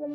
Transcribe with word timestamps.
Les 0.00 0.06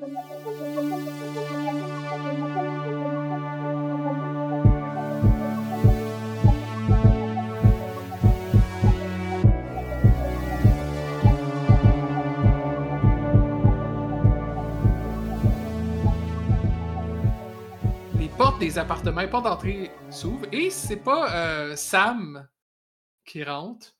portes 18.29 18.59
des 18.59 18.79
appartements, 18.79 19.21
les 19.21 19.27
portes 19.27 19.43
d'entrée 19.43 19.91
s'ouvrent 20.09 20.47
et 20.51 20.71
c'est 20.71 20.95
pas 20.95 21.31
euh, 21.31 21.75
Sam 21.75 22.47
qui 23.23 23.43
rentre, 23.43 23.95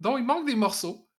dont 0.00 0.18
il 0.18 0.24
manque 0.24 0.46
des 0.46 0.54
morceaux. 0.54 1.09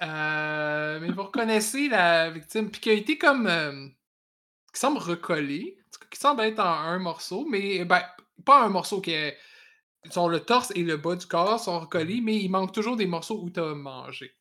Mais 0.00 1.10
vous 1.10 1.22
reconnaissez 1.22 1.88
la 1.88 2.30
victime, 2.30 2.70
puis 2.70 2.80
qui 2.80 2.90
a 2.90 2.94
été 2.94 3.18
comme. 3.18 3.46
euh, 3.46 3.88
qui 4.72 4.80
semble 4.80 4.98
recollée, 4.98 5.78
qui 6.10 6.18
semble 6.18 6.42
être 6.42 6.60
en 6.60 6.64
un 6.64 6.98
morceau, 6.98 7.46
mais 7.48 7.84
ben, 7.84 8.02
pas 8.44 8.64
un 8.64 8.68
morceau 8.68 9.00
qui 9.00 9.12
est. 9.12 9.36
Genre 10.10 10.30
le 10.30 10.40
torse 10.40 10.72
et 10.74 10.82
le 10.82 10.96
bas 10.96 11.14
du 11.14 11.26
corps 11.26 11.60
sont 11.60 11.78
recollés, 11.78 12.22
mais 12.22 12.36
il 12.36 12.48
manque 12.48 12.72
toujours 12.72 12.96
des 12.96 13.06
morceaux 13.06 13.42
où 13.42 13.50
t'as 13.50 13.74
mangé. 13.74 14.34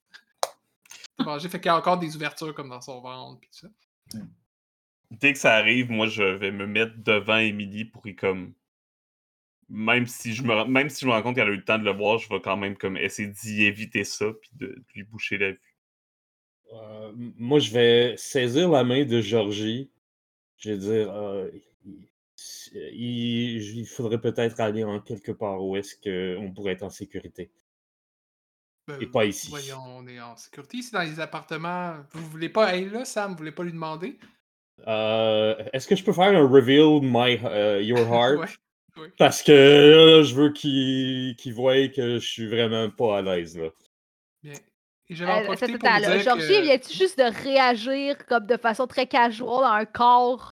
T'as 1.17 1.26
mangé, 1.26 1.50
fait 1.50 1.59
qu'il 1.59 1.67
y 1.67 1.70
a 1.70 1.76
encore 1.76 1.98
des 1.98 2.16
ouvertures 2.16 2.55
comme 2.55 2.70
dans 2.70 2.80
son 2.80 3.02
ventre, 3.02 3.41
puis 3.41 3.50
tout 3.52 3.67
ça. 3.67 4.20
Dès 5.12 5.34
que 5.34 5.39
ça 5.39 5.55
arrive, 5.55 5.91
moi, 5.91 6.08
je 6.08 6.23
vais 6.23 6.52
me 6.52 6.66
mettre 6.66 6.94
devant 6.98 7.38
Emily 7.38 7.84
pour 7.84 8.08
y 8.08 8.16
comme. 8.16 8.53
Même 9.70 10.08
si 10.08 10.34
je 10.34 10.41
me, 10.44 10.54
rends- 10.54 10.68
même 10.68 10.90
si 10.90 11.02
je 11.02 11.05
me 11.08 11.12
rends 11.12 11.22
compte 11.22 11.36
qu'elle 11.36 11.48
a 11.48 11.52
eu 11.52 11.58
le 11.58 11.64
temps 11.64 11.78
de 11.78 11.84
le 11.84 11.91
voir, 11.94 12.18
je 12.18 12.28
vais 12.30 12.41
quand 12.41 12.58
même 12.58 12.76
comme 12.76 12.98
essayer 12.98 13.28
d'y 13.28 13.66
éviter 13.66 14.04
ça 14.04 14.26
puis 14.42 14.50
de, 14.54 14.68
de 14.68 14.84
lui 14.95 15.04
boucher 15.04 15.38
la 15.38 15.52
vue. 15.52 15.62
Euh, 16.73 17.12
moi, 17.16 17.59
je 17.59 17.72
vais 17.72 18.16
saisir 18.18 18.70
la 18.70 18.84
main 18.84 19.05
de 19.05 19.22
Georgie. 19.22 19.90
Je 20.58 20.72
vais 20.72 20.78
dire, 20.78 21.12
euh, 21.14 21.50
il, 21.86 22.09
il- 22.73 23.78
il 23.80 23.86
faudrait 23.88 24.20
peut-être 24.22 24.59
aller 24.59 24.84
en 24.84 25.00
quelque 25.00 25.31
part 25.31 25.64
où 25.64 25.75
est-ce 25.78 25.95
qu'on 25.95 26.52
pourrait 26.53 26.73
être 26.73 26.84
en 26.84 26.90
sécurité. 26.90 27.52
Ben, 28.88 28.97
Et 29.02 29.08
pas 29.08 29.25
ici. 29.25 29.50
Voyons, 29.50 29.84
on 29.86 30.08
est 30.08 30.20
en 30.20 30.36
sécurité 30.36 30.78
ici 30.78 30.92
dans 30.92 31.02
les 31.03 31.20
appartements. 31.20 31.97
Vous 32.14 32.25
voulez 32.28 32.50
pas 32.50 32.66
aller 32.67 32.90
là, 32.90 33.06
Sam? 33.06 33.31
Vous 33.31 33.38
voulez 33.38 33.52
pas 33.52 33.64
lui 33.64 33.72
demander? 33.72 34.17
Euh, 34.88 35.56
est-ce 35.73 35.88
que 35.88 35.95
je 35.95 36.03
peux 36.03 36.14
faire 36.14 36.36
un 36.36 36.47
reveal 36.47 37.02
my 37.03 37.34
your 37.86 38.00
heart? 38.14 38.40
Ouais. 38.40 38.47
Parce 39.18 39.44
que 39.44 39.52
là, 39.52 40.23
je 40.23 40.36
veux 40.36 40.52
qu'il 40.52 41.36
qu'il 41.38 41.54
voie 41.54 41.88
que 41.90 42.20
je 42.20 42.28
suis 42.28 42.48
vraiment 42.48 42.90
pas 42.90 43.18
à 43.20 43.22
l'aise 43.22 43.58
là. 43.58 43.70
Bien. 44.44 44.54
Et 45.09 45.16
je 45.16 45.26
vais 45.26 45.31
en 45.31 45.38
Euh, 45.40 45.56
dire 45.56 46.20
Georgie 46.20 46.48
que... 46.48 46.62
vient 46.62 46.80
juste 46.92 47.18
de 47.18 47.44
réagir 47.44 48.26
comme 48.28 48.46
de 48.46 48.58
façon 48.58 48.88
très 48.88 49.08
casual 49.08 49.64
à 49.64 49.73
un 49.73 49.86
corps? 49.86 50.52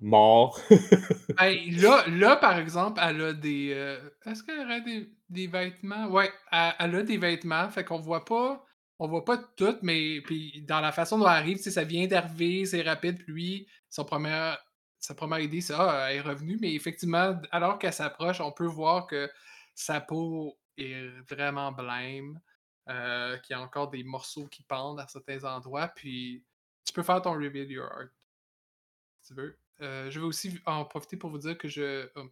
Mort. 0.00 0.60
Ben, 1.38 1.56
là, 1.80 2.04
là, 2.08 2.36
par 2.36 2.58
exemple, 2.58 3.00
elle 3.02 3.20
a 3.20 3.32
des... 3.34 3.72
euh, 3.74 3.98
Est-ce 4.26 4.42
qu'elle 4.42 4.60
aurait 4.60 4.80
des, 4.80 5.10
des 5.28 5.46
vêtements? 5.46 6.06
Ouais, 6.08 6.32
elle, 6.50 6.72
elle 6.78 6.94
a 6.96 7.02
des 7.02 7.18
vêtements, 7.18 7.68
fait 7.70 7.84
qu'on 7.84 7.98
voit 8.00 8.24
pas... 8.24 8.64
On 8.98 9.08
voit 9.08 9.24
pas 9.24 9.36
tout, 9.56 9.76
mais 9.82 10.20
puis 10.22 10.62
dans 10.68 10.80
la 10.80 10.92
façon 10.92 11.18
dont 11.18 11.24
elle 11.26 11.32
arrive, 11.32 11.58
ça 11.58 11.82
vient 11.82 12.06
d'arriver, 12.06 12.64
c'est 12.64 12.82
rapide, 12.82 13.16
puis 13.18 13.32
lui, 13.32 13.66
son 13.90 14.04
première, 14.04 14.58
sa 15.02 15.14
première 15.14 15.40
idée, 15.40 15.60
c'est 15.60 15.74
Ah, 15.76 16.06
elle 16.10 16.18
est 16.18 16.20
revenue, 16.20 16.58
mais 16.60 16.74
effectivement, 16.74 17.38
alors 17.50 17.78
qu'elle 17.78 17.92
s'approche, 17.92 18.40
on 18.40 18.52
peut 18.52 18.66
voir 18.66 19.06
que 19.08 19.30
sa 19.74 20.00
peau 20.00 20.56
est 20.78 21.08
vraiment 21.28 21.72
blême, 21.72 22.40
euh, 22.88 23.36
qu'il 23.38 23.54
y 23.54 23.58
a 23.58 23.60
encore 23.62 23.90
des 23.90 24.04
morceaux 24.04 24.46
qui 24.46 24.62
pendent 24.62 25.00
à 25.00 25.08
certains 25.08 25.42
endroits, 25.44 25.88
puis 25.88 26.44
tu 26.84 26.92
peux 26.92 27.02
faire 27.02 27.20
ton 27.20 27.32
reveal 27.32 27.70
your 27.70 27.86
art, 27.92 28.08
si 29.22 29.34
tu 29.34 29.40
veux. 29.40 29.58
Euh, 29.80 30.08
je 30.10 30.20
vais 30.20 30.26
aussi 30.26 30.60
en 30.66 30.84
profiter 30.84 31.16
pour 31.16 31.30
vous 31.30 31.38
dire 31.38 31.58
que 31.58 31.68
je. 31.68 32.08
hum, 32.16 32.30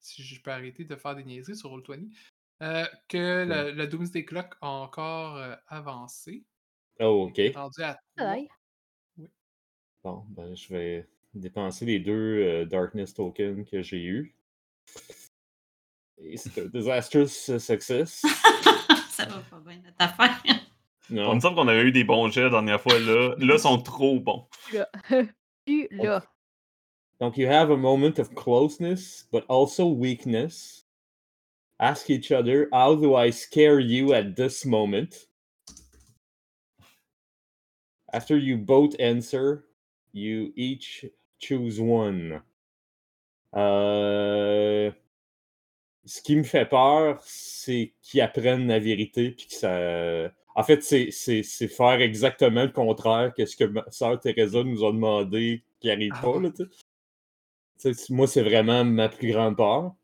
si 0.00 0.22
je 0.22 0.40
peux 0.40 0.50
arrêter 0.50 0.84
de 0.84 0.96
faire 0.96 1.14
des 1.14 1.24
niaiseries 1.24 1.56
sur 1.56 1.70
Roll20, 1.70 2.10
euh, 2.62 2.86
que 3.08 3.44
la, 3.44 3.70
la 3.70 3.86
Doomsday 3.86 4.24
Clock 4.24 4.54
a 4.60 4.68
encore 4.68 5.36
euh, 5.36 5.54
avancé. 5.68 6.44
Oh, 7.00 7.28
ok. 7.28 7.40
Rendu 7.54 7.82
à 7.82 7.98
3. 8.16 8.32
ouais. 8.32 8.48
Bon, 10.02 10.24
ben, 10.30 10.54
je 10.54 10.68
vais 10.68 11.08
dépenser 11.34 11.84
les 11.86 11.98
deux 12.00 12.42
euh, 12.42 12.64
Darkness 12.64 13.14
tokens 13.14 13.64
que 13.70 13.82
j'ai 13.82 14.02
eu. 14.02 14.34
Et 16.18 16.36
c'est 16.36 16.58
un 16.62 16.66
disastrous 16.74 17.48
euh, 17.50 17.58
success. 17.58 18.22
ça 19.10 19.26
va 19.26 19.38
pas 19.50 19.60
bien 19.66 19.80
notre 19.84 19.96
affaire. 19.98 20.40
On 21.10 21.14
Non. 21.14 21.34
me 21.34 21.40
semble 21.40 21.56
qu'on 21.56 21.68
avait 21.68 21.82
eu 21.82 21.92
des 21.92 22.04
bons 22.04 22.30
jets 22.30 22.42
la 22.44 22.50
dernière 22.50 22.80
fois. 22.80 22.98
Là, 22.98 23.34
là 23.38 23.58
sont 23.58 23.82
trop 23.82 24.20
bons. 24.20 24.46
Là. 24.72 24.88
Là. 25.90 26.22
Donc, 27.20 27.36
you 27.36 27.46
have 27.46 27.70
a 27.70 27.76
moment 27.76 28.18
of 28.18 28.34
closeness, 28.34 29.28
but 29.30 29.44
also 29.48 29.86
weakness. 29.86 30.84
Ask 31.78 32.10
each 32.10 32.32
other, 32.32 32.68
how 32.72 32.96
do 32.96 33.14
I 33.14 33.30
scare 33.30 33.78
you 33.78 34.12
at 34.14 34.34
this 34.34 34.64
moment? 34.64 35.28
After 38.12 38.36
you 38.36 38.56
both 38.58 38.98
answer, 38.98 39.66
you 40.12 40.52
each 40.56 41.04
choose 41.40 41.80
one. 41.80 42.42
Euh, 43.56 44.92
Ce 46.04 46.22
qui 46.22 46.36
me 46.36 46.42
fait 46.44 46.66
peur, 46.66 47.20
c'est 47.22 47.94
qu'ils 48.02 48.20
apprennent 48.20 48.66
la 48.68 48.78
vérité 48.78 49.32
puis 49.32 49.46
que 49.46 49.54
ça. 49.54 50.32
En 50.54 50.62
fait, 50.62 50.82
c'est- 50.82 51.68
faire 51.68 52.00
exactement 52.00 52.64
le 52.64 52.72
contraire 52.72 53.32
que 53.34 53.44
ce 53.46 53.56
que 53.56 53.64
ma 53.64 53.84
sœur 53.90 54.18
Teresa 54.18 54.62
nous 54.64 54.84
a 54.84 54.92
demandé 54.92 55.62
qui 55.78 55.88
n'arrive 55.88 56.12
Ah 56.16 56.22
pas. 56.22 56.40
Là, 56.40 56.50
moi, 58.10 58.26
c'est 58.26 58.42
vraiment 58.42 58.84
ma 58.84 59.08
plus 59.08 59.32
grande 59.32 59.56
peur. 59.56 59.94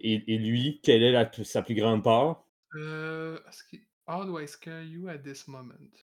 Et, 0.00 0.22
et 0.34 0.38
lui, 0.38 0.80
quelle 0.82 1.02
est 1.02 1.12
la, 1.12 1.30
sa 1.44 1.62
plus 1.62 1.74
grande 1.74 2.02
peur? 2.02 2.44
Euh, 2.74 3.38
est-ce 3.48 3.76
How 4.06 4.24
do 4.26 4.38
I 4.38 4.46
scare 4.46 4.82
you 4.82 5.08
at 5.08 5.18
this 5.18 5.48
moment? 5.48 6.04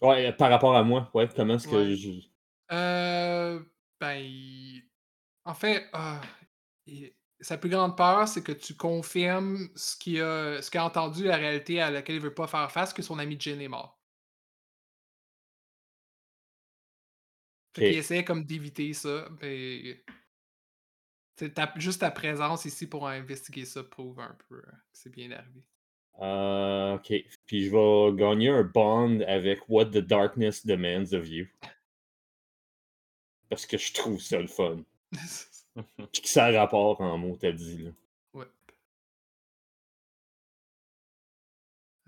Ouais, 0.00 0.32
par 0.32 0.50
rapport 0.50 0.76
à 0.76 0.82
moi, 0.82 1.10
ouais, 1.14 1.28
comment 1.34 1.54
est-ce 1.54 1.68
que 1.68 1.76
Ouais. 1.76 1.96
je. 1.96 2.10
Euh, 2.72 3.64
ben, 4.00 4.14
il- 4.16 4.88
en 5.44 5.54
fait, 5.54 5.88
ah, 5.92 6.20
il- 6.86 7.14
sa 7.40 7.58
plus 7.58 7.70
grande 7.70 7.96
peur, 7.96 8.28
c'est 8.28 8.42
que 8.42 8.52
tu 8.52 8.74
confirmes 8.76 9.68
ce 9.76 9.96
qu'il 9.96 10.20
a, 10.22 10.62
ce 10.62 10.76
a 10.78 10.84
entendu, 10.84 11.24
la 11.24 11.36
réalité 11.36 11.80
à 11.80 11.90
laquelle 11.90 12.16
il 12.16 12.22
veut 12.22 12.34
pas 12.34 12.46
faire 12.48 12.70
face, 12.72 12.92
que 12.94 13.02
son 13.02 13.18
ami 13.18 13.36
Jin 13.40 13.60
est 13.60 13.68
mort. 13.68 14.00
Fait 17.74 17.82
qu'il 17.88 17.98
essaie 17.98 18.24
comme 18.24 18.44
d'éviter 18.44 18.92
ça, 18.94 19.28
mais 19.42 20.04
ta- 21.54 21.72
juste 21.76 22.00
ta 22.00 22.10
présence 22.10 22.64
ici 22.64 22.86
pour 22.86 23.06
investiguer 23.08 23.64
ça 23.64 23.82
prouve 23.84 24.20
un 24.20 24.36
peu 24.48 24.56
euh, 24.56 24.62
que 24.62 24.76
c'est 24.92 25.10
bien 25.10 25.30
arrivé. 25.32 25.64
Euh, 26.20 26.94
ok. 26.94 27.12
Puis 27.46 27.64
je 27.66 27.70
vais 27.70 28.16
gagner 28.16 28.48
un 28.50 28.62
bond 28.62 29.20
avec 29.26 29.68
What 29.68 29.86
the 29.86 29.98
Darkness 29.98 30.64
Demands 30.66 31.12
of 31.12 31.28
You. 31.28 31.46
Parce 33.48 33.66
que 33.66 33.76
je 33.78 33.92
trouve 33.92 34.20
ça 34.20 34.40
le 34.40 34.46
fun. 34.46 34.82
Puis 36.12 36.22
que 36.22 36.28
ça 36.28 36.46
a 36.46 36.52
rapport 36.52 37.00
en 37.00 37.18
mots, 37.18 37.36
t'as 37.40 37.52
dit, 37.52 37.78
là. 37.84 37.90
Ouais. 38.32 38.46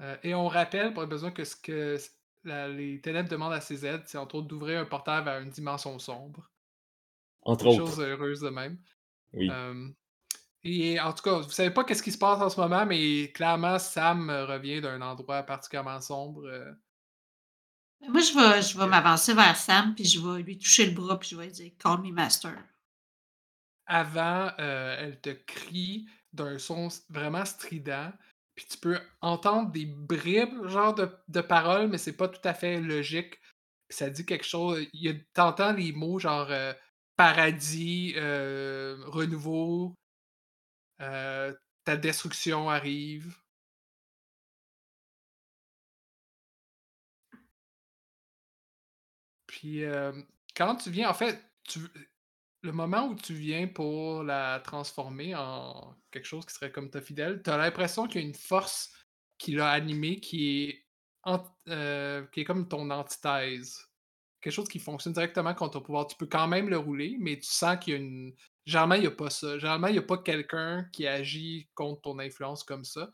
Euh, 0.01 0.17
et 0.23 0.35
on 0.35 0.47
rappelle, 0.49 0.93
pour 0.93 1.03
le 1.03 1.09
besoin, 1.09 1.31
que 1.31 1.45
ce 1.45 1.57
que 1.57 1.97
la- 2.45 2.69
les 2.69 3.01
ténèbres 3.01 3.29
demandent 3.29 3.53
à 3.55 3.61
ces 3.61 3.85
aides, 3.87 4.03
c'est 4.07 4.19
entre 4.19 4.37
autres 4.37 4.47
d'ouvrir 4.47 4.81
un 4.81 4.85
portail 4.85 5.25
vers 5.25 5.41
une 5.41 5.51
dimension 5.51 5.99
sombre. 5.99 6.51
Entre 7.43 7.67
autres. 7.67 7.79
chose 7.79 8.01
heureuse 8.01 8.41
de 8.41 8.49
même. 8.51 8.79
Oui. 9.33 9.49
Euh, 9.51 9.89
et 10.67 11.01
en 11.01 11.13
tout 11.13 11.23
cas, 11.23 11.39
vous 11.41 11.51
savez 11.51 11.71
pas 11.71 11.85
qu'est-ce 11.85 12.03
qui 12.03 12.13
se 12.13 12.19
passe 12.19 12.41
en 12.41 12.49
ce 12.51 12.61
moment, 12.61 12.85
mais 12.87 13.31
clairement, 13.33 13.79
Sam 13.79 14.31
euh, 14.31 14.47
revient 14.47 14.81
d'un 14.81 15.01
endroit 15.03 15.43
particulièrement 15.43 16.01
sombre. 16.01 16.45
euh, 16.47 16.73
Moi, 18.09 18.23
je 18.23 18.33
vais, 18.33 18.63
je 18.63 18.79
vais 18.79 18.87
m'avancer 18.87 19.35
vers 19.35 19.55
Sam, 19.55 19.95
puis 19.95 20.07
je 20.07 20.19
vais 20.19 20.43
lui 20.43 20.57
toucher 20.59 20.87
le 20.87 20.93
bras, 20.95 21.19
puis 21.21 21.29
je 21.29 21.37
vais 21.37 21.45
lui 21.47 21.53
dire 21.53 21.73
Call 21.79 22.01
me 22.01 22.11
master. 22.11 22.57
avant, 23.87 24.51
euh, 24.59 24.97
elle 24.99 25.21
te 25.21 25.31
crie 25.31 26.09
d'un 26.33 26.59
son 26.59 26.89
vraiment 27.09 27.45
strident. 27.45 28.13
Puis 28.55 28.67
tu 28.71 28.79
peux 28.79 28.99
entendre 29.21 29.71
des 29.71 29.85
bribes, 29.87 30.67
genre 30.67 30.95
de, 30.95 31.11
de 31.29 31.41
paroles, 31.41 31.89
mais 31.89 31.99
c'est 31.99 32.17
pas 32.17 32.29
tout 32.29 32.41
à 32.45 32.55
fait 32.55 32.81
logique. 32.81 33.39
Puis 33.89 33.99
ça 33.99 34.11
dit 34.11 34.25
quelque 34.25 34.47
chose. 34.47 34.87
T'entends 35.35 35.73
les 35.73 35.93
mots 35.93 36.19
genre 36.19 36.49
euh, 36.51 36.73
paradis, 37.17 38.15
euh, 38.17 38.97
renouveau, 39.07 39.95
euh, 41.01 41.53
ta 41.85 41.97
destruction 41.97 42.69
arrive. 42.71 43.37
Puis 49.47 49.85
euh, 49.85 50.13
quand 50.57 50.77
tu 50.77 50.91
viens, 50.91 51.09
en 51.09 51.15
fait, 51.15 51.43
tu, 51.65 51.81
le 52.63 52.73
moment 52.73 53.07
où 53.09 53.15
tu 53.15 53.35
viens 53.35 53.69
pour 53.69 54.23
la 54.23 54.61
transformer 54.61 55.35
en 55.35 55.97
quelque 56.11 56.27
chose 56.27 56.45
qui 56.45 56.55
serait 56.55 56.73
comme 56.73 56.91
ta 56.91 57.01
fidèle, 57.01 57.43
tu 57.43 57.51
as 57.51 57.57
l'impression 57.57 58.07
qu'il 58.07 58.21
y 58.21 58.25
a 58.25 58.27
une 58.27 58.35
force 58.35 58.93
qu'il 59.39 59.61
a 59.61 59.71
animé 59.71 60.21
qui 60.21 60.65
est, 60.65 60.87
euh, 61.69 62.27
qui 62.27 62.41
est 62.41 62.45
comme 62.45 62.69
ton 62.69 62.91
antithèse. 62.91 63.79
Quelque 64.41 64.53
chose 64.53 64.69
qui 64.69 64.79
fonctionne 64.79 65.13
directement 65.13 65.55
contre 65.55 65.75
ton 65.75 65.81
pouvoir. 65.81 66.07
Tu 66.07 66.17
peux 66.17 66.27
quand 66.27 66.49
même 66.49 66.69
le 66.69 66.79
rouler, 66.79 67.17
mais 67.19 67.39
tu 67.39 67.47
sens 67.47 67.79
qu'il 67.79 67.95
y 67.95 67.97
a 67.97 68.01
une. 68.01 68.35
Généralement, 68.67 68.97
il 68.97 69.03
n'y 69.03 69.07
a 69.07 69.11
pas 69.13 69.31
ça. 69.31 69.59
Généralement, 69.59 69.87
il 69.87 69.93
n'y 69.93 69.99
a 69.99 70.03
pas 70.03 70.19
quelqu'un 70.19 70.85
qui 70.93 71.07
agit 71.07 71.69
contre 71.75 72.03
ton 72.03 72.19
influence 72.19 72.65
comme 72.65 72.85
ça. 72.85 73.11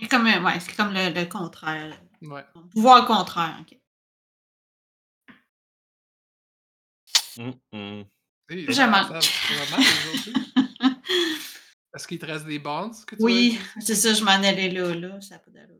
C'est 0.00 0.08
comme, 0.08 0.26
euh, 0.26 0.40
ouais, 0.42 0.60
c'est 0.60 0.76
comme 0.76 0.92
le, 0.92 1.10
le 1.12 1.26
contraire. 1.26 1.98
Ouais. 2.22 2.44
Ton 2.54 2.68
pouvoir 2.68 3.06
contraire. 3.06 3.56
ok. 3.62 3.76
Hum, 7.38 7.54
hum. 7.72 8.04
Hey, 8.48 8.66
Je 8.66 8.72
ça- 8.72 8.86
manque. 8.88 9.08
ça- 9.08 9.20
ça 9.20 9.54
va 9.64 9.76
mal 9.78 9.80
aujourd'hui. 9.80 10.52
Est-ce 11.94 12.06
qu'il 12.06 12.18
te 12.18 12.26
reste 12.26 12.44
des 12.46 12.58
bonds 12.58 12.90
que 13.06 13.16
tu 13.16 13.22
oui, 13.22 13.58
c'est 13.80 13.94
ça, 13.94 14.12
je 14.14 14.22
m'en 14.22 14.30
allais 14.32 14.68
là, 14.70 14.94
là. 14.94 15.20
Ça 15.20 15.36
n'a 15.36 15.38
pas 15.40 15.50
d'allure. 15.50 15.76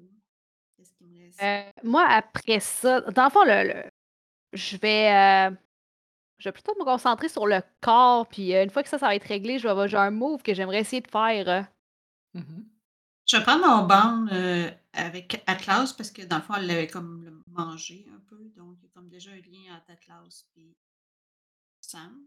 Qu'est-ce 0.77 0.93
qui 0.95 1.05
me 1.05 1.19
reste? 1.27 1.41
Euh, 1.43 1.71
moi, 1.85 2.05
après 2.09 2.61
ça, 2.61 3.01
dans 3.03 3.25
le 3.25 3.31
fond, 3.31 3.45
le, 3.45 3.69
le- 3.69 3.91
je 4.55 4.77
vais. 4.77 5.13
euh, 5.13 5.51
je 6.41 6.49
vais 6.49 6.53
plutôt 6.53 6.75
me 6.79 6.85
concentrer 6.85 7.29
sur 7.29 7.47
le 7.47 7.63
corps, 7.81 8.27
puis 8.29 8.55
euh, 8.55 8.65
une 8.65 8.71
fois 8.71 8.83
que 8.83 8.89
ça, 8.89 8.99
ça 8.99 9.07
va 9.07 9.15
être 9.15 9.27
réglé, 9.29 9.59
je 9.59 9.69
vais 9.69 9.89
j'ai 9.89 9.97
un 9.97 10.11
move 10.11 10.43
que 10.43 10.55
j'aimerais 10.55 10.81
essayer 10.81 11.03
de 11.03 11.11
faire. 11.11 11.49
euh. 11.49 11.63
Mhm. 12.41 12.69
Je 13.27 13.37
vais 13.37 13.43
prendre 13.45 13.65
mon 13.67 13.87
band 13.87 14.27
euh, 14.33 14.71
avec 14.93 15.43
Atlas 15.47 15.93
parce 15.93 16.11
que 16.11 16.23
dans 16.23 16.37
le 16.37 16.43
fond, 16.43 16.55
elle 16.55 16.67
l'avait 16.67 16.89
comme 16.89 17.23
le 17.25 17.43
mangé 17.47 18.07
un 18.13 18.19
peu. 18.21 18.37
Donc, 18.57 18.79
il 18.81 18.85
y 18.85 18.87
a 18.87 18.91
comme 18.93 19.09
déjà 19.09 19.31
un 19.31 19.37
lien 19.37 19.77
entre 19.77 19.91
Atlas 19.93 20.47
et 20.57 20.75
Sam. 21.81 22.27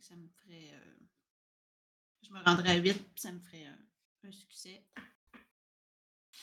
Ça 0.00 0.14
me 0.16 0.28
ferait. 0.28 0.70
euh, 0.74 0.94
je 2.22 2.30
me 2.32 2.42
rendrais 2.42 2.72
à 2.72 2.74
8, 2.76 3.02
ça 3.16 3.32
me 3.32 3.38
ferait 3.40 3.64
un, 3.64 4.28
un 4.28 4.32
succès. 4.32 4.84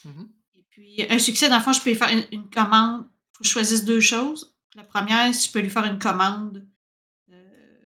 Mhm. 0.05 0.40
Et 0.55 0.63
puis, 0.69 1.05
un 1.09 1.19
succès, 1.19 1.49
dans 1.49 1.57
le 1.57 1.63
fond, 1.63 1.73
je 1.73 1.81
peux 1.81 1.89
lui 1.91 1.97
faire 1.97 2.09
une, 2.09 2.25
une 2.31 2.49
commande. 2.49 3.05
Il 3.05 3.33
faut 3.37 3.41
que 3.43 3.47
je 3.47 3.49
choisisse 3.51 3.83
deux 3.85 3.99
choses. 4.01 4.55
La 4.75 4.83
première, 4.83 5.33
si 5.33 5.47
je 5.47 5.51
peux 5.53 5.59
lui 5.59 5.69
faire 5.69 5.85
une 5.85 5.99
commande. 5.99 6.65
euh, 7.31 7.81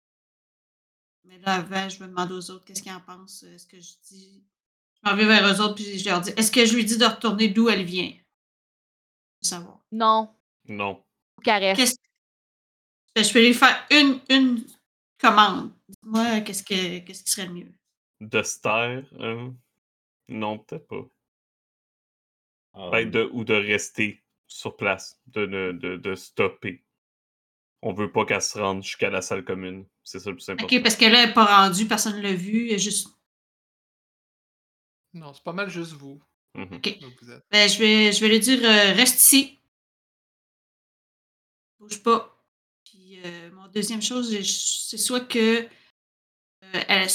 mais 1.25 1.37
là, 1.39 1.55
avant, 1.55 1.89
je 1.89 2.01
me 2.03 2.07
demande 2.07 2.31
aux 2.31 2.51
autres 2.51 2.65
qu'est-ce 2.65 2.81
qu'ils 2.81 2.91
en 2.91 3.01
pensent. 3.01 3.43
Est-ce 3.43 3.67
que 3.67 3.79
je 3.79 3.91
dis. 4.09 4.43
Je 5.03 5.09
m'en 5.09 5.15
vais 5.15 5.25
vers 5.25 5.47
eux 5.47 5.61
autres, 5.61 5.75
puis 5.75 5.97
je 5.97 6.05
leur 6.09 6.21
dis 6.21 6.31
est-ce 6.37 6.51
que 6.51 6.65
je 6.65 6.75
lui 6.75 6.85
dis 6.85 6.97
de 6.97 7.05
retourner 7.05 7.47
d'où 7.49 7.69
elle 7.69 7.83
vient? 7.85 8.11
Je 9.41 9.47
veux 9.47 9.49
savoir. 9.49 9.79
Non, 9.91 10.33
Non. 10.67 11.03
caresse. 11.43 11.95
Ben, 13.15 13.23
je 13.25 13.33
peux 13.33 13.39
lui 13.45 13.53
faire 13.53 13.83
une, 13.89 14.19
une 14.29 14.63
commande. 15.19 15.71
Dis-moi, 15.89 16.41
qu'est-ce, 16.41 16.63
que, 16.63 16.99
qu'est-ce 16.99 17.23
qui 17.23 17.31
serait 17.31 17.47
le 17.47 17.53
mieux? 17.53 17.71
De 18.21 18.41
se 18.43 18.59
taire, 18.59 19.03
euh, 19.19 19.49
non, 20.29 20.59
peut-être 20.59 20.87
pas. 20.87 21.03
Ben, 22.73 23.09
de, 23.09 23.29
ou 23.33 23.43
de 23.43 23.53
rester 23.53 24.23
sur 24.47 24.75
place, 24.77 25.19
de, 25.27 25.45
de, 25.45 25.71
de, 25.73 25.97
de 25.97 26.15
stopper. 26.15 26.83
On 27.81 27.93
veut 27.93 28.11
pas 28.11 28.25
qu'elle 28.25 28.41
se 28.41 28.59
rende 28.59 28.83
jusqu'à 28.83 29.09
la 29.09 29.21
salle 29.21 29.43
commune. 29.43 29.85
C'est 30.03 30.19
ça 30.19 30.29
le 30.29 30.35
plus 30.35 30.49
important. 30.49 30.73
Ok, 30.75 30.83
parce 30.83 30.95
que 30.95 31.05
là, 31.05 31.23
elle 31.23 31.29
n'est 31.29 31.33
pas 31.33 31.45
rendue, 31.45 31.87
personne 31.87 32.17
ne 32.17 32.21
l'a 32.21 32.33
vue. 32.33 32.67
Elle 32.67 32.75
est 32.75 32.79
juste. 32.79 33.09
Non, 35.13 35.33
c'est 35.33 35.43
pas 35.43 35.53
mal 35.53 35.69
juste 35.69 35.93
vous. 35.93 36.21
Mhm. 36.55 36.75
Ok. 36.75 36.97
vous 37.21 37.31
êtes. 37.31 37.45
Ben, 37.49 37.69
je 37.69 37.79
vais, 37.79 38.11
je 38.11 38.21
vais 38.21 38.29
lui 38.29 38.39
dire 38.39 38.59
euh, 38.63 38.93
reste 38.93 39.21
ici. 39.21 39.59
Bouge 41.79 42.01
pas. 42.03 42.37
Puis 42.85 43.19
euh, 43.25 43.51
mon 43.53 43.67
deuxième 43.67 44.01
chose, 44.01 44.31
c'est 44.43 44.97
soit 44.97 45.21
que 45.21 45.63
euh, 45.63 46.83
elle 46.87 47.07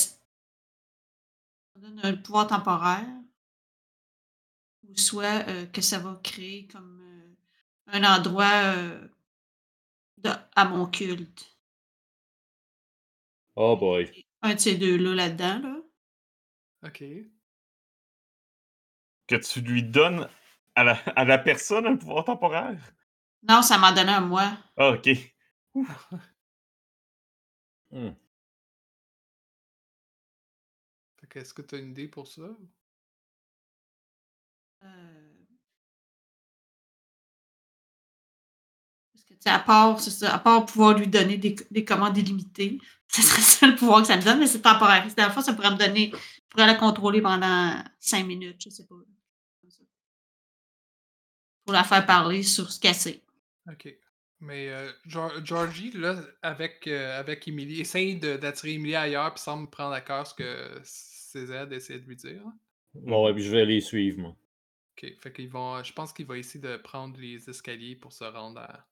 on 1.76 1.80
donne 1.80 2.00
un 2.02 2.16
pouvoir 2.16 2.46
temporaire, 2.46 3.06
ou 4.90 4.96
soit 4.96 5.44
euh, 5.48 5.66
que 5.66 5.80
ça 5.82 5.98
va 5.98 6.18
créer 6.22 6.66
comme 6.68 7.00
euh, 7.02 7.34
un 7.98 8.04
endroit 8.04 8.74
euh, 8.76 9.08
de- 10.18 10.30
à 10.54 10.64
mon 10.66 10.84
culte. 10.86 11.56
Oh 13.56 13.76
boy. 13.76 14.06
Un 14.40 14.54
de 14.54 14.58
ces 14.60 14.76
deux-là 14.76 15.14
là-dedans. 15.14 15.58
Là. 15.62 15.76
Ok. 16.82 17.00
Que 19.28 19.36
tu 19.36 19.60
lui 19.60 19.84
donnes 19.84 20.28
à 20.74 20.82
la, 20.82 20.94
à 21.14 21.24
la 21.24 21.38
personne 21.38 21.86
un 21.86 21.96
pouvoir 21.96 22.24
temporaire? 22.24 22.76
Non, 23.48 23.62
ça 23.62 23.78
m'en 23.78 23.92
donnait 23.92 24.12
à 24.12 24.20
moi. 24.20 24.58
Ah, 24.76 24.90
ok. 24.92 25.08
Hmm. 27.90 28.10
Est-ce 31.34 31.52
que 31.52 31.60
tu 31.60 31.74
as 31.74 31.78
une 31.78 31.90
idée 31.90 32.08
pour 32.08 32.26
ça? 32.26 32.56
À 39.46 39.58
part, 39.60 40.00
c'est 40.00 40.10
ça, 40.10 40.34
à 40.34 40.38
part 40.38 40.66
pouvoir 40.66 40.98
lui 40.98 41.06
donner 41.06 41.36
des, 41.36 41.56
des 41.70 41.84
commandes 41.84 42.16
illimitées, 42.18 42.78
ce 43.08 43.22
serait 43.22 43.42
ça 43.42 43.66
le 43.66 43.76
pouvoir 43.76 44.00
que 44.00 44.08
ça 44.08 44.16
me 44.16 44.22
donne, 44.22 44.40
mais 44.40 44.46
c'est 44.46 44.62
temporaire. 44.62 45.06
Dans 45.16 45.26
le 45.26 45.30
fond, 45.32 45.40
ça 45.40 45.54
pourrait 45.54 45.70
me 45.70 45.76
donner, 45.76 46.10
je 46.12 46.42
pourrais 46.48 46.66
la 46.66 46.74
contrôler 46.74 47.20
pendant 47.20 47.74
cinq 48.00 48.26
minutes, 48.26 48.60
je 48.64 48.70
sais 48.70 48.86
pas. 48.86 48.94
Pour 51.64 51.72
la 51.72 51.84
faire 51.84 52.06
parler 52.06 52.42
sur 52.42 52.70
ce 52.70 52.78
qu'elle 52.78 52.94
sait. 52.94 53.22
Ok. 53.68 53.92
Mais 54.40 54.68
euh, 54.68 54.92
Geor- 55.08 55.44
Georgie, 55.44 55.90
là, 55.92 56.20
avec, 56.42 56.86
euh, 56.86 57.18
avec 57.18 57.48
Emily, 57.48 57.80
essaye 57.80 58.16
de- 58.20 58.36
d'attirer 58.36 58.74
Emily 58.74 58.94
ailleurs, 58.94 59.34
puis 59.34 59.42
semble 59.42 59.68
prendre 59.68 59.92
à 59.92 60.00
cœur 60.00 60.26
ce 60.26 60.34
que 60.34 60.80
César 60.84 61.70
essaie 61.72 61.98
de 61.98 62.06
lui 62.06 62.16
dire. 62.16 62.42
Bon, 62.94 63.24
ouais, 63.26 63.34
puis 63.34 63.42
je 63.42 63.50
vais 63.50 63.64
les 63.64 63.80
suivre, 63.80 64.20
moi. 64.20 64.36
Ok. 64.96 65.14
Fait 65.20 65.32
qu'ils 65.32 65.48
vont. 65.50 65.82
Je 65.82 65.92
pense 65.92 66.12
qu'il 66.12 66.26
va 66.26 66.38
essayer 66.38 66.60
de 66.60 66.76
prendre 66.76 67.18
les 67.18 67.48
escaliers 67.48 67.96
pour 67.96 68.12
se 68.12 68.24
rendre 68.24 68.60
à. 68.60 68.86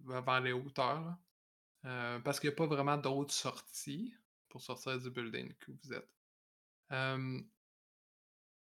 vers 0.00 0.40
les 0.40 0.52
hauteurs. 0.52 1.16
Euh, 1.86 2.18
parce 2.20 2.40
qu'il 2.40 2.50
n'y 2.50 2.54
a 2.54 2.56
pas 2.56 2.66
vraiment 2.66 2.96
d'autres 2.98 3.34
sorties 3.34 4.14
pour 4.48 4.60
sortir 4.62 4.98
du 5.00 5.10
building 5.10 5.54
que 5.54 5.72
vous 5.72 5.92
êtes. 5.94 6.08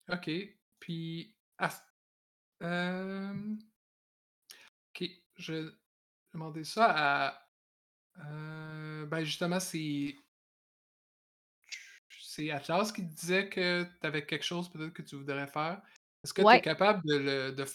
Ok. 0.10 0.30
Puis. 0.80 1.36
euh, 2.64 3.56
ok. 4.94 5.10
Je 5.38 5.54
vais 5.54 5.72
demander 6.34 6.64
ça 6.64 7.28
à. 7.30 7.50
euh, 8.26 9.06
ben 9.06 9.24
justement, 9.24 9.60
c'est. 9.60 10.16
C'est 12.36 12.52
Atlas 12.52 12.92
qui 12.92 13.02
disait 13.02 13.48
que 13.48 13.84
tu 13.84 14.08
avais 14.08 14.26
quelque 14.26 14.44
chose 14.44 14.70
peut-être 14.70 14.92
que 14.92 15.02
tu 15.02 15.16
voudrais 15.16 15.48
faire. 15.48 15.82
Est-ce 16.22 16.34
que 16.34 16.42
tu 16.42 16.48
es 16.54 16.62
capable 16.62 17.02
de 17.08 17.16
le. 17.16 17.52
De, 17.54 17.66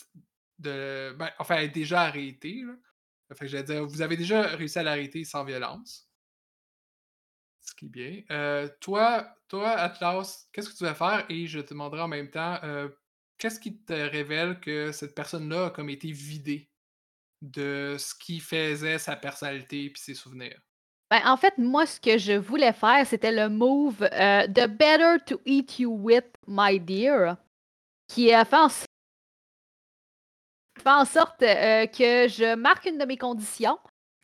de- 0.58 1.16
ben, 1.18 1.30
enfin, 1.38 1.56
elle 1.56 1.64
est 1.64 1.68
déjà 1.68 2.02
arrêtée. 2.02 2.62
Là. 2.62 2.74
Fait 3.32 3.46
que 3.46 3.46
j'allais 3.46 3.64
dire, 3.64 3.86
vous 3.86 4.02
avez 4.02 4.18
déjà 4.18 4.42
réussi 4.42 4.78
à 4.78 4.82
l'arrêter 4.82 5.24
sans 5.24 5.44
violence. 5.44 6.10
Ce 7.62 7.74
qui 7.74 7.86
est 7.86 7.88
bien. 7.88 8.22
Euh, 8.30 8.68
toi, 8.80 9.34
toi, 9.48 9.70
Atlas, 9.70 10.48
qu'est-ce 10.52 10.68
que 10.68 10.76
tu 10.76 10.84
vas 10.84 10.94
faire? 10.94 11.24
Et 11.30 11.46
je 11.46 11.60
te 11.60 11.70
demanderai 11.70 12.02
en 12.02 12.08
même 12.08 12.30
temps, 12.30 12.58
euh, 12.62 12.90
qu'est-ce 13.38 13.60
qui 13.60 13.78
te 13.78 13.94
révèle 13.94 14.60
que 14.60 14.92
cette 14.92 15.14
personne-là 15.14 15.66
a 15.66 15.70
comme 15.70 15.88
été 15.88 16.12
vidée 16.12 16.70
de 17.42 17.96
ce 17.98 18.14
qui 18.14 18.40
faisait 18.40 18.98
sa 18.98 19.16
personnalité 19.16 19.86
et 19.86 19.92
ses 19.96 20.14
souvenirs? 20.14 20.60
Ben, 21.10 21.20
en 21.26 21.36
fait, 21.36 21.58
moi, 21.58 21.86
ce 21.86 22.00
que 22.00 22.18
je 22.18 22.32
voulais 22.34 22.72
faire, 22.72 23.04
c'était 23.06 23.32
le 23.32 23.48
move 23.48 24.02
euh, 24.12 24.46
The 24.46 24.68
Better 24.68 25.16
to 25.26 25.40
Eat 25.44 25.80
You 25.80 25.90
With, 25.92 26.26
My 26.46 26.78
Dear, 26.78 27.36
qui 28.06 28.32
a 28.32 28.44
fait 28.44 28.56
en, 28.56 28.68
s- 28.68 28.84
fait 30.80 30.88
en 30.90 31.04
sorte 31.04 31.42
euh, 31.42 31.86
que 31.86 32.28
je 32.28 32.54
marque 32.54 32.86
une 32.86 32.98
de 32.98 33.04
mes 33.04 33.16
conditions 33.18 33.78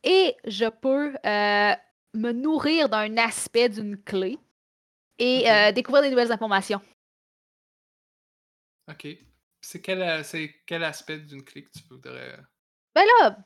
et 0.05 0.37
je 0.45 0.66
peux 0.66 1.16
euh, 1.26 1.75
me 2.14 2.33
nourrir 2.33 2.88
d'un 2.88 3.16
aspect 3.16 3.69
d'une 3.69 4.00
clé 4.00 4.38
et 5.19 5.50
euh, 5.50 5.73
découvrir 5.73 6.02
des 6.05 6.11
nouvelles 6.11 6.31
informations. 6.33 6.81
OK. 8.88 9.09
C'est 9.61 9.81
quel, 9.83 10.02
euh, 10.02 10.23
quel 10.66 10.85
aspect 10.85 11.19
d'une 11.19 11.43
clé 11.43 11.64
que 11.64 11.71
tu 11.76 11.83
voudrais. 11.90 12.38
Ben 12.95 13.02
là, 13.21 13.37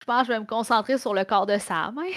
je 0.00 0.04
pense 0.04 0.22
que 0.22 0.26
je 0.26 0.32
vais 0.32 0.40
me 0.40 0.46
concentrer 0.46 0.98
sur 0.98 1.14
le 1.14 1.24
corps 1.24 1.46
de 1.46 1.56
Sam. 1.58 1.96
hein. 1.98 2.10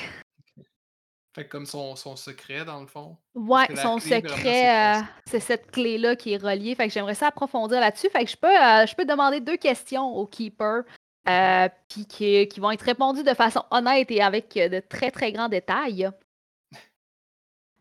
Fait 1.35 1.45
que 1.45 1.49
comme 1.49 1.67
son, 1.67 1.95
son 1.95 2.15
secret, 2.15 2.65
dans 2.65 2.81
le 2.81 2.87
fond. 2.87 3.15
Ouais, 3.35 3.67
son 3.75 3.75
clé, 3.75 3.75
vraiment, 3.75 3.99
c'est 3.99 4.15
secret, 4.15 4.97
euh, 4.97 5.01
c'est 5.27 5.39
cette 5.39 5.69
clé-là 5.69 6.15
qui 6.15 6.33
est 6.33 6.41
reliée. 6.41 6.73
Fait 6.73 6.87
que 6.87 6.93
j'aimerais 6.93 7.13
ça 7.13 7.27
approfondir 7.27 7.79
là-dessus. 7.79 8.09
Fait 8.09 8.25
que 8.25 8.31
je 8.31 8.35
peux, 8.35 8.47
euh, 8.47 8.85
je 8.87 8.95
peux 8.95 9.05
demander 9.05 9.39
deux 9.39 9.57
questions 9.57 10.07
au 10.07 10.25
Keeper, 10.25 10.83
euh, 11.27 11.69
puis 11.87 12.07
qui, 12.07 12.47
qui 12.47 12.59
vont 12.59 12.71
être 12.71 12.81
répondues 12.81 13.23
de 13.23 13.35
façon 13.35 13.63
honnête 13.69 14.09
et 14.09 14.23
avec 14.23 14.55
de 14.55 14.79
très, 14.79 15.11
très 15.11 15.31
grands 15.31 15.49
détails. 15.49 16.09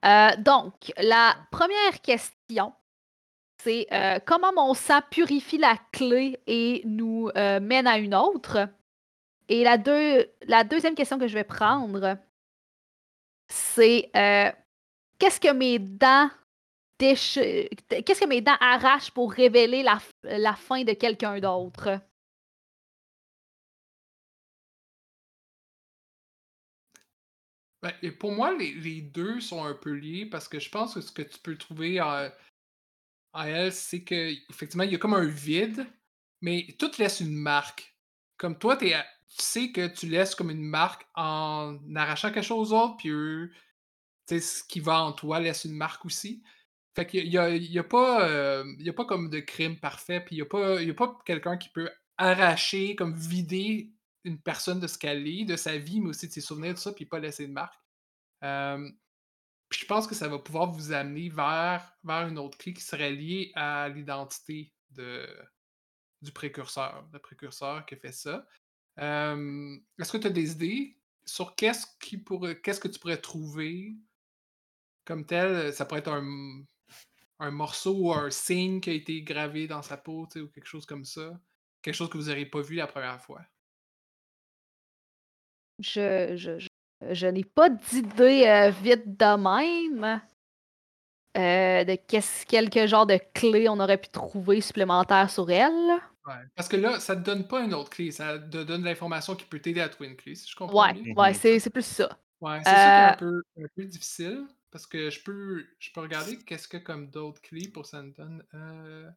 Donc, 0.02 0.92
la 0.98 1.34
première 1.50 2.00
question, 2.02 2.74
c'est 3.62 3.88
comment 4.26 4.52
mon 4.52 4.74
sang 4.74 5.00
purifie 5.10 5.58
la 5.58 5.76
clé 5.90 6.38
et 6.46 6.82
nous 6.84 7.30
mène 7.34 7.86
à 7.86 7.96
une 7.98 8.14
autre? 8.14 8.68
Et 9.48 9.64
la, 9.64 9.78
deux, 9.78 10.30
la 10.42 10.62
deuxième 10.62 10.94
question 10.94 11.18
que 11.18 11.26
je 11.26 11.34
vais 11.34 11.44
prendre, 11.44 12.18
c'est 13.48 14.10
euh, 14.16 14.50
qu'est-ce 15.18 15.40
que 15.40 15.52
mes 15.52 15.78
dents 15.78 16.30
Qu'est-ce 16.98 18.20
que 18.20 18.26
mes 18.26 18.40
dents 18.40 18.56
arrachent 18.60 19.12
pour 19.12 19.32
révéler 19.32 19.82
la, 19.84 20.00
la 20.24 20.54
fin 20.56 20.84
de 20.84 20.94
quelqu'un 20.94 21.40
d'autre? 21.40 22.00
Ben, 27.82 27.92
et 28.02 28.10
pour 28.12 28.32
moi, 28.32 28.56
les, 28.56 28.72
les 28.74 29.00
deux 29.02 29.40
sont 29.40 29.64
un 29.64 29.74
peu 29.74 29.92
liés 29.92 30.26
parce 30.26 30.48
que 30.48 30.58
je 30.58 30.68
pense 30.70 30.94
que 30.94 31.00
ce 31.00 31.12
que 31.12 31.22
tu 31.22 31.38
peux 31.38 31.56
trouver 31.56 32.00
en, 32.00 32.28
en 33.32 33.42
elle, 33.44 33.72
c'est 33.72 34.02
que 34.02 34.32
effectivement, 34.50 34.84
il 34.84 34.92
y 34.92 34.94
a 34.94 34.98
comme 34.98 35.14
un 35.14 35.26
vide, 35.26 35.86
mais 36.40 36.66
tout 36.78 36.90
laisse 36.98 37.20
une 37.20 37.34
marque. 37.36 37.96
Comme 38.36 38.58
toi, 38.58 38.76
t'es 38.76 38.94
à- 38.94 39.06
tu 39.28 39.42
sais 39.42 39.72
que 39.72 39.86
tu 39.86 40.08
laisses 40.08 40.34
comme 40.34 40.50
une 40.50 40.64
marque 40.64 41.06
en 41.14 41.78
arrachant 41.94 42.32
quelque 42.32 42.44
chose 42.44 42.72
aux 42.72 42.76
autres, 42.76 42.96
puis 42.96 43.10
eux, 43.10 43.50
tu 44.26 44.38
sais, 44.38 44.40
ce 44.40 44.64
qui 44.64 44.80
va 44.80 45.02
en 45.02 45.12
toi 45.12 45.40
laisse 45.40 45.64
une 45.64 45.76
marque 45.76 46.04
aussi. 46.04 46.42
Fait 46.94 47.06
qu'il 47.06 47.28
y 47.28 47.38
a, 47.38 47.50
y 47.50 47.78
a 47.78 47.84
pas, 47.84 48.28
euh, 48.28 48.64
a 48.86 48.92
pas 48.92 49.04
comme 49.04 49.30
de 49.30 49.40
crime 49.40 49.78
parfait, 49.78 50.20
puis 50.20 50.36
il 50.36 50.38
y 50.38 50.42
a 50.42 50.46
pas, 50.46 50.78
pas 50.94 51.18
quelqu'un 51.24 51.56
qui 51.56 51.68
peut 51.68 51.90
arracher, 52.16 52.96
comme 52.96 53.14
vider 53.14 53.92
une 54.24 54.40
personne 54.40 54.80
de 54.80 54.86
ce 54.86 54.98
qu'elle 54.98 55.26
est, 55.26 55.44
de 55.44 55.56
sa 55.56 55.78
vie, 55.78 56.00
mais 56.00 56.10
aussi 56.10 56.26
de 56.26 56.32
ses 56.32 56.40
souvenirs, 56.40 56.74
tout 56.74 56.80
ça, 56.80 56.92
puis 56.92 57.06
pas 57.06 57.20
laisser 57.20 57.46
de 57.46 57.52
marque. 57.52 57.78
Euh, 58.42 58.90
puis 59.68 59.80
je 59.80 59.86
pense 59.86 60.06
que 60.06 60.14
ça 60.14 60.28
va 60.28 60.38
pouvoir 60.38 60.70
vous 60.70 60.92
amener 60.92 61.28
vers, 61.28 61.92
vers 62.02 62.26
une 62.28 62.38
autre 62.38 62.58
clé 62.58 62.72
qui 62.72 62.82
serait 62.82 63.12
liée 63.12 63.52
à 63.54 63.88
l'identité 63.88 64.72
de, 64.90 65.26
du 66.22 66.32
précurseur, 66.32 67.06
le 67.12 67.18
précurseur 67.18 67.84
qui 67.86 67.96
fait 67.96 68.12
ça. 68.12 68.46
Euh, 68.98 69.76
Est-ce 69.98 70.12
que 70.12 70.18
tu 70.18 70.26
as 70.26 70.30
des 70.30 70.52
idées 70.52 70.96
sur 71.24 71.54
qu'est-ce 71.54 71.86
qui 72.00 72.18
pourrait, 72.18 72.60
qu'est-ce 72.60 72.80
que 72.80 72.88
tu 72.88 72.98
pourrais 72.98 73.20
trouver 73.20 73.94
comme 75.04 75.24
tel? 75.24 75.72
Ça 75.72 75.84
pourrait 75.84 76.00
être 76.00 76.12
un, 76.12 77.50
morceau 77.50 77.94
ou 77.94 78.12
un 78.12 78.30
signe 78.30 78.80
qui 78.80 78.90
a 78.90 78.94
été 78.94 79.22
gravé 79.22 79.66
dans 79.66 79.82
sa 79.82 79.96
peau, 79.96 80.22
ou 80.36 80.48
quelque 80.48 80.66
chose 80.66 80.86
comme 80.86 81.04
ça. 81.04 81.38
Quelque 81.82 81.94
chose 81.94 82.10
que 82.10 82.18
vous 82.18 82.26
n'auriez 82.28 82.46
pas 82.46 82.60
vu 82.60 82.74
la 82.76 82.86
première 82.86 83.20
fois. 83.20 83.42
Je, 85.78 86.36
je, 86.36 86.66
je, 87.08 87.26
n'ai 87.28 87.44
pas 87.44 87.70
d'idée 87.70 88.46
euh, 88.46 88.70
vite 88.70 89.16
de 89.16 89.36
même 89.36 90.20
euh, 91.36 91.84
de 91.84 91.94
quelques 92.48 92.86
genres 92.86 93.06
de 93.06 93.20
clés 93.32 93.68
on 93.68 93.78
aurait 93.78 94.00
pu 94.00 94.08
trouver 94.08 94.60
supplémentaires 94.60 95.30
sur 95.30 95.48
elle. 95.50 96.00
Ouais. 96.28 96.34
Parce 96.54 96.68
que 96.68 96.76
là, 96.76 97.00
ça 97.00 97.16
te 97.16 97.20
donne 97.22 97.46
pas 97.48 97.62
une 97.64 97.74
autre 97.74 97.90
clé, 97.90 98.10
ça 98.12 98.38
te 98.38 98.62
donne 98.64 98.84
l'information 98.84 99.34
qui 99.36 99.46
peut 99.46 99.60
t'aider 99.60 99.80
à 99.80 99.88
trouver 99.88 100.10
une 100.10 100.16
clé, 100.16 100.34
si 100.34 100.48
je 100.50 100.56
comprends 100.56 100.84
Ouais, 100.84 100.92
bien. 100.92 101.02
ouais, 101.16 101.34
Mhm. 101.34 101.34
c'est, 101.34 101.58
c'est 101.60 101.70
plus 101.70 101.82
ça. 101.86 102.18
Ouais, 102.40 102.64
c'est 102.64 102.76
ça 102.76 102.90
qui 102.92 103.00
est 103.00 103.02
un 103.04 103.12
Euh, 103.12 103.14
peu, 103.14 103.42
un 103.58 103.68
peu 103.74 103.84
difficile. 103.84 104.46
Parce 104.70 104.86
que 104.86 105.10
je 105.10 105.22
peux, 105.22 105.66
je 105.78 105.90
peux 105.92 106.00
regarder 106.00 106.38
qu'est-ce 106.44 106.68
que 106.68 106.76
comme 106.76 107.10
d'autres 107.10 107.40
clés 107.42 107.68
pour 107.68 107.86
ça 107.86 108.02
me 108.02 108.12
donne. 108.12 108.44
Euh, 108.54 109.10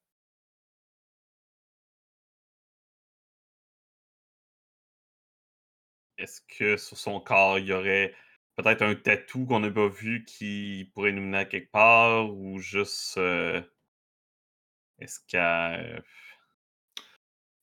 Est-ce 6.18 6.40
que 6.48 6.78
sur 6.78 6.98
son 6.98 7.20
corps, 7.20 7.60
il 7.60 7.66
y 7.66 7.74
aurait 7.74 8.16
peut-être 8.56 8.82
un 8.82 8.96
tatou 8.96 9.46
qu'on 9.46 9.60
n'a 9.60 9.70
pas 9.72 9.90
vu 9.90 10.24
qui 10.24 10.90
pourrait 10.94 11.12
nous 11.12 11.22
mener 11.24 11.40
à 11.40 11.46
quelque 11.46 11.70
part 11.72 12.34
ou 12.34 12.60
juste. 12.60 13.18
euh, 13.18 13.62
Est-ce 15.00 15.20
qu'elle. 15.28 16.04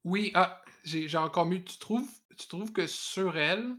Oui, 0.08 0.30
ah, 0.34 0.62
j'ai 0.84 1.18
encore 1.18 1.44
mieux. 1.44 1.62
Tu 1.62 1.76
trouves, 1.78 2.72
que 2.72 2.86
sur 2.86 3.36
elle, 3.36 3.76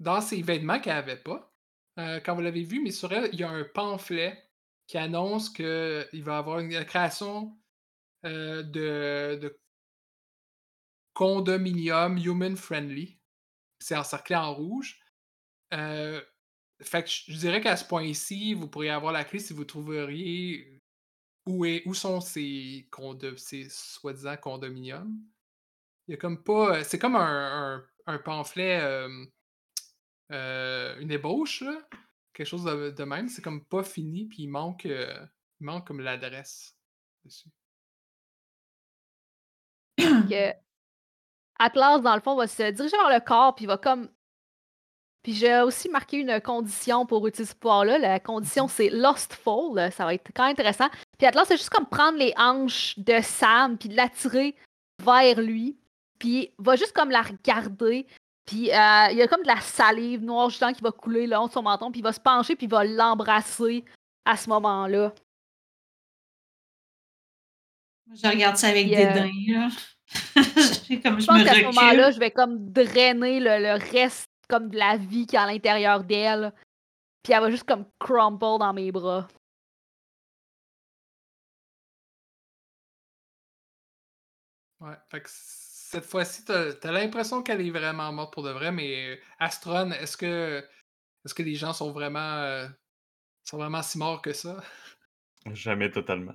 dans 0.00 0.20
ses 0.20 0.42
vêtements 0.42 0.80
qu'elle 0.80 0.96
avait 0.96 1.16
pas, 1.16 1.54
euh, 2.00 2.20
quand 2.20 2.34
vous 2.34 2.40
l'avez 2.40 2.64
vu, 2.64 2.82
mais 2.82 2.90
sur 2.90 3.12
elle, 3.12 3.30
il 3.32 3.38
y 3.38 3.44
a 3.44 3.50
un 3.50 3.62
pamphlet 3.62 4.42
qui 4.88 4.98
annonce 4.98 5.50
qu'il 5.50 5.64
va 6.24 6.34
y 6.34 6.36
avoir 6.36 6.58
une 6.58 6.84
création 6.84 7.56
euh, 8.24 8.64
de, 8.64 9.56
condominium 11.14 12.18
human 12.18 12.56
friendly. 12.56 13.20
C'est 13.78 13.96
encerclé 13.96 14.34
en 14.34 14.52
rouge. 14.54 15.00
Euh, 15.74 16.20
fait 16.80 17.04
que 17.04 17.10
je 17.10 17.38
dirais 17.38 17.60
qu'à 17.60 17.76
ce 17.76 17.84
point-ci, 17.84 18.54
vous 18.54 18.68
pourriez 18.68 18.90
avoir 18.90 19.12
la 19.12 19.24
clé 19.24 19.38
si 19.38 19.52
vous 19.52 19.64
trouveriez 19.64 20.80
où, 21.46 21.64
est, 21.64 21.82
où 21.86 21.94
sont 21.94 22.20
ces, 22.20 22.88
ces 23.36 23.68
soi-disant 23.68 24.36
condominiums. 24.38 25.16
Il 26.08 26.12
y 26.12 26.14
a 26.14 26.16
comme 26.16 26.42
pas. 26.42 26.78
euh, 26.78 26.84
C'est 26.84 26.98
comme 26.98 27.16
un, 27.16 27.76
un- 27.76 27.84
un 28.06 28.18
pamphlet, 28.18 28.80
euh, 28.80 29.08
euh, 30.32 30.98
une 31.00 31.10
ébauche, 31.10 31.60
là. 31.60 31.78
quelque 32.32 32.46
chose 32.46 32.64
de, 32.64 32.90
de 32.90 33.04
même. 33.04 33.28
C'est 33.28 33.42
comme 33.42 33.62
pas 33.64 33.82
fini, 33.84 34.24
puis 34.26 34.44
il 34.44 34.48
manque, 34.48 34.86
euh, 34.86 35.26
il 35.60 35.66
manque 35.66 35.86
comme 35.86 36.00
l'adresse 36.00 36.74
dessus. 37.24 37.50
que 39.98 40.52
Atlas, 41.58 42.00
dans 42.00 42.14
le 42.14 42.20
fond, 42.22 42.36
va 42.36 42.46
se 42.46 42.70
diriger 42.70 42.96
vers 42.96 43.10
le 43.10 43.24
corps, 43.24 43.54
puis 43.54 43.66
va 43.66 43.76
comme. 43.76 44.08
Puis 45.24 45.34
j'ai 45.34 45.60
aussi 45.60 45.88
marqué 45.90 46.18
une 46.18 46.40
condition 46.40 47.04
pour 47.04 47.26
utiliser 47.26 47.52
ce 47.52 47.56
pouvoir-là. 47.58 47.98
La 47.98 48.20
condition, 48.20 48.68
c'est 48.68 48.88
Lostful. 48.88 49.90
Ça 49.92 50.04
va 50.04 50.14
être 50.14 50.30
quand 50.34 50.44
même 50.44 50.52
intéressant. 50.52 50.88
Puis 51.18 51.26
Atlas, 51.26 51.46
c'est 51.48 51.56
juste 51.56 51.70
comme 51.70 51.88
prendre 51.88 52.16
les 52.16 52.32
hanches 52.38 52.98
de 52.98 53.20
Sam, 53.20 53.76
puis 53.76 53.88
de 53.88 53.96
l'attirer 53.96 54.54
vers 55.02 55.40
lui. 55.40 55.76
Puis 56.18 56.52
va 56.58 56.76
juste 56.76 56.92
comme 56.92 57.10
la 57.10 57.22
regarder. 57.22 58.06
Puis 58.46 58.70
euh, 58.70 59.08
il 59.10 59.16
y 59.16 59.22
a 59.22 59.28
comme 59.28 59.42
de 59.42 59.48
la 59.48 59.60
salive 59.60 60.22
noire 60.22 60.50
justement 60.50 60.72
qui 60.72 60.82
va 60.82 60.90
couler 60.90 61.26
le 61.26 61.34
long 61.34 61.46
de 61.46 61.52
son 61.52 61.62
menton. 61.62 61.90
Puis 61.90 62.00
il 62.00 62.04
va 62.04 62.12
se 62.12 62.20
pencher, 62.20 62.56
puis 62.56 62.66
il 62.66 62.70
va 62.70 62.84
l'embrasser 62.84 63.84
à 64.24 64.36
ce 64.36 64.48
moment-là. 64.48 65.12
Je 68.14 68.26
regarde 68.26 68.56
ça 68.56 68.68
avec 68.68 68.86
Puis, 68.86 68.96
euh, 68.96 69.12
dédain, 69.12 69.30
comme, 71.02 71.20
Je 71.20 71.20
je 71.20 71.26
pense 71.26 71.44
qu'à 71.44 71.54
ce 71.54 71.64
moment-là, 71.64 72.10
je 72.10 72.18
vais 72.18 72.30
comme 72.30 72.70
drainer 72.70 73.38
le, 73.38 73.58
le 73.58 73.92
reste 73.92 74.30
comme 74.48 74.70
de 74.70 74.78
la 74.78 74.96
vie 74.96 75.26
qui 75.26 75.36
est 75.36 75.38
à 75.38 75.46
l'intérieur 75.46 76.02
d'elle. 76.02 76.52
Puis 77.22 77.34
elle 77.34 77.40
va 77.40 77.50
juste 77.50 77.64
comme 77.64 77.84
crumple 77.98 78.58
dans 78.58 78.72
mes 78.72 78.90
bras. 78.90 79.28
Ouais, 84.80 84.94
fait 85.10 85.20
que 85.20 85.28
cette 85.88 86.04
fois-ci, 86.04 86.44
t'as 86.44 86.72
as, 86.82 86.92
l'impression 86.92 87.42
qu'elle 87.42 87.62
est 87.62 87.70
vraiment 87.70 88.12
morte 88.12 88.34
pour 88.34 88.42
de 88.42 88.50
vrai, 88.50 88.70
mais 88.70 89.14
euh, 89.14 89.16
Astron, 89.38 89.90
est-ce 89.92 90.18
que 90.18 90.62
est-ce 91.24 91.32
que 91.32 91.42
les 91.42 91.54
gens 91.54 91.72
sont 91.72 91.92
vraiment 91.92 92.18
euh, 92.18 92.68
sont 93.42 93.56
vraiment 93.56 93.82
si 93.82 93.96
morts 93.96 94.20
que 94.20 94.34
ça? 94.34 94.62
Jamais 95.46 95.90
totalement. 95.90 96.34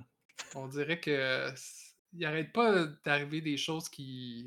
On 0.56 0.66
dirait 0.66 0.98
que 0.98 1.54
il 2.12 2.24
arrête 2.24 2.52
pas 2.52 2.84
d'arriver 3.04 3.40
des 3.40 3.56
choses 3.56 3.88
qui 3.88 4.44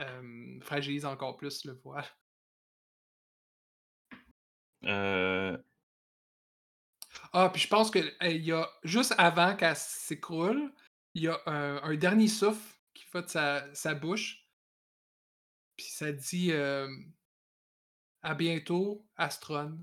euh, 0.00 0.60
fragilisent 0.60 1.06
encore 1.06 1.36
plus 1.36 1.64
le 1.64 1.72
voile. 1.72 2.06
Euh, 4.84 5.58
Ah, 7.32 7.50
puis 7.52 7.62
je 7.62 7.68
pense 7.68 7.90
que 7.90 7.98
euh, 7.98 8.28
il 8.28 8.44
y 8.44 8.52
a 8.52 8.68
juste 8.84 9.14
avant 9.18 9.56
qu'elle 9.56 9.74
s'écroule, 9.74 10.72
il 11.14 11.24
y 11.24 11.28
a 11.28 11.40
un, 11.46 11.82
un 11.82 11.96
dernier 11.96 12.28
souffle 12.28 12.79
qui 13.10 13.16
va 13.18 13.22
de 13.22 13.28
sa, 13.28 13.74
sa 13.74 13.94
bouche. 13.94 14.46
Puis 15.76 15.86
ça 15.86 16.12
dit 16.12 16.52
euh, 16.52 16.88
à 18.22 18.34
bientôt, 18.34 19.06
Astron. 19.16 19.78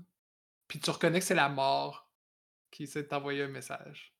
Puis 0.68 0.80
tu 0.80 0.90
reconnais 0.90 1.18
que 1.18 1.24
c'est 1.24 1.34
la 1.34 1.48
mort 1.48 2.10
qui 2.70 2.84
essaie 2.84 3.02
de 3.02 3.08
t'envoyer 3.08 3.42
un 3.42 3.48
message. 3.48 4.14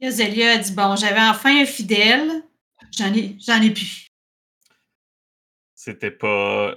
Zélia 0.00 0.52
a 0.52 0.58
dit 0.58 0.72
Bon, 0.72 0.96
j'avais 0.96 1.20
enfin 1.20 1.62
un 1.62 1.66
fidèle. 1.66 2.44
J'en 2.96 3.12
ai, 3.12 3.36
j'en 3.40 3.60
ai 3.60 3.72
plus. 3.72 4.06
C'était 5.74 6.10
pas. 6.10 6.76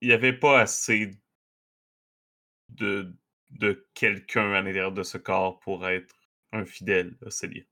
Il 0.00 0.08
n'y 0.08 0.14
avait 0.14 0.38
pas 0.38 0.60
assez 0.60 1.10
de, 2.68 3.12
de 3.50 3.88
quelqu'un 3.94 4.52
à 4.52 4.60
l'intérieur 4.60 4.92
de 4.92 5.02
ce 5.02 5.18
corps 5.18 5.58
pour 5.60 5.88
être 5.88 6.14
un 6.52 6.64
fidèle, 6.64 7.16
Célia. 7.28 7.64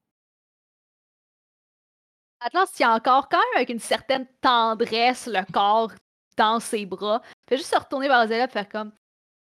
Atlas 2.44 2.72
tient 2.72 2.94
encore 2.94 3.28
quand 3.28 3.38
même 3.38 3.56
avec 3.56 3.68
une 3.68 3.78
certaine 3.78 4.26
tendresse 4.40 5.26
le 5.26 5.44
corps 5.52 5.92
dans 6.36 6.60
ses 6.60 6.86
bras. 6.86 7.22
Fait 7.48 7.56
juste 7.56 7.72
se 7.72 7.78
retourner 7.78 8.08
vers 8.08 8.26
Zélia 8.26 8.44
et 8.44 8.48
faire 8.48 8.68
comme 8.68 8.92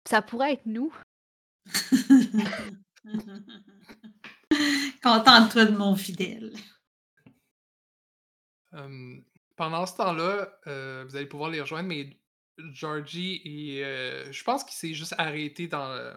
ça 0.04 0.22
pourrait 0.22 0.54
être 0.54 0.66
nous. 0.66 0.92
Contente-toi 5.02 5.66
de 5.66 5.76
mon 5.76 5.96
fidèle. 5.96 6.52
Euh, 8.74 9.16
pendant 9.56 9.86
ce 9.86 9.96
temps-là, 9.96 10.52
euh, 10.66 11.04
vous 11.08 11.16
allez 11.16 11.26
pouvoir 11.26 11.50
les 11.50 11.60
rejoindre, 11.60 11.88
mais 11.88 12.18
Georgie 12.72 13.40
et 13.44 13.84
euh, 13.84 14.30
je 14.30 14.44
pense 14.44 14.64
qu'il 14.64 14.74
s'est 14.74 14.94
juste 14.94 15.14
arrêté 15.18 15.68
dans, 15.68 16.16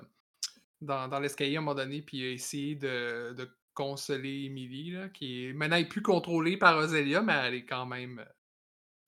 dans, 0.81 1.07
dans 1.07 1.19
l'escalier 1.19 1.55
à 1.55 1.59
un 1.59 1.61
moment 1.61 1.75
donné, 1.75 2.01
puis 2.01 2.17
il 2.17 2.25
a 2.25 2.31
essayé 2.31 2.75
de, 2.75 3.33
de 3.37 3.49
consoler 3.75 4.45
Emily, 4.45 4.91
là, 4.91 5.09
qui 5.09 5.45
est 5.45 5.53
maintenant 5.53 5.75
est 5.75 5.85
plus 5.85 6.01
contrôlée 6.01 6.57
par 6.57 6.77
Ozelia, 6.77 7.21
mais 7.21 7.33
elle 7.33 7.53
est 7.53 7.65
quand 7.65 7.85
même 7.85 8.19
euh, 8.19 8.25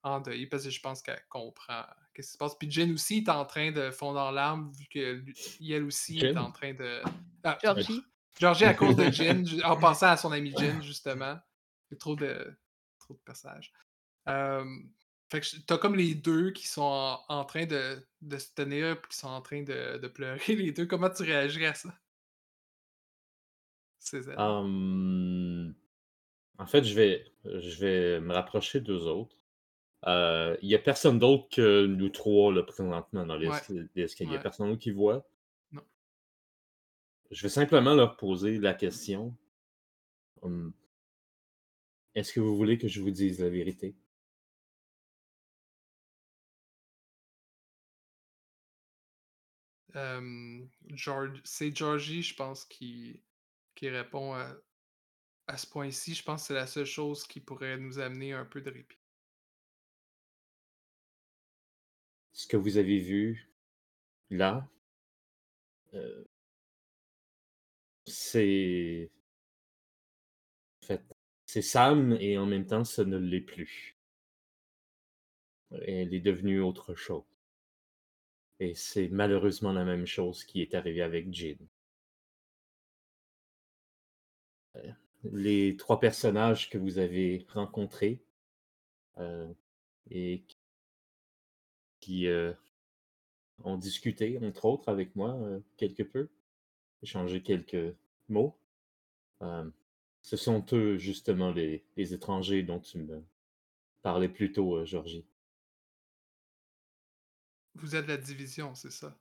en 0.04 0.20
deuil 0.20 0.46
parce 0.46 0.66
que 0.66 0.70
je 0.70 0.80
pense 0.80 1.02
qu'elle 1.02 1.24
comprend 1.30 1.84
qu'est-ce 2.14 2.28
qui 2.28 2.34
se 2.34 2.38
passe. 2.38 2.56
Puis 2.56 2.70
Jen 2.70 2.94
aussi 2.94 3.18
est 3.18 3.30
en 3.30 3.46
train 3.46 3.72
de 3.72 3.90
fondre 3.90 4.20
en 4.20 4.32
larmes 4.32 4.72
vu 4.78 4.86
qu'elle 4.86 5.84
aussi 5.84 6.20
est 6.20 6.38
en 6.38 6.52
train 6.52 6.74
de. 6.74 7.02
Ah, 7.44 7.58
Georgie. 7.64 8.04
Georgie 8.40 8.66
à 8.66 8.74
cause 8.76 8.96
de 8.96 9.10
Jen, 9.12 9.48
en 9.64 9.78
passant 9.78 10.08
à 10.08 10.18
son 10.18 10.32
ami 10.32 10.54
Jen, 10.58 10.84
justement. 10.84 11.40
Il 11.90 11.94
y 11.94 11.96
a 11.96 11.98
trop 11.98 12.16
de, 12.16 12.56
trop 13.00 13.14
de 13.14 13.20
passages. 13.20 13.72
Euh, 14.28 14.66
fait 15.32 15.42
que 15.42 15.58
t'as 15.66 15.78
comme 15.78 15.96
les 15.96 16.16
deux 16.16 16.52
qui 16.52 16.68
sont 16.68 16.82
en, 16.82 17.20
en 17.30 17.46
train 17.46 17.66
de, 17.66 18.06
de 18.22 18.38
se 18.38 18.54
tenir 18.54 19.00
puis 19.02 19.12
qui 19.12 19.18
sont 19.18 19.30
en 19.30 19.42
train 19.42 19.64
de, 19.64 19.98
de 19.98 20.08
pleurer, 20.08 20.40
les 20.56 20.72
deux. 20.72 20.86
Comment 20.86 21.10
tu 21.10 21.24
réagirais 21.24 21.68
à 21.68 21.74
ça? 21.74 21.94
En 26.60 26.66
fait, 26.66 26.84
je 26.84 26.96
vais, 26.96 27.26
je 27.46 27.80
vais 27.80 28.20
me 28.20 28.34
rapprocher 28.34 28.82
d'eux 28.82 29.04
autres. 29.06 29.36
Euh, 30.06 30.56
Il 30.62 30.68
n'y 30.68 30.76
a 30.76 30.80
personne 30.80 31.20
d'autre 31.20 31.48
que 31.50 31.86
nous 31.86 32.10
trois 32.10 32.54
là, 32.54 32.64
présentement 32.64 33.26
dans 33.26 33.36
les 33.38 33.48
Ouais. 33.48 33.58
escaliers. 33.96 34.30
Il 34.30 34.30
n'y 34.30 34.36
a 34.36 34.40
personne 34.40 34.70
d'autre 34.70 34.82
qui 34.82 34.92
voit. 34.92 35.28
Non. 35.72 35.82
Je 37.32 37.42
vais 37.44 37.50
simplement 37.50 37.94
leur 37.96 38.16
poser 38.18 38.58
la 38.60 38.74
question. 38.74 39.36
Hum, 40.42 40.74
Est-ce 42.16 42.34
que 42.34 42.40
vous 42.40 42.56
voulez 42.58 42.78
que 42.78 42.88
je 42.88 43.02
vous 43.02 43.12
dise 43.12 43.40
la 43.40 43.50
vérité? 43.50 43.96
Euh, 49.96 50.66
George- 50.90 51.42
c'est 51.44 51.76
Georgie, 51.76 52.22
je 52.22 52.36
pense, 52.36 52.66
qui, 52.66 53.22
qui 53.78 53.90
répond 53.90 54.34
à, 54.34 55.58
ce 55.58 55.68
point-ci. 55.68 56.16
Je 56.16 56.24
pense 56.24 56.42
que 56.42 56.48
c'est 56.48 56.54
la 56.56 56.68
seule 56.68 56.86
chose 56.86 57.26
qui 57.26 57.40
pourrait 57.40 57.78
nous 57.78 58.00
amener 58.00 58.34
un 58.34 58.44
peu 58.44 58.60
de 58.60 58.72
répit. 58.72 58.98
Ce 62.34 62.48
que 62.48 62.58
vous 62.58 62.78
avez 62.78 63.00
vu 63.00 63.50
là, 64.30 64.68
euh, 65.94 66.26
c'est. 68.06 69.12
C'est 71.46 71.62
Sam 71.62 72.14
et 72.20 72.38
en 72.38 72.46
même 72.46 72.66
temps, 72.66 72.84
ce 72.84 73.02
ne 73.02 73.18
l'est 73.18 73.42
plus. 73.42 73.98
Elle 75.72 76.14
est 76.14 76.20
devenue 76.20 76.62
autre 76.62 76.96
chose. 76.96 77.24
Et 78.60 78.74
c'est 78.76 79.10
malheureusement 79.10 79.72
la 79.72 79.86
même 79.86 80.06
chose 80.06 80.44
qui 80.44 80.62
est 80.62 80.76
arrivée 80.76 81.02
avec 81.02 81.34
Jin. 81.34 81.58
Les 85.24 85.76
trois 85.78 86.00
personnages 86.00 86.70
que 86.70 86.78
vous 86.78 87.00
avez 87.00 87.46
rencontrés 87.54 88.22
euh, 89.18 89.52
et 90.10 90.44
qui- 92.00 92.28
euh, 92.28 92.54
ont 93.64 93.78
discuté, 93.78 94.40
entre 94.44 94.66
autres, 94.66 94.90
avec 94.90 95.16
moi 95.16 95.34
euh, 95.36 95.60
quelque 95.78 96.04
peu, 96.04 96.30
échangé 97.04 97.42
quelques 97.42 97.96
mots. 98.30 98.58
Euh, 99.42 99.70
ce 100.22 100.38
sont 100.38 100.66
eux, 100.74 100.98
justement, 100.98 101.52
les, 101.52 101.84
les 101.96 102.14
étrangers 102.14 102.64
dont 102.64 102.80
tu 102.80 103.00
me 103.00 103.24
parlais 104.02 104.30
plus 104.30 104.52
tôt, 104.52 104.78
euh, 104.78 104.86
Georgie. 104.86 105.26
Vous 107.76 107.96
êtes 107.96 108.08
la 108.08 108.18
division, 108.18 108.76
c'est 108.76 108.92
ça? 108.92 109.18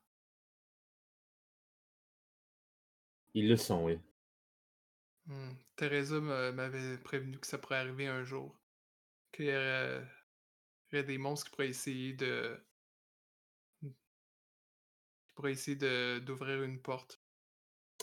Ils 3.34 3.48
le 3.48 3.56
sont, 3.56 3.84
oui. 3.84 3.98
Hmm. 5.26 5.52
Teresa 5.74 6.20
m'avait 6.20 6.98
prévenu 6.98 7.38
que 7.38 7.46
ça 7.46 7.58
pourrait 7.58 7.78
arriver 7.78 8.06
un 8.06 8.24
jour. 8.24 8.58
Qu'il 9.32 9.46
y 9.46 9.50
aurait, 9.50 10.02
il 10.90 10.96
y 10.96 10.98
aurait 10.98 11.06
des 11.06 11.18
monstres 11.18 11.46
qui 11.46 11.50
pourraient 11.50 11.68
essayer 11.68 12.12
de. 12.12 12.58
qui 13.82 15.34
pourraient 15.34 15.52
essayer 15.52 15.76
de- 15.76 16.20
d'ouvrir 16.20 16.62
une 16.62 16.80
porte. 16.80 17.20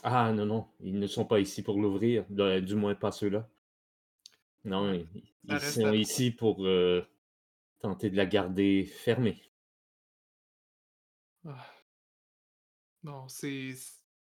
Ah 0.03 0.33
non, 0.33 0.45
non, 0.45 0.67
ils 0.81 0.99
ne 0.99 1.07
sont 1.07 1.25
pas 1.25 1.39
ici 1.39 1.63
pour 1.63 1.79
l'ouvrir, 1.79 2.25
du 2.29 2.75
moins 2.75 2.95
pas 2.95 3.11
ceux-là. 3.11 3.47
Non, 4.65 4.93
ils, 4.93 5.59
sont 5.59 5.85
à 5.87 5.95
ici 5.95 6.31
pour 6.31 6.65
euh, 6.65 7.05
tenter 7.79 8.09
de 8.09 8.17
la 8.17 8.25
garder 8.25 8.85
fermée. 8.85 9.41
Ah. 11.45 11.69
Non, 13.03 13.27
c'est. 13.27 13.73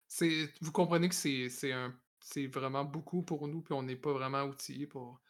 c'est 0.09 0.53
Vous 0.61 0.73
comprenez 0.73 1.09
que 1.09 1.15
c'est 1.15 1.49
c'est 1.49 1.73
un 1.73 1.97
c'est 2.27 2.49
vraiment 2.49 2.85
beaucoup 2.85 3.23
pour 3.23 3.47
nous, 3.47 3.63
puis 3.63 3.73
on 3.73 3.85
n'est 3.85 3.95
pas 3.97 4.13
vraiment 4.13 4.43
outillés 4.45 4.89
pour 4.89 5.21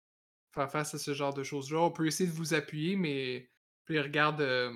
faire 0.54 0.70
face 0.70 0.94
à 0.94 0.98
ce 0.98 1.12
genre 1.12 1.34
de 1.34 1.42
choses-là. 1.42 1.80
On 1.80 1.90
peut 1.90 2.06
essayer 2.06 2.28
de 2.30 2.34
vous 2.34 2.54
appuyer, 2.54 2.96
mais 2.96 3.50
puis 3.84 4.00
regarde 4.00 4.40
euh, 4.40 4.72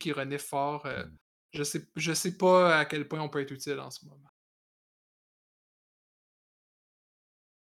qui 0.00 0.12
renifle 0.12 0.44
fort. 0.44 0.84
euh, 0.86 1.04
Mm. 1.04 1.16
je 1.52 1.62
sais 1.62 1.86
je 1.96 2.12
sais 2.12 2.36
pas 2.36 2.78
à 2.78 2.84
quel 2.86 3.06
point 3.08 3.20
on 3.20 3.28
peut 3.28 3.40
être 3.40 3.52
utile 3.52 3.78
en 3.80 3.90
ce 3.90 4.04
moment. 4.06 4.28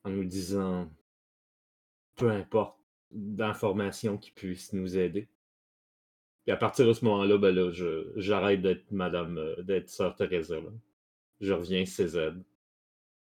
en 0.05 0.11
nous 0.11 0.25
disant 0.25 0.91
peu 2.17 2.31
importe 2.31 2.79
d'informations 3.11 4.17
qui 4.19 4.31
puissent 4.31 4.73
nous 4.73 4.97
aider. 4.97 5.29
Et 6.47 6.53
à 6.53 6.57
partir 6.57 6.87
de 6.87 6.93
ce 6.93 7.05
moment-là, 7.05 7.39
ben 7.39 7.55
là, 7.55 7.71
je, 7.73 8.13
j'arrête 8.17 8.63
d'être 8.63 8.91
Madame, 8.91 9.39
euh, 9.39 9.63
d'être 9.63 9.89
Sœur 9.89 10.17
Teresa. 10.17 10.57
Là. 10.61 10.71
Je 11.41 11.53
reviens 11.53 11.85
CZ. 11.85 12.35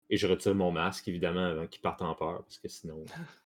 Et 0.10 0.18
je 0.18 0.28
retire 0.28 0.56
mon 0.56 0.72
masque, 0.72 1.08
évidemment, 1.08 1.46
avant 1.46 1.68
qu'il 1.68 1.82
parte 1.82 2.02
en 2.02 2.13
peur, 2.15 2.44
parce 2.44 2.58
que 2.60 2.68
sinon. 2.68 3.06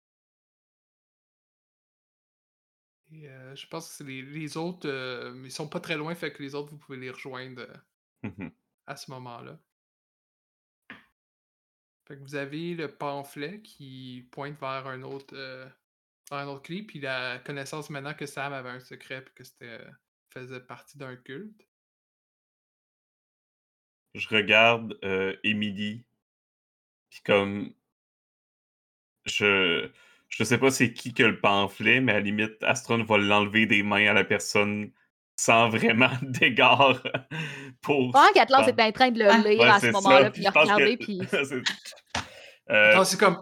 Et, 3.11 3.29
euh, 3.29 3.55
je 3.55 3.67
pense 3.67 3.87
que 3.89 3.93
c'est 3.95 4.03
les, 4.03 4.21
les 4.23 4.57
autres, 4.57 4.87
euh, 4.89 5.39
ils 5.45 5.51
sont 5.51 5.69
pas 5.69 5.79
très 5.79 5.97
loin, 5.97 6.15
fait 6.15 6.33
que 6.33 6.41
les 6.43 6.55
autres, 6.55 6.69
vous 6.71 6.77
pouvez 6.77 6.97
les 6.97 7.11
rejoindre 7.11 7.61
euh, 7.61 7.77
Mhm. 8.23 8.51
à 8.87 8.95
ce 8.95 9.11
moment-là. 9.11 9.59
Fait 12.07 12.15
que 12.15 12.21
vous 12.21 12.35
avez 12.35 12.75
le 12.75 12.95
pamphlet 12.97 13.61
qui 13.61 14.27
pointe 14.31 14.59
vers 14.59 14.87
un 14.87 15.03
autre, 15.03 15.35
euh, 15.35 15.67
vers 16.29 16.39
un 16.39 16.47
autre 16.47 16.63
clé, 16.63 16.83
puis 16.83 16.99
la 16.99 17.39
connaissance 17.39 17.89
maintenant 17.89 18.13
que 18.13 18.25
Sam 18.25 18.53
avait 18.53 18.69
un 18.69 18.79
secret, 18.79 19.23
puis 19.23 19.33
que 19.33 19.43
c'était 19.43 19.79
faisait 20.29 20.61
partie 20.61 20.97
d'un 20.97 21.15
culte. 21.15 21.67
Je 24.15 24.27
regarde 24.29 24.97
euh, 25.03 25.35
Emily. 25.43 26.03
Puis 27.13 27.21
comme. 27.23 27.71
Je. 29.25 29.87
Je 30.29 30.43
sais 30.43 30.57
pas 30.57 30.71
c'est 30.71 30.93
qui 30.93 31.13
que 31.13 31.21
le 31.21 31.39
pamphlet, 31.39 32.01
mais 32.01 32.13
à 32.13 32.15
la 32.15 32.21
limite, 32.21 32.63
Astron 32.63 33.03
va 33.03 33.19
l'enlever 33.19 33.67
des 33.67 33.83
mains 33.83 34.07
à 34.07 34.13
la 34.13 34.23
personne 34.23 34.89
sans 35.35 35.69
vraiment 35.69 36.09
d'égard 36.23 37.03
pour. 37.81 38.11
Pendant 38.11 38.31
qu'Atlas 38.33 38.67
était 38.67 38.81
en 38.81 38.91
train 38.91 39.11
de 39.11 39.19
le 39.19 39.49
lire 39.49 39.59
Ouais, 39.59 39.69
à 39.69 39.79
ce 39.79 39.87
moment-là, 39.91 40.31
puis 40.31 40.41
le 40.43 40.51
pense 40.51 40.67
que- 40.67 40.73
regarder, 40.73 40.97
puis 40.97 41.19
c'est- 41.29 41.61
Euh, 42.71 42.95
Non, 42.95 43.03
c'est 43.03 43.19
comme. 43.19 43.37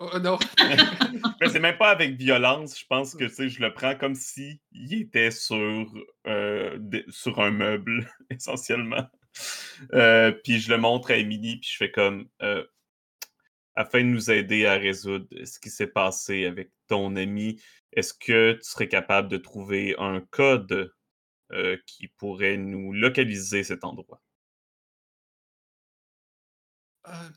Oh, 0.00 0.18
non. 0.20 0.38
Mais 1.40 1.48
c'est 1.48 1.60
même 1.60 1.78
pas 1.78 1.90
avec 1.90 2.16
violence. 2.16 2.78
Je 2.78 2.84
pense 2.86 3.14
que 3.14 3.24
tu 3.24 3.30
sais, 3.34 3.48
je 3.48 3.60
le 3.62 3.72
prends 3.72 3.94
comme 3.94 4.14
si 4.14 4.60
il 4.72 4.92
était 5.00 5.30
sur, 5.30 5.86
euh, 6.26 6.78
sur 7.08 7.40
un 7.40 7.50
meuble, 7.52 8.06
essentiellement. 8.30 9.08
Euh, 9.94 10.30
puis 10.32 10.58
je 10.60 10.70
le 10.70 10.76
montre 10.78 11.10
à 11.12 11.16
Émilie, 11.16 11.56
puis 11.58 11.70
je 11.72 11.76
fais 11.78 11.90
comme 11.90 12.28
euh, 12.42 12.64
afin 13.78 14.00
de 14.00 14.06
nous 14.06 14.28
aider 14.32 14.66
à 14.66 14.74
résoudre 14.74 15.28
ce 15.44 15.60
qui 15.60 15.70
s'est 15.70 15.86
passé 15.86 16.46
avec 16.46 16.72
ton 16.88 17.14
ami, 17.14 17.62
est-ce 17.92 18.12
que 18.12 18.54
tu 18.54 18.64
serais 18.64 18.88
capable 18.88 19.28
de 19.28 19.36
trouver 19.36 19.94
un 19.98 20.20
code 20.20 20.92
euh, 21.52 21.78
qui 21.86 22.08
pourrait 22.08 22.56
nous 22.56 22.92
localiser 22.92 23.62
cet 23.62 23.84
endroit? 23.84 24.20
Euh, 27.06 27.30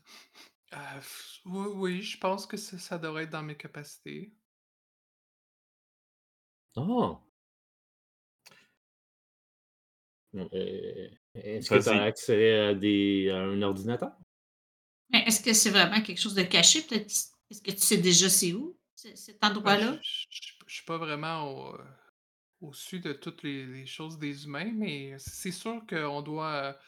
euh, 0.72 1.00
oui, 1.44 1.68
oui, 1.74 2.02
je 2.02 2.18
pense 2.18 2.44
que 2.46 2.56
ça, 2.56 2.76
ça 2.76 2.98
devrait 2.98 3.22
être 3.22 3.30
dans 3.30 3.44
mes 3.44 3.56
capacités. 3.56 4.32
Oh! 6.74 7.20
Euh, 10.34 11.08
Est-ce 11.34 11.70
que 11.70 11.82
tu 11.82 11.88
as 11.88 12.02
accès 12.02 12.58
à, 12.58 12.74
des, 12.74 13.30
à 13.30 13.36
un 13.36 13.62
ordinateur? 13.62 14.21
Mais 15.12 15.20
est-ce 15.26 15.42
que 15.42 15.52
c'est 15.52 15.70
vraiment 15.70 16.00
quelque 16.02 16.20
chose 16.20 16.34
de 16.34 16.42
caché? 16.42 16.82
Peut-être 16.82 17.06
que- 17.06 17.12
est-ce 17.50 17.62
que 17.62 17.70
tu 17.70 17.78
sais 17.78 17.98
déjà 17.98 18.28
c'est 18.30 18.52
où, 18.52 18.78
ce- 18.96 19.14
cet 19.14 19.40
Ben, 19.40 19.50
endroit-là? 19.50 19.98
je 20.02 20.26
je- 20.30 20.52
je 20.66 20.74
suis 20.76 20.84
pas 20.84 20.96
vraiment 20.98 21.42
au, 21.50 21.74
euh, 21.74 21.84
au-dessus 22.62 23.00
de 23.00 23.12
toutes 23.12 23.42
les, 23.42 23.66
les 23.66 23.86
choses 23.86 24.18
des 24.18 24.44
humains, 24.46 24.72
mais 24.74 25.14
c'est 25.18 25.50
sûr 25.52 25.82
qu'on 25.88 26.22
doit, 26.22 26.78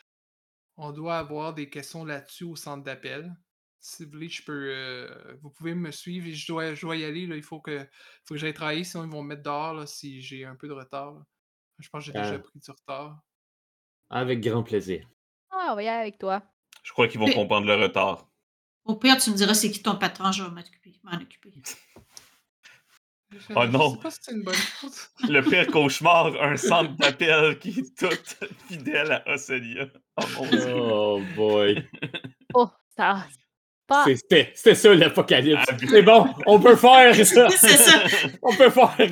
on 0.76 0.90
doit 0.92 1.18
avoir 1.18 1.52
des 1.54 1.68
questions 1.68 2.04
là-dessus 2.04 2.44
au 2.44 2.56
centre 2.56 2.82
d'appel. 2.84 3.34
Si 3.80 4.04
vous 4.06 4.12
voulez, 4.12 4.30
je 4.30 4.42
peux, 4.42 4.68
euh, 4.70 5.36
vous 5.42 5.50
pouvez 5.50 5.74
me 5.74 5.90
suivre 5.90 6.26
et 6.26 6.32
je 6.32 6.46
dois, 6.46 6.74
je 6.74 6.80
dois 6.80 6.96
y 6.96 7.04
aller. 7.04 7.26
Là, 7.26 7.36
il 7.36 7.42
faut 7.42 7.60
que, 7.60 7.86
faut 8.24 8.34
que 8.34 8.40
j'aille 8.40 8.54
travailler, 8.54 8.82
sinon 8.84 9.04
ils 9.04 9.10
vont 9.10 9.22
me 9.22 9.28
mettre 9.28 9.42
dehors 9.42 9.74
là, 9.74 9.86
si 9.86 10.22
j'ai 10.22 10.46
un 10.46 10.56
peu 10.56 10.68
de 10.68 10.72
retard. 10.72 11.12
là. 11.12 11.22
Je 11.80 11.88
pense 11.90 12.06
que 12.06 12.12
j'ai 12.12 12.18
déjà 12.18 12.36
Ah. 12.36 12.38
pris 12.38 12.58
du 12.60 12.70
retard. 12.70 13.20
Avec 14.08 14.40
grand 14.40 14.62
plaisir. 14.62 15.06
Ah, 15.50 15.68
on 15.72 15.74
va 15.74 15.82
y 15.82 15.88
aller 15.88 16.00
avec 16.00 16.18
toi. 16.18 16.42
Je 16.84 16.92
crois 16.92 17.08
qu'ils 17.08 17.18
vont 17.18 17.26
Mais- 17.26 17.34
comprendre 17.34 17.66
le 17.66 17.74
retard. 17.74 18.28
Au 18.84 18.94
pire, 18.94 19.16
tu 19.16 19.30
me 19.30 19.36
diras 19.36 19.54
c'est 19.54 19.70
qui 19.70 19.82
ton 19.82 19.96
patron, 19.96 20.30
je 20.30 20.42
vais 20.44 20.50
m'occuper- 20.50 21.00
m'en 21.02 21.16
occuper. 21.16 21.50
Je- 23.32 23.38
Oh 23.56 23.62
je 23.64 23.66
non. 23.70 23.94
sais 23.94 24.00
pas 24.00 24.10
si 24.12 24.18
c'est 24.22 24.32
une 24.32 24.42
bonne 24.44 24.54
chose. 24.54 25.08
Le 25.28 25.40
pire 25.40 25.66
cauchemar, 25.66 26.26
un 26.40 26.56
centre 26.56 26.92
d'appel 26.98 27.58
qui 27.58 27.70
est 27.80 27.98
tout 27.98 28.46
fidèle 28.68 29.10
à 29.10 29.28
Ocelia. 29.32 29.86
Oh 30.18 30.24
mon 30.36 30.46
dieu. 30.50 30.72
Oh 30.72 31.20
boy. 31.34 31.88
Oh, 32.54 32.68
ça. 32.96 33.26
Pas. 33.88 34.04
C'est- 34.04 34.16
C'était 34.16 34.52
c'était 34.54 34.74
ça 34.76 34.94
l'apocalypse. 34.94 35.64
Ah, 35.68 35.76
C'est 35.78 36.02
bon, 36.02 36.32
on 36.46 36.60
peut 36.60 36.76
faire 36.76 37.14
ça. 37.26 37.48
C'est 37.50 37.68
ça. 37.76 38.02
On 38.42 38.54
peut 38.54 38.70
faire 38.70 38.94
le, 38.98 39.06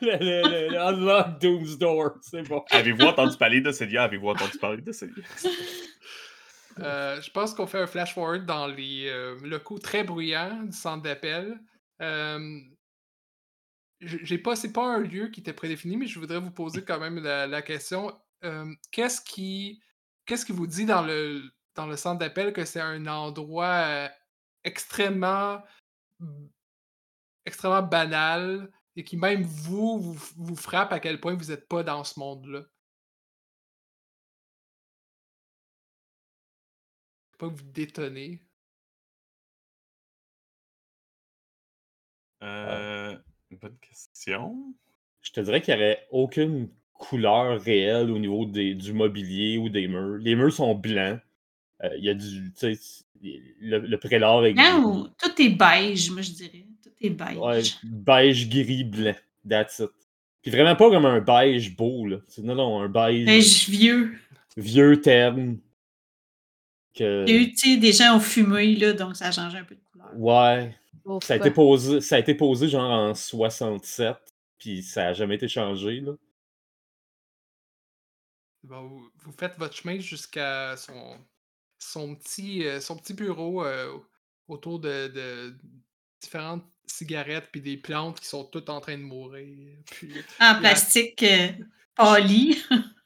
le- 0.00 0.18
le- 0.18 0.68
le 0.70 0.78
Unlock 0.80 1.38
Doom's 1.40 1.78
Door. 1.78 2.10
C'est 2.22 2.42
bon. 2.48 2.64
Avez-vous 2.70 3.02
entendu 3.02 3.36
parler 3.36 3.60
d'Ocelia? 3.60 4.02
Avez-vous 4.02 4.28
entendu 4.28 4.58
parler 4.58 4.82
d'Ocelia? 4.82 5.22
Euh, 6.80 7.20
je 7.20 7.30
pense 7.30 7.54
qu'on 7.54 7.66
fait 7.66 7.80
un 7.80 7.86
flash 7.86 8.14
forward 8.14 8.46
dans 8.46 8.66
les 8.66 9.08
euh, 9.08 9.38
locaux 9.42 9.78
très 9.78 10.04
bruyants 10.04 10.62
du 10.62 10.72
centre 10.72 11.02
d'appel. 11.02 11.60
Euh, 12.02 12.60
j'ai 14.00 14.38
pas, 14.38 14.54
c'est 14.54 14.72
pas 14.72 14.84
un 14.86 15.00
lieu 15.00 15.28
qui 15.28 15.40
était 15.40 15.52
prédéfini, 15.52 15.96
mais 15.96 16.06
je 16.06 16.20
voudrais 16.20 16.38
vous 16.38 16.52
poser 16.52 16.84
quand 16.84 17.00
même 17.00 17.18
la, 17.18 17.62
question. 17.62 18.16
Euh, 18.44 18.72
qu'est-ce 18.92 19.20
qui, 19.20 19.82
qu'est-ce 20.24 20.46
qui 20.46 20.52
vous 20.52 20.66
dit 20.66 20.84
dans 20.86 21.02
le 21.02 21.42
dans 21.74 21.86
le 21.86 21.96
centre 21.96 22.18
d'appel 22.18 22.52
que 22.52 22.64
c'est 22.64 22.80
un 22.80 23.06
endroit 23.06 24.08
extrêmement 24.64 25.62
extrêmement 27.44 27.82
banal 27.82 28.70
et 28.94 29.04
qui 29.04 29.16
même 29.16 29.42
vous 29.42 30.00
vous, 30.00 30.34
vous 30.36 30.56
frappe 30.56 30.92
à 30.92 31.00
quel 31.00 31.20
point 31.20 31.34
vous 31.34 31.46
n'êtes 31.46 31.68
pas 31.68 31.82
dans 31.82 32.04
ce 32.04 32.18
monde-là? 32.20 32.62
Pas 37.38 37.48
que 37.48 37.54
vous 37.54 37.70
détonnez. 37.72 38.40
Euh, 42.42 43.16
bonne 43.60 43.76
question. 43.80 44.74
Je 45.22 45.32
te 45.32 45.40
dirais 45.40 45.60
qu'il 45.60 45.74
n'y 45.76 45.82
avait 45.82 45.98
aucune 46.10 46.68
couleur 46.92 47.60
réelle 47.60 48.10
au 48.10 48.18
niveau 48.18 48.44
des, 48.44 48.74
du 48.74 48.92
mobilier 48.92 49.58
ou 49.58 49.68
des 49.68 49.88
murs. 49.88 50.18
Les 50.18 50.34
murs 50.34 50.52
sont 50.52 50.74
blancs. 50.74 51.20
Euh, 51.84 51.90
Il 51.96 52.04
y 52.04 52.08
a 52.10 52.14
du. 52.14 52.52
tu 52.54 52.74
sais, 52.74 53.04
Le, 53.60 53.78
le 53.78 53.98
prélat 53.98 54.40
est 54.48 54.54
ou- 54.74 55.08
tout 55.18 55.42
est 55.42 55.48
beige, 55.50 56.10
moi 56.10 56.22
je 56.22 56.32
dirais. 56.32 56.66
Tout 56.82 56.90
est 57.00 57.10
beige. 57.10 57.36
Ouais, 57.36 57.62
beige, 57.84 58.48
gris, 58.48 58.84
blanc. 58.84 59.14
That's 59.48 59.78
it. 59.80 59.90
Puis 60.42 60.50
vraiment 60.50 60.76
pas 60.76 60.90
comme 60.90 61.06
un 61.06 61.20
beige 61.20 61.76
beau, 61.76 62.06
là. 62.06 62.18
C'est- 62.28 62.42
Non, 62.42 62.54
non, 62.54 62.80
un 62.80 62.88
beige, 62.88 63.26
Beige 63.26 63.68
vieux. 63.68 64.16
vieux 64.56 65.00
terne. 65.00 65.58
Que... 66.98 67.24
Il 67.28 67.34
y 67.34 67.38
a 67.38 67.40
eu, 67.40 67.52
tu 67.52 67.74
sais, 67.74 67.76
des 67.76 67.92
gens 67.92 68.16
ont 68.16 68.20
fumé, 68.20 68.74
là, 68.74 68.92
donc 68.92 69.14
ça 69.14 69.28
a 69.28 69.32
changé 69.32 69.58
un 69.58 69.64
peu 69.64 69.76
de 69.76 69.80
couleur. 69.92 70.10
Ouais. 70.14 70.74
Ouf. 71.04 71.24
Ça 71.24 71.34
a, 71.34 71.36
été 71.36 71.50
posé, 71.50 72.00
ça 72.00 72.16
a 72.16 72.18
été 72.18 72.34
posé 72.34 72.68
genre 72.68 72.90
en 72.90 73.14
67, 73.14 74.16
puis 74.58 74.82
ça 74.82 75.08
a 75.08 75.12
jamais 75.12 75.36
été 75.36 75.48
changé, 75.48 76.00
là. 76.00 76.12
Bon, 78.64 78.82
vous, 79.22 79.32
faites 79.38 79.56
votre 79.56 79.76
chemin 79.76 79.98
jusqu'à 80.00 80.76
son, 80.76 81.16
son, 81.78 82.16
petit, 82.16 82.66
euh, 82.66 82.80
son 82.80 82.96
petit 82.96 83.14
bureau 83.14 83.64
euh, 83.64 83.96
autour 84.48 84.80
de, 84.80 85.06
de 85.08 85.56
différentes 86.20 86.64
cigarettes 86.86 87.48
puis 87.52 87.60
des 87.60 87.76
plantes 87.76 88.20
qui 88.20 88.26
sont 88.26 88.44
toutes 88.44 88.68
en 88.68 88.80
train 88.80 88.98
de 88.98 89.02
mourir. 89.02 89.78
Puis, 89.86 90.12
En 90.40 90.58
plastique 90.58 91.22
euh, 91.22 91.48
pâli. 91.94 92.62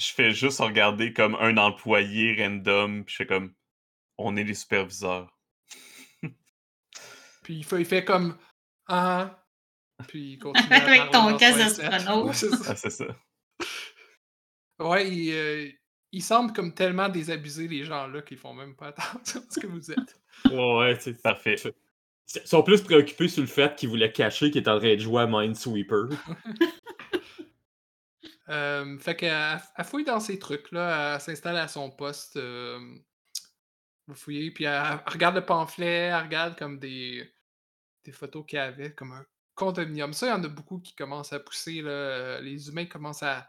Je 0.00 0.14
fais 0.14 0.32
juste 0.32 0.60
regarder 0.60 1.12
comme 1.12 1.34
un 1.34 1.58
employé 1.58 2.34
random, 2.42 3.04
puis 3.04 3.12
je 3.12 3.16
fais 3.18 3.26
comme 3.26 3.52
on 4.16 4.34
est 4.38 4.44
les 4.44 4.54
superviseurs. 4.54 5.30
puis 7.42 7.56
il, 7.56 7.64
fait, 7.64 7.80
il 7.80 7.84
fait 7.84 8.04
comme 8.04 8.38
Ah. 8.86 9.44
Puis 10.08 10.32
il 10.32 10.38
continue. 10.40 10.66
à 10.70 10.76
Avec 10.76 11.10
ton 11.10 11.36
casque 11.36 11.58
d'astronaute. 11.58 12.32
C'est 12.34 12.48
ça. 12.48 12.70
Ah, 12.70 12.76
c'est 12.76 12.90
ça. 12.90 13.06
Ouais, 14.78 15.10
il, 15.10 15.32
euh, 15.34 15.68
il 16.12 16.22
semble 16.22 16.54
comme 16.54 16.72
tellement 16.72 17.10
désabusé, 17.10 17.68
les 17.68 17.84
gens-là, 17.84 18.22
qu'ils 18.22 18.38
font 18.38 18.54
même 18.54 18.74
pas 18.74 18.88
attention 18.88 19.40
à 19.40 19.52
ce 19.52 19.60
que 19.60 19.66
vous 19.66 19.90
êtes. 19.90 20.18
Ouais, 20.46 20.78
ouais, 20.78 20.96
tu 20.96 21.04
sais, 21.04 21.14
Parfait. 21.14 21.56
Ils 22.34 22.46
sont 22.46 22.62
plus 22.62 22.80
préoccupés 22.80 23.28
sur 23.28 23.42
le 23.42 23.48
fait 23.48 23.76
qu'ils 23.76 23.90
voulaient 23.90 24.12
cacher 24.12 24.50
qu'ils 24.50 24.60
étaient 24.60 24.70
en 24.70 24.78
train 24.78 24.94
de 24.94 25.00
jouer 25.00 25.22
à 25.22 25.26
Minesweeper. 25.26 26.08
Euh, 28.50 28.98
fait 28.98 29.16
qu'elle 29.16 29.60
elle 29.76 29.84
fouille 29.84 30.04
dans 30.04 30.20
ses 30.20 30.38
trucs, 30.38 30.72
là, 30.72 31.14
elle 31.14 31.20
s'installe 31.20 31.56
à 31.56 31.68
son 31.68 31.90
poste. 31.90 32.36
Euh, 32.36 32.80
vous 34.06 34.14
fouillez, 34.14 34.50
puis 34.50 34.64
elle, 34.64 35.00
regarde 35.06 35.36
le 35.36 35.44
pamphlet, 35.46 36.08
elle 36.08 36.24
regarde 36.24 36.58
comme 36.58 36.78
des, 36.80 37.32
des 38.04 38.12
photos 38.12 38.44
qu'il 38.46 38.56
y 38.58 38.60
avait, 38.60 38.92
comme 38.94 39.12
un 39.12 39.24
condominium. 39.54 40.12
Ça, 40.12 40.26
il 40.26 40.30
y 40.30 40.32
en 40.32 40.42
a 40.44 40.48
beaucoup 40.48 40.80
qui 40.80 40.94
commencent 40.96 41.32
à 41.32 41.38
pousser. 41.40 41.82
Là. 41.82 41.90
euh, 41.90 42.40
Les 42.40 42.68
humains 42.68 42.86
commencent 42.86 43.22
à, 43.22 43.48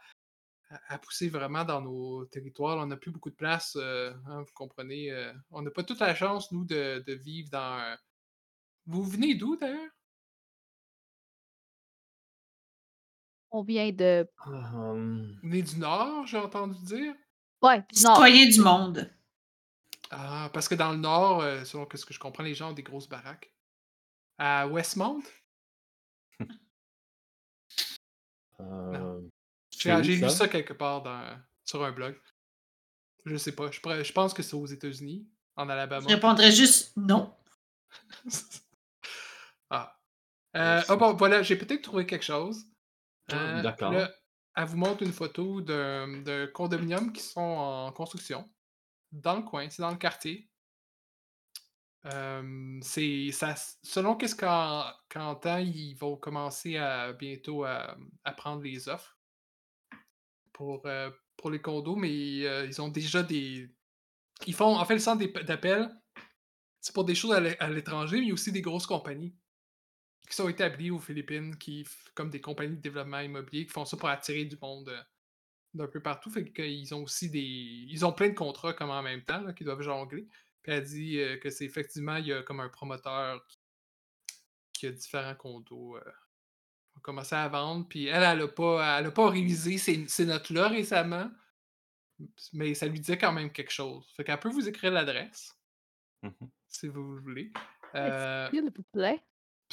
à- 0.88 1.00
pousser 1.00 1.30
vraiment 1.30 1.64
dans 1.66 1.82
nos 1.82 2.26
territoires. 2.26 2.78
On 2.78 2.86
n'a 2.86 2.98
plus 2.98 3.12
beaucoup 3.12 3.32
de 3.32 3.36
place, 3.36 3.76
euh, 3.78 4.14
hein, 4.28 4.42
vous 4.42 4.54
comprenez. 4.54 5.12
euh, 5.12 5.34
on 5.50 5.62
n'a 5.64 5.72
pas 5.72 5.84
toute 5.84 6.00
la 6.00 6.14
chance, 6.14 6.52
nous, 6.52 6.66
de, 6.66 7.04
de 7.08 7.14
vivre 7.14 7.50
dans. 7.50 7.98
Vous 8.86 9.04
venez 9.04 9.36
d'où, 9.36 9.56
d'ailleurs? 9.58 9.90
On 13.52 13.64
vient 13.64 13.92
de. 13.92 14.28
Hum, 14.46 15.38
Vous 15.44 15.50
venez 15.50 15.62
du 15.62 15.78
Nord, 15.78 16.26
j'ai 16.28 16.38
entendu 16.38 16.78
dire? 16.84 17.14
Ouais, 17.62 17.78
non. 17.80 17.86
Citoyen 18.16 18.48
du 18.50 18.62
monde. 18.62 19.10
Ah, 20.10 20.50
parce 20.54 20.68
que 20.68 20.76
dans 20.76 20.92
le 20.92 20.98
nord, 20.98 21.42
euh, 21.42 21.64
selon 21.64 21.86
que 21.86 21.98
ce 21.98 22.06
que 22.06 22.14
je 22.14 22.20
comprends, 22.20 22.44
les 22.44 22.54
gens 22.56 22.72
ont 22.72 22.74
des 22.74 22.84
grosses 22.84 23.08
baraques. 23.08 23.54
À 24.38 24.68
Westmount? 24.68 25.22
euh, 28.60 29.22
J'ai 29.72 29.96
lu 30.02 30.30
ça? 30.30 30.48
quelque 30.48 30.74
part 30.74 31.02
dans- 31.04 31.38
sur 31.66 31.84
un 31.84 31.92
blog. 31.92 32.20
Je 33.26 33.38
sais 33.38 33.52
pas. 33.54 33.70
Je, 33.72 33.80
pourrais- 33.80 34.04
je 34.04 34.12
pense 34.14 34.34
que 34.34 34.42
c'est 34.44 34.56
aux 34.56 34.66
États-Unis, 34.66 35.28
en 35.56 35.66
Je 35.66 35.72
Alabama. 35.72 36.08
répondrais 36.08 36.52
juste 36.52 36.94
non. 36.98 37.34
ah. 39.70 39.98
Euh, 40.58 40.82
ah 40.88 40.96
bon, 40.98 41.14
voilà, 41.14 41.44
j'ai 41.44 41.56
peut-être 41.56 41.84
trouvé 41.84 42.06
quelque 42.06 42.26
chose. 42.26 42.66
Euh, 43.34 43.62
d'accord. 43.62 43.92
là, 43.92 44.12
elle 44.56 44.66
vous 44.66 44.78
montre 44.78 45.04
une 45.04 45.14
photo 45.14 45.62
d'un 45.62 46.22
d'un 46.22 46.48
condominium 46.48 47.12
qui 47.14 47.22
sont 47.22 47.40
en 47.42 47.92
construction. 47.92 48.50
Dans 49.12 49.36
le 49.38 49.44
coin, 49.44 49.70
c'est 49.70 49.82
dans 49.82 49.92
le 49.92 49.98
quartier. 49.98 50.50
Euh, 52.06 52.80
c'est 52.82 53.32
ça, 53.32 53.54
selon 53.84 54.16
qu'est-ce 54.16 54.36
qu'en 54.36 54.92
qu'en 55.08 55.36
temps, 55.36 55.58
ils 55.60 55.94
vont 55.96 56.18
commencer 56.18 56.78
à 56.78 57.14
bientôt 57.14 57.64
à, 57.64 57.96
à 58.24 58.32
prendre 58.34 58.64
les 58.64 58.90
offres 58.90 59.20
pour, 60.54 60.86
euh, 60.86 61.12
pour 61.38 61.52
les 61.52 61.62
condos, 61.62 61.96
mais 61.96 62.46
euh, 62.46 62.66
ils 62.66 62.82
ont 62.82 62.90
déjà 62.90 63.22
des. 63.24 63.70
Ils 64.48 64.56
font. 64.56 64.76
En 64.78 64.86
fait, 64.86 64.96
le 64.96 65.00
centre 65.00 65.24
d'appel, 65.44 65.90
c'est 66.80 66.94
pour 66.94 67.06
des 67.06 67.14
choses 67.16 67.34
à 67.34 67.40
l'é- 67.40 67.60
à 67.60 67.70
l'étranger, 67.70 68.20
mais 68.20 68.32
aussi 68.32 68.52
des 68.52 68.62
grosses 68.62 68.88
compagnies 68.88 69.36
qui 70.30 70.36
sont 70.36 70.48
établies 70.50 70.92
aux 70.92 71.00
Philippines, 71.00 71.58
qui 71.58 71.86
comme 72.16 72.30
des 72.30 72.42
compagnies 72.42 72.76
de 72.78 72.82
développement 72.82 73.20
immobilier, 73.20 73.66
qui 73.66 73.72
font 73.72 73.86
ça 73.86 73.98
pour 73.98 74.10
attirer 74.10 74.46
du 74.46 74.58
monde 74.62 74.90
euh, 74.90 75.02
d'un 75.74 75.88
peu 75.88 76.02
partout. 76.02 76.30
Fait 76.32 76.50
qu'ils 76.52 76.94
ont 76.94 77.04
aussi 77.04 77.30
des. 77.30 77.40
Ils 77.40 78.06
ont 78.06 78.14
plein 78.14 78.30
de 78.30 78.34
contrats 78.36 78.74
comme 78.74 78.90
en 78.92 79.02
même 79.02 79.24
temps, 79.24 79.54
qu'ils 79.54 79.66
doivent 79.66 79.82
jongler. 79.82 80.28
Puis 80.62 80.72
elle 80.72 80.84
dit 80.84 81.20
euh, 81.20 81.38
que 81.38 81.50
c'est 81.50 81.66
effectivement, 81.66 82.16
il 82.18 82.28
y 82.28 82.34
a 82.34 82.44
comme 82.44 82.60
un 82.60 82.70
promoteur 82.70 83.46
qui, 83.48 83.58
qui 84.74 84.88
a 84.88 84.92
différents 84.92 85.36
condos. 85.36 85.98
Euh, 85.98 86.02
qui 86.92 86.98
ont 86.98 87.02
commencé 87.02 87.36
à 87.36 87.48
vendre. 87.48 87.88
Puis 87.88 88.08
elle, 88.08 88.22
elle 88.24 88.40
n'a 88.40 88.48
pas, 88.48 89.00
elle 89.00 89.06
a 89.08 89.12
pas 89.12 89.30
révisé 89.30 89.78
ces, 89.78 90.08
ces 90.08 90.26
notes-là 90.26 90.68
récemment. 90.68 91.32
Mais 92.54 92.74
ça 92.76 92.86
lui 92.86 93.00
disait 93.00 93.18
quand 93.18 93.32
même 93.32 93.52
quelque 93.52 93.72
chose. 93.72 94.06
Fait 94.16 94.24
qu'elle 94.24 94.40
peut 94.40 94.50
vous 94.50 94.68
écrire 94.70 94.92
l'adresse, 94.92 95.58
Mhm. 96.22 96.52
si 96.68 96.88
vous 96.88 97.16
le 97.16 97.22
voulez. 97.22 97.52
Euh, 97.96 98.48
S'il 98.52 98.62
vous 98.62 98.84
plaît? 98.94 99.24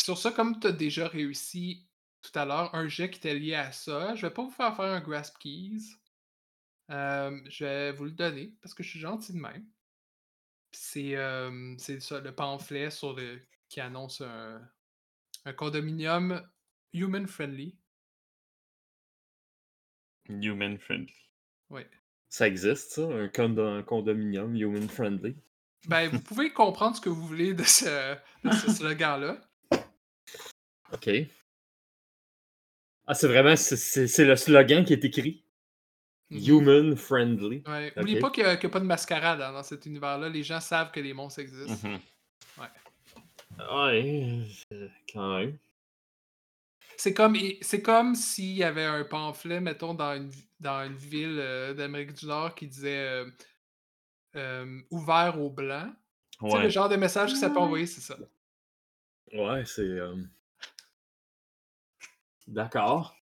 Sur 0.03 0.19
ça, 0.19 0.33
comme 0.33 0.59
tu 0.61 0.67
as 0.69 0.73
déjà 0.73 1.09
réussi 1.09 1.87
tout 2.23 2.37
à 2.39 2.45
l'heure 2.45 2.75
un 2.75 2.89
jet 2.89 3.11
qui 3.11 3.19
était 3.19 3.35
lié 3.39 3.55
à 3.55 3.73
ça, 3.73 4.15
je 4.15 4.27
vais 4.27 4.33
pas 4.33 4.43
vous 4.43 4.51
faire 4.51 4.75
faire 4.77 4.87
un 4.87 5.01
grasp 5.01 5.39
keys. 5.39 5.97
Euh, 6.91 7.39
je 7.49 7.65
vais 7.65 7.93
vous 7.93 8.05
le 8.05 8.13
donner 8.13 8.55
parce 8.63 8.75
que 8.75 8.83
je 8.83 8.91
suis 8.91 9.01
gentil 9.01 9.33
de 9.33 9.39
même. 9.39 9.67
C'est 10.73 11.17
euh, 11.17 11.75
c'est 11.79 12.01
ça, 12.01 12.21
le 12.21 12.35
pamphlet 12.35 12.91
sur 12.91 13.15
le, 13.15 13.41
qui 13.69 13.81
annonce 13.81 14.21
un, 14.21 14.61
un 15.45 15.53
condominium 15.53 16.47
human 16.93 17.27
friendly. 17.27 17.77
Human 20.29 20.79
friendly. 20.79 21.15
Oui. 21.71 21.83
Ça 22.29 22.47
existe, 22.47 22.93
ça, 22.93 23.03
un, 23.03 23.29
condo- 23.29 23.67
un 23.67 23.83
condominium 23.83 24.55
human 24.55 24.89
friendly? 24.89 25.37
Ben, 25.87 26.11
vous 26.11 26.21
pouvez 26.21 26.53
comprendre 26.53 26.97
ce 26.97 27.01
que 27.01 27.09
vous 27.09 27.27
voulez 27.27 27.55
de 27.55 27.63
ce, 27.63 28.15
de 28.45 28.51
ce 28.51 28.71
slogan-là. 28.77 29.41
OK. 30.93 31.11
Ah, 33.07 33.15
c'est 33.15 33.29
vraiment, 33.29 33.57
c'est- 33.57 34.25
le 34.25 34.37
slogan 34.37 34.85
qui 34.85 34.93
est 34.93 35.05
écrit. 35.05 35.43
Mhm. 36.31 36.41
Human 36.47 36.97
friendly. 36.97 37.63
Ouais. 37.67 37.93
N'oubliez 37.97 38.21
pas 38.21 38.31
qu'il 38.31 38.45
n'y 38.45 38.51
a, 38.51 38.57
pas 38.57 38.81
de 38.81 38.85
mascarade 38.85 39.41
hein, 39.41 39.53
dans 39.53 39.63
cet 39.63 39.87
univers-là. 39.87 40.29
Les 40.29 40.43
gens 40.43 40.61
savent 40.61 40.91
que 40.91 41.01
les 41.01 41.15
monstres 41.15 41.41
existent. 41.41 41.89
Mhm. 41.89 41.99
Ouais, 43.59 44.45
euh, 44.73 44.89
quand 45.13 45.39
même. 45.39 45.59
c'est 46.97 47.15
comme, 47.15 47.37
c'est 47.63 47.81
comme 47.83 48.15
s'il 48.15 48.53
y 48.57 48.63
avait 48.63 48.85
un 48.85 49.05
pamphlet, 49.05 49.61
mettons, 49.61 49.95
dans 49.95 50.15
une, 50.17 50.31
dans 50.61 50.85
une 50.85 50.97
ville 50.97 51.39
euh, 51.41 51.73
d'Amérique 51.75 52.13
du 52.13 52.27
Nord 52.27 52.55
qui 52.55 52.67
disait 52.69 52.99
euh, 52.99 53.31
euh, 54.37 54.81
ouvert 54.91 55.41
aux 55.41 55.51
Blancs. 55.51 55.91
Tu 56.41 56.51
sais, 56.51 56.57
le 56.59 56.63
Ouais. 56.65 56.71
genre 56.71 56.89
de 56.89 56.97
message 56.97 57.33
que 57.33 57.39
ça 57.39 57.49
peut 57.49 57.57
Ouais. 57.57 57.63
envoyer, 57.63 57.87
c'est 57.87 58.01
ça. 58.03 58.17
Ouais, 59.33 59.65
c'est. 59.65 59.99
Euh, 62.49 62.53
D'accord. 62.53 63.15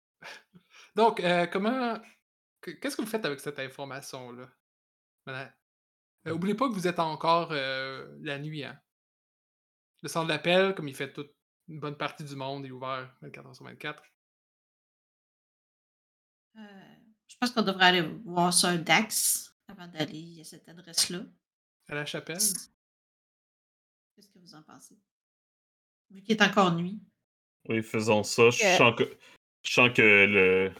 Donc, 0.95 1.19
euh, 1.19 1.45
comment. 1.47 1.99
que- 2.61 2.71
Qu'est-ce 2.71 2.95
que 2.95 3.01
vous 3.01 3.07
faites 3.07 3.25
avec 3.25 3.39
cette 3.39 3.59
information-là? 3.59 4.49
Madame? 5.25 5.53
Euh, 6.27 6.31
oubliez 6.33 6.55
pas 6.55 6.67
que 6.67 6.73
vous 6.73 6.87
êtes 6.87 6.99
encore 6.99 7.49
euh, 7.51 8.17
la 8.21 8.39
nuit, 8.39 8.63
hein? 8.63 8.79
Le 10.01 10.09
centre 10.09 10.27
d'appel, 10.27 10.73
comme 10.75 10.87
il 10.87 10.95
fait 10.95 11.11
toute 11.13 11.31
une 11.67 11.79
bonne 11.79 11.97
partie 11.97 12.23
du 12.23 12.35
monde, 12.35 12.65
est 12.65 12.71
ouvert 12.71 13.15
24 13.21 13.49
h 13.49 13.53
sur 13.55 13.65
24. 13.65 14.03
Euh, 16.57 16.61
je 17.27 17.35
pense 17.37 17.51
qu'on 17.51 17.61
devrait 17.63 17.85
aller 17.85 18.01
voir 18.23 18.53
ça 18.53 18.69
un 18.69 18.77
DAX 18.77 19.55
avant 19.67 19.87
d'aller 19.87 20.39
à 20.41 20.43
cette 20.43 20.67
adresse-là. 20.69 21.21
À 21.87 21.95
la 21.95 22.05
chapelle? 22.05 22.37
Qu'est-ce 24.15 24.29
que 24.29 24.39
vous 24.39 24.55
en 24.55 24.63
pensez? 24.63 24.97
Vu 26.11 26.21
qu'il 26.21 26.35
est 26.35 26.41
encore 26.41 26.73
nuit. 26.73 27.01
Oui, 27.69 27.81
faisons 27.83 28.23
ça. 28.23 28.49
Je 28.49 28.63
Euh. 28.63 28.77
sens 28.77 28.95
que, 28.95 29.03
je 29.63 29.71
sens 29.71 29.89
que 29.93 30.01
le, 30.01 30.71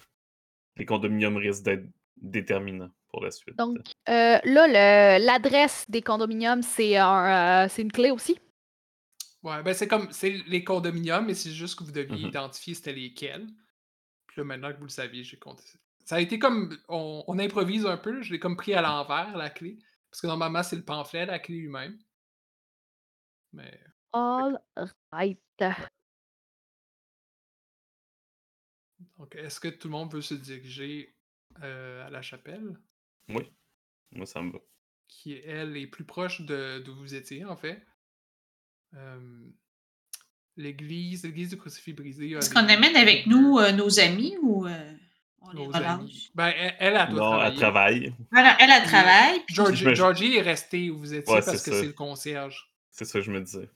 les 0.78 0.86
condominiums 0.86 1.38
risquent 1.38 1.64
d'être 1.64 1.86
déterminants 2.18 2.92
pour 3.10 3.24
la 3.24 3.32
suite. 3.32 3.56
Donc, 3.56 3.78
euh, 4.10 4.40
là, 4.44 4.68
le- 4.68 5.26
l'adresse 5.26 5.90
des 5.90 6.02
condominiums, 6.02 6.62
c'est 6.62 6.98
un, 6.98 7.66
euh, 7.66 7.68
c'est 7.70 7.82
une 7.82 7.92
clé 7.92 8.12
aussi? 8.12 8.40
Ouais, 9.44 9.62
ben 9.62 9.74
c'est 9.74 9.88
comme. 9.88 10.12
C'est 10.12 10.32
les 10.48 10.64
condominiums, 10.64 11.26
mais 11.26 11.36
c'est 11.36 11.52
juste 11.52 11.78
que 11.78 11.84
vous 11.84 11.92
deviez 11.92 12.18
Mhm. 12.18 12.30
identifier 12.30 12.74
c'était 12.74 12.94
lesquels. 12.94 13.48
Puis 14.28 14.42
là, 14.42 14.44
maintenant 14.44 14.72
que 14.74 14.78
vous 14.78 14.86
le 14.86 14.90
saviez, 14.90 15.24
j'ai 15.24 15.38
compté 15.38 15.64
ça. 15.64 15.78
Ça 16.04 16.16
a 16.16 16.20
été 16.20 16.40
comme. 16.40 16.76
On, 16.88 17.24
on 17.28 17.38
improvise 17.40 17.86
un 17.86 17.98
peu, 17.98 18.22
je 18.24 18.32
l'ai 18.34 18.40
comme 18.40 18.58
pris 18.58 18.74
à 18.74 18.82
l'envers, 18.82 19.38
la 19.38 19.50
clé. 19.52 19.78
Parce 20.10 20.22
que 20.22 20.28
normalement, 20.28 20.64
c'est 20.64 20.76
le 20.78 20.84
pamphlet, 20.84 21.26
la 21.26 21.40
clé 21.40 21.58
lui-même. 21.58 21.98
Mais. 23.54 23.80
All 24.14 24.60
right. 25.12 25.40
Donc, 29.18 29.36
est-ce 29.36 29.60
que 29.60 29.68
tout 29.68 29.88
le 29.88 29.92
monde 29.94 30.12
veut 30.14 30.22
se 30.22 30.34
diriger 30.34 31.16
euh, 31.64 32.06
à 32.06 32.10
la 32.10 32.22
chapelle? 32.22 32.80
Oui, 33.30 33.52
moi 34.12 34.26
ça 34.26 34.42
me 34.42 34.52
va. 34.52 34.60
qui, 35.08 35.34
elle, 35.34 35.76
est 35.78 35.88
plus 35.88 36.06
proche 36.06 36.42
de 36.42 36.80
d'où 36.86 36.96
vous 36.96 37.14
étiez, 37.16 37.44
en 37.46 37.56
fait. 37.56 37.86
Euh, 38.94 39.48
l'église, 40.58 41.24
l'église 41.24 41.50
du 41.50 41.58
crucifix 41.58 41.94
brisé. 41.94 42.36
a 42.36 42.40
Est-ce 42.40 42.54
qu'on 42.54 42.68
amène 42.70 42.96
avec 42.96 43.28
nous 43.28 43.58
euh, 43.60 43.72
nos 43.72 44.00
amis 44.00 44.36
ou 44.42 44.66
euh, 44.68 44.94
on 45.40 45.52
les 45.52 45.56
nos 45.60 45.68
relâche? 45.68 45.84
amis. 46.00 46.32
Ben, 46.36 46.48
elle, 46.56 46.76
elle, 46.80 46.96
elle 46.98 47.10
doit 47.14 47.38
Non, 47.38 47.44
elle 47.44 47.56
travaille. 47.56 48.16
Voilà, 48.32 48.56
elle, 48.60 48.70
elle 48.70 48.82
Puis, 48.82 48.90
travaille. 48.92 49.44
puis- 49.46 49.96
Georgie, 49.96 50.36
est 50.38 50.42
restée 50.42 50.90
où 50.90 51.00
vous 51.00 51.14
étiez 51.14 51.34
Ouais, 51.34 51.42
parce 51.44 51.62
que 51.64 51.72
ça. 51.72 51.80
c'est 51.82 51.88
le 51.88 51.94
concierge. 51.94 52.72
C'est 52.92 53.06
ça 53.06 53.20
que 53.20 53.26
je 53.26 53.32
me 53.32 53.42
disais. 53.42 53.70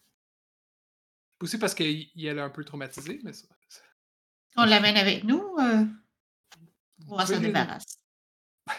Aussi 1.41 1.57
parce 1.57 1.73
qu'elle 1.73 2.07
est 2.15 2.39
un 2.39 2.49
peu 2.49 2.63
traumatisée, 2.63 3.19
mais 3.23 3.33
ça. 3.33 3.47
On 4.57 4.65
l'amène 4.65 4.97
avec 4.97 5.23
nous. 5.23 5.43
euh, 5.59 5.83
vous 7.05 7.13
on 7.13 7.17
va 7.17 7.25
s'en 7.25 7.39
débarrasser. 7.39 7.95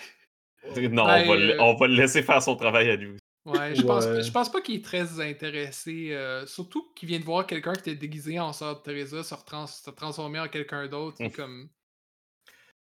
Non, 0.76 1.06
Ben, 1.06 1.24
on, 1.24 1.28
va 1.30 1.36
le, 1.36 1.50
euh, 1.54 1.62
on 1.62 1.74
va 1.74 1.86
le 1.86 1.94
laisser 1.94 2.22
faire 2.22 2.42
son 2.42 2.54
travail 2.54 2.90
à 2.90 2.96
lui. 2.96 3.16
Ouais, 3.46 3.74
je 3.74 3.80
pense, 3.82 4.04
Ouais. 4.04 4.22
je 4.22 4.30
pense 4.30 4.52
pas 4.52 4.60
qu'il 4.60 4.74
est 4.76 4.84
très 4.84 5.18
intéressé. 5.20 6.10
euh, 6.12 6.46
surtout 6.46 6.92
qu'il 6.94 7.08
vient 7.08 7.18
de 7.18 7.24
voir 7.24 7.46
quelqu'un 7.46 7.72
qui 7.72 7.80
était 7.80 7.94
déguisé 7.94 8.38
en 8.38 8.52
sœur 8.52 8.76
de 8.76 8.82
Teresa 8.82 9.22
se, 9.24 9.34
retrans- 9.34 9.66
se 9.66 9.88
transformer 9.90 10.38
en 10.38 10.48
quelqu'un 10.48 10.86
d'autre. 10.86 11.16
Ouf. 11.24 11.34
comme. 11.34 11.68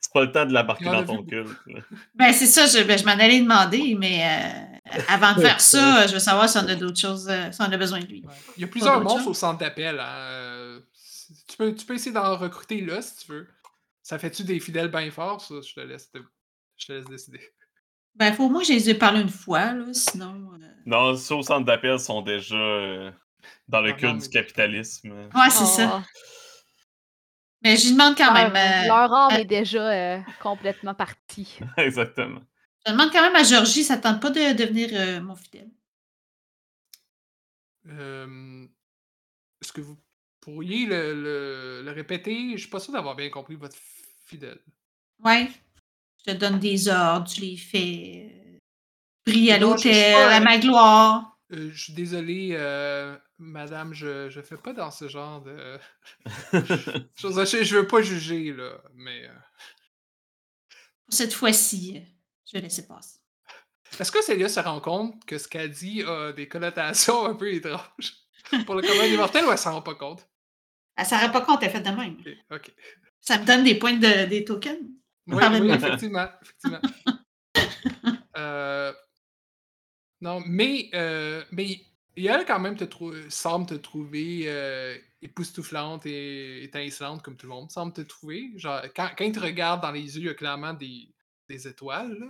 C'est 0.01 0.13
pas 0.13 0.25
le 0.25 0.33
temps 0.33 0.45
de 0.47 0.53
l'embarquer 0.53 0.85
dans 0.87 1.05
ton 1.05 1.23
culte. 1.23 1.49
là. 1.67 1.81
Ben, 2.17 2.33
c'est 2.33 2.47
ça, 2.47 2.67
je, 2.67 2.85
ben, 2.85 2.99
je 2.99 3.05
m'en 3.05 3.13
allais 3.13 3.41
demander, 3.41 3.95
mais 3.97 4.23
euh, 4.25 5.01
avant 5.09 5.35
de 5.35 5.41
faire 5.41 5.61
ça, 5.61 6.07
je 6.09 6.15
veux 6.15 6.19
savoir 6.19 6.49
si 6.49 6.59
on 6.59 6.67
a 6.69 6.75
d'autres 6.75 6.99
choses, 7.01 7.29
euh, 7.31 7.51
si 7.53 7.61
on 7.63 7.65
a 7.73 7.77
besoin 7.77 8.01
de 8.01 8.07
lui. 8.07 8.25
Ouais. 8.27 8.35
Il 8.57 8.61
y 8.63 8.65
a 8.65 8.69
plusieurs 8.69 9.01
monstres 9.01 9.29
au 9.29 9.35
centre 9.35 9.59
d'appel. 9.61 9.99
hein, 10.01 10.81
tu, 11.49 11.57
peux, 11.57 11.75
tu 11.75 11.85
peux 11.87 11.95
essayer 11.95 12.13
d'en 12.13 12.37
recruter 12.37 12.81
là 12.81 13.01
si 13.03 13.17
tu 13.25 13.33
veux. 13.33 13.49
Ça 14.03 14.19
fait-tu 14.19 14.45
des 14.45 14.61
fidèles 14.61 14.91
bien 14.91 15.11
forts? 15.11 15.41
Ça, 15.41 15.55
je 15.61 15.75
te 15.75 15.81
laisse, 15.81 16.11
te- 16.11 16.19
je 16.77 16.87
te 16.87 16.93
laisse 16.93 17.05
décider. 17.07 17.41
Ben, 18.15 18.29
il 18.29 18.35
faut 18.35 18.45
au 18.47 18.49
moins 18.49 18.63
que 18.63 18.69
je 18.69 18.73
les 18.73 18.91
ai 18.91 18.95
parlé 18.95 19.21
une 19.21 19.29
fois, 19.29 19.73
là, 19.75 19.93
sinon. 19.93 20.51
euh, 20.55 20.59
Non, 20.87 21.17
ceux 21.17 21.37
au 21.37 21.43
centre 21.43 21.65
d'appel 21.67 21.99
sont 22.01 22.23
déjà 22.23 22.57
euh, 22.57 23.13
dans 23.69 23.81
le 23.81 23.93
Ah, 23.93 24.13
mais- 24.13 24.19
du 24.19 24.29
capitalisme. 24.29 25.11
Ouais, 25.35 25.51
c'est 25.51 25.67
ça. 25.67 26.01
Oh, 26.03 26.07
Mais 27.63 27.77
je 27.77 27.85
lui 27.87 27.93
demande 27.93 28.17
quand 28.17 28.33
leur, 28.33 28.51
même. 28.53 28.85
euh, 28.85 28.87
leur 28.89 29.13
âme 29.13 29.33
euh, 29.35 29.39
est 29.41 29.45
déjà 29.45 29.91
euh, 30.17 30.21
complètement 30.43 30.95
partie. 30.95 31.59
Exactement. 31.77 32.41
je 32.87 32.93
demande 32.93 33.11
quand 33.13 33.23
même 33.23 33.37
à 33.37 33.43
Georgie, 33.45 33.85
ça 33.85 33.97
ne 33.97 34.01
tente 34.03 34.21
pas 34.23 34.31
de 34.31 34.53
devenir 34.57 34.89
euh, 34.95 35.21
mon 35.21 35.37
fidèle. 35.37 35.69
Euh, 37.87 38.67
Est-ce 39.63 39.73
que 39.73 39.81
vous 39.81 39.99
pourriez 40.53 40.87
le, 40.87 41.15
le- 41.15 41.83
le 41.85 41.91
répéter? 41.93 42.53
Je 42.53 42.59
suis 42.59 42.71
pas 42.71 42.81
sûr 42.81 42.93
d'avoir 42.93 43.17
bien 43.17 43.31
compris 43.31 43.57
votre 43.57 43.77
fidèle. 44.27 44.59
Ouais. 45.25 45.49
Je 46.27 46.33
te 46.33 46.37
donne 46.37 46.59
des 46.59 46.89
ordres, 46.89 47.29
tu 47.29 47.41
les 47.41 47.57
fais. 47.57 48.31
euh, 48.35 48.59
Prie 49.25 49.51
à 49.51 49.57
je- 49.57 49.61
je 49.61 49.65
l'hôtel, 49.65 50.15
à 50.17 50.41
ma 50.41 50.59
gloire. 50.59 51.39
Euh, 51.53 51.71
je 51.73 51.83
suis 51.85 51.93
désolé, 51.95 52.51
euh, 52.53 53.17
madame, 53.39 53.95
je, 53.95 54.29
je 54.29 54.41
fais 54.43 54.57
pas 54.57 54.73
dans 54.75 54.91
ce 54.91 55.09
genre 55.09 55.41
de 55.43 55.79
choses. 57.17 57.43
Je, 57.51 57.65
je 57.65 57.77
veux 57.77 57.87
pas 57.87 58.03
juger, 58.03 58.53
là, 58.53 58.73
mais. 58.95 59.25
euh, 59.27 59.33
Pour 61.07 61.15
cette 61.15 61.33
fois-ci, 61.33 62.03
je 62.47 62.53
vais 62.53 62.61
laisser 62.61 62.87
passer. 62.87 63.19
Est-ce 63.99 64.13
que 64.13 64.23
Célia 64.23 64.49
se 64.49 64.61
rend 64.61 64.81
compte 64.81 65.25
que 65.25 65.39
ce 65.39 65.49
qu'elle 65.49 65.71
dit 65.71 66.03
a 66.03 66.33
des 66.33 66.47
connotations 66.49 67.25
un 67.25 67.35
peu 67.35 67.51
étranges? 67.53 68.15
Pour 68.67 68.75
le 68.75 68.83
commun 68.83 69.09
des 69.09 69.17
mortels 69.17 69.45
ou 69.47 69.51
elle 69.51 69.59
s'en 69.59 69.73
rend 69.73 69.83
pas 69.83 69.95
compte? 69.95 70.27
Elle 70.99 71.05
ne 71.05 71.09
s'en 71.09 71.19
rend 71.21 71.31
pas 71.31 71.43
compte, 71.43 71.63
elle 71.63 71.71
fait 71.71 71.81
de 71.81 71.91
même. 71.91 72.17
Ça 73.21 73.39
me 73.39 73.47
donne 73.47 73.63
des 73.63 73.77
points 73.77 73.97
de, 73.97 74.27
des 74.27 74.45
tokens. 74.45 74.81
Oui, 75.29 75.43
oui, 75.61 75.71
effectivement. 75.71 76.29
effectivement. 76.43 76.81
Euh, 78.37 78.93
non, 80.21 80.41
mais, 80.47 80.91
euh, 80.95 81.43
mais 81.51 81.81
elle 82.17 82.45
quand 82.47 82.61
même 82.61 82.77
te 82.77 82.85
semble 83.31 83.67
te 83.67 83.75
trouver 83.75 84.45
euh, 84.47 84.97
époustouflante 85.23 86.07
et 86.07 86.63
étincelante 86.63 87.23
comme 87.23 87.37
tout 87.37 87.47
le 87.47 87.53
monde 87.53 87.71
semble 87.71 87.93
te 87.93 88.01
trouver. 88.03 88.53
Genre, 88.57 88.83
quand, 88.95 89.11
quand 89.19 89.25
il 89.25 89.33
te 89.33 89.41
regarde 89.41 89.83
dans 89.83 89.91
les 89.91 90.17
yeux, 90.17 90.23
il 90.23 90.27
y 90.27 90.29
a 90.29 90.35
clairement 90.35 90.73
des, 90.73 91.13
des 91.49 91.67
étoiles 91.67 92.17
là, 92.17 92.29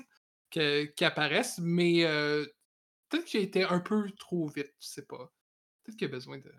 que- 0.50 0.84
qui 0.84 1.04
apparaissent, 1.04 1.58
mais 1.58 2.04
euh, 2.04 2.46
peut-être 3.10 3.26
qu'il 3.26 3.40
a 3.40 3.42
été 3.42 3.64
un 3.64 3.80
peu 3.80 4.10
trop 4.12 4.48
vite, 4.48 4.72
je 4.80 4.86
sais 4.86 5.06
pas. 5.06 5.30
Peut-être 5.84 5.98
qu'il 5.98 6.08
a 6.08 6.10
besoin 6.10 6.38
de, 6.38 6.52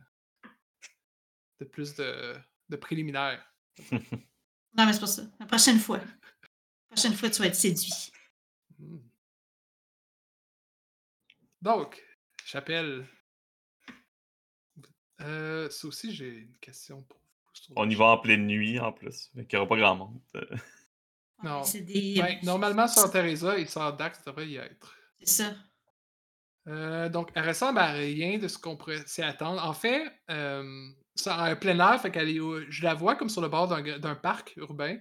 de 1.60 1.66
plus 1.66 1.96
de, 1.96 2.36
de 2.70 2.76
préliminaires. 2.76 3.46
Non, 4.78 4.86
mais 4.86 4.94
c'est 4.94 5.00
pas 5.00 5.08
ça. 5.08 5.24
La 5.40 5.48
prochaine 5.48 5.80
fois. 5.80 5.98
La 5.98 6.96
prochaine 6.96 7.14
fois, 7.16 7.30
tu 7.32 7.42
vas 7.42 7.48
être 7.48 7.56
séduit. 7.56 8.12
Hmm. 8.78 9.00
Donc, 11.60 12.02
chapelle. 12.46 13.08
Euh, 15.22 15.70
ça 15.72 15.88
aussi, 15.88 16.14
j'ai 16.14 16.30
une 16.30 16.58
question 16.60 17.02
pour 17.02 17.18
vous. 17.18 17.74
On 17.76 17.90
y 17.90 17.96
va 17.96 18.06
en 18.06 18.20
pleine 18.20 18.46
nuit 18.46 18.80
en 18.80 18.94
plus. 18.94 19.32
Qu'il 19.34 19.48
n'y 19.54 19.56
aura 19.58 19.68
pas 19.68 19.78
grand 19.78 19.96
monde. 19.96 20.22
Euh, 20.36 20.46
Non. 21.44 21.62
Des. 21.74 22.16
Ben, 22.18 22.38
normalement, 22.44 22.88
Sœur 22.88 23.12
Teresa 23.12 23.58
et 23.58 23.66
Sœur 23.66 23.96
Dax 23.96 24.24
devraient 24.26 24.48
y 24.48 24.58
être. 24.58 24.96
C'est 25.20 25.44
ça. 25.44 25.56
Euh, 26.68 27.10
donc, 27.10 27.32
elle 27.34 27.48
ressemble 27.48 27.80
à 27.80 27.92
rien 27.92 28.38
de 28.38 28.48
ce 28.48 28.58
qu'on 28.58 28.76
pourrait 28.76 29.06
s'y 29.08 29.22
attendre. 29.22 29.64
En 29.64 29.74
fait, 29.74 30.06
euh, 30.30 30.90
en 31.28 31.56
plein 31.56 31.80
air, 31.80 32.02
fait 32.02 32.12
qu'elle 32.12 32.30
est 32.30 32.40
je 32.70 32.84
la 32.84 32.94
vois 32.94 33.16
comme 33.16 33.30
sur 33.30 33.42
le 33.42 33.50
bord 33.50 33.68
d'un 33.68 34.16
parc 34.16 34.54
urbain. 34.58 34.98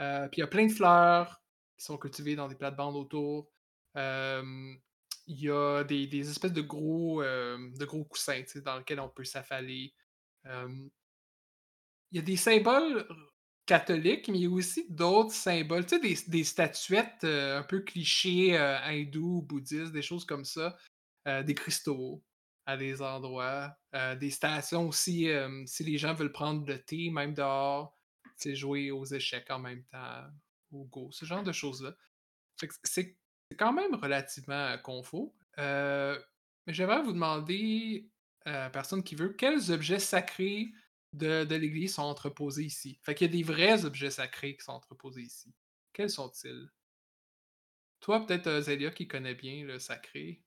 Euh, 0.00 0.28
puis 0.28 0.38
il 0.38 0.40
y 0.40 0.44
a 0.44 0.48
plein 0.48 0.66
de 0.66 0.72
fleurs 0.72 1.42
qui 1.76 1.84
sont 1.84 1.98
cultivées 1.98 2.36
dans 2.36 2.48
des 2.48 2.54
plates-bandes 2.54 2.96
autour. 2.96 3.50
Il 3.96 4.78
y 5.26 5.50
a 5.50 5.84
des, 5.84 6.30
espèces 6.30 6.52
de 6.52 6.62
gros, 6.62 7.22
de 7.22 7.84
gros 7.84 8.04
coussins 8.04 8.42
dans 8.64 8.78
lesquels 8.78 9.00
on 9.00 9.08
peut 9.08 9.24
s'affaler. 9.24 9.94
Il 10.44 10.90
y 12.12 12.18
a 12.18 12.22
des 12.22 12.36
symboles 12.36 13.06
catholiques, 13.70 14.28
mais 14.28 14.38
il 14.38 14.42
y 14.42 14.46
a 14.46 14.50
aussi 14.50 14.84
d'autres 14.90 15.32
symboles, 15.32 15.84
des, 15.84 16.18
des 16.26 16.42
statuettes 16.42 17.22
euh, 17.22 17.60
un 17.60 17.62
peu 17.62 17.80
clichés 17.80 18.58
euh, 18.58 18.76
hindous, 18.80 19.42
bouddhistes, 19.42 19.92
des 19.92 20.02
choses 20.02 20.24
comme 20.24 20.44
ça. 20.44 20.76
Des 21.44 21.54
cristaux 21.54 22.24
à 22.70 22.76
des 22.76 23.02
endroits, 23.02 23.76
euh, 23.94 24.14
des 24.16 24.30
stations 24.30 24.88
aussi, 24.88 25.28
euh, 25.28 25.62
si 25.66 25.84
les 25.84 25.98
gens 25.98 26.14
veulent 26.14 26.32
prendre 26.32 26.66
le 26.66 26.82
thé, 26.82 27.10
même 27.10 27.34
dehors, 27.34 27.96
sais, 28.40 28.54
jouer 28.54 28.90
aux 28.90 29.04
échecs 29.04 29.50
en 29.50 29.58
même 29.58 29.84
temps, 29.84 30.24
au 30.72 30.84
go, 30.84 31.10
ce 31.12 31.24
genre 31.24 31.42
de 31.42 31.52
choses-là. 31.52 31.94
C'est 32.56 32.70
c'est 32.84 33.56
quand 33.56 33.72
même 33.72 33.94
relativement 33.94 34.76
confort. 34.78 35.32
Euh, 35.58 36.18
mais 36.66 36.72
j'aimerais 36.72 37.02
vous 37.02 37.12
demander, 37.12 38.08
euh, 38.46 38.70
personne 38.70 39.02
qui 39.02 39.14
veut, 39.14 39.30
quels 39.30 39.70
objets 39.72 39.98
sacrés 39.98 40.72
de, 41.12 41.44
de 41.44 41.54
l'église 41.56 41.94
sont 41.94 42.02
entreposés 42.02 42.64
ici? 42.64 42.98
Fait 43.02 43.14
qu'il 43.14 43.26
y 43.26 43.30
a 43.30 43.36
des 43.36 43.42
vrais 43.42 43.84
objets 43.84 44.10
sacrés 44.10 44.56
qui 44.56 44.64
sont 44.64 44.72
entreposés 44.72 45.22
ici. 45.22 45.52
Quels 45.92 46.10
sont-ils? 46.10 46.70
Toi, 48.00 48.24
peut-être 48.24 48.46
euh, 48.46 48.60
Zélia 48.60 48.90
qui 48.90 49.08
connaît 49.08 49.34
bien 49.34 49.64
le 49.64 49.78
sacré. 49.78 50.42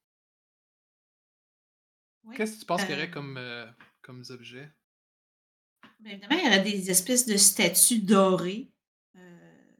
Oui. 2.23 2.35
Qu'est-ce 2.35 2.55
que 2.55 2.59
tu 2.61 2.65
penses 2.65 2.81
qu'il 2.83 2.91
y 2.91 2.93
aurait 2.93 3.07
Euh, 3.07 3.11
comme, 3.11 3.37
euh, 3.37 3.65
comme 4.01 4.23
objets? 4.29 4.71
Bien 5.99 6.13
évidemment, 6.13 6.35
il 6.37 6.45
y 6.45 6.47
aurait 6.47 6.63
des 6.63 6.89
espèces 6.91 7.25
de 7.25 7.37
statues 7.37 7.99
dorées 8.01 8.71
euh, 9.15 9.75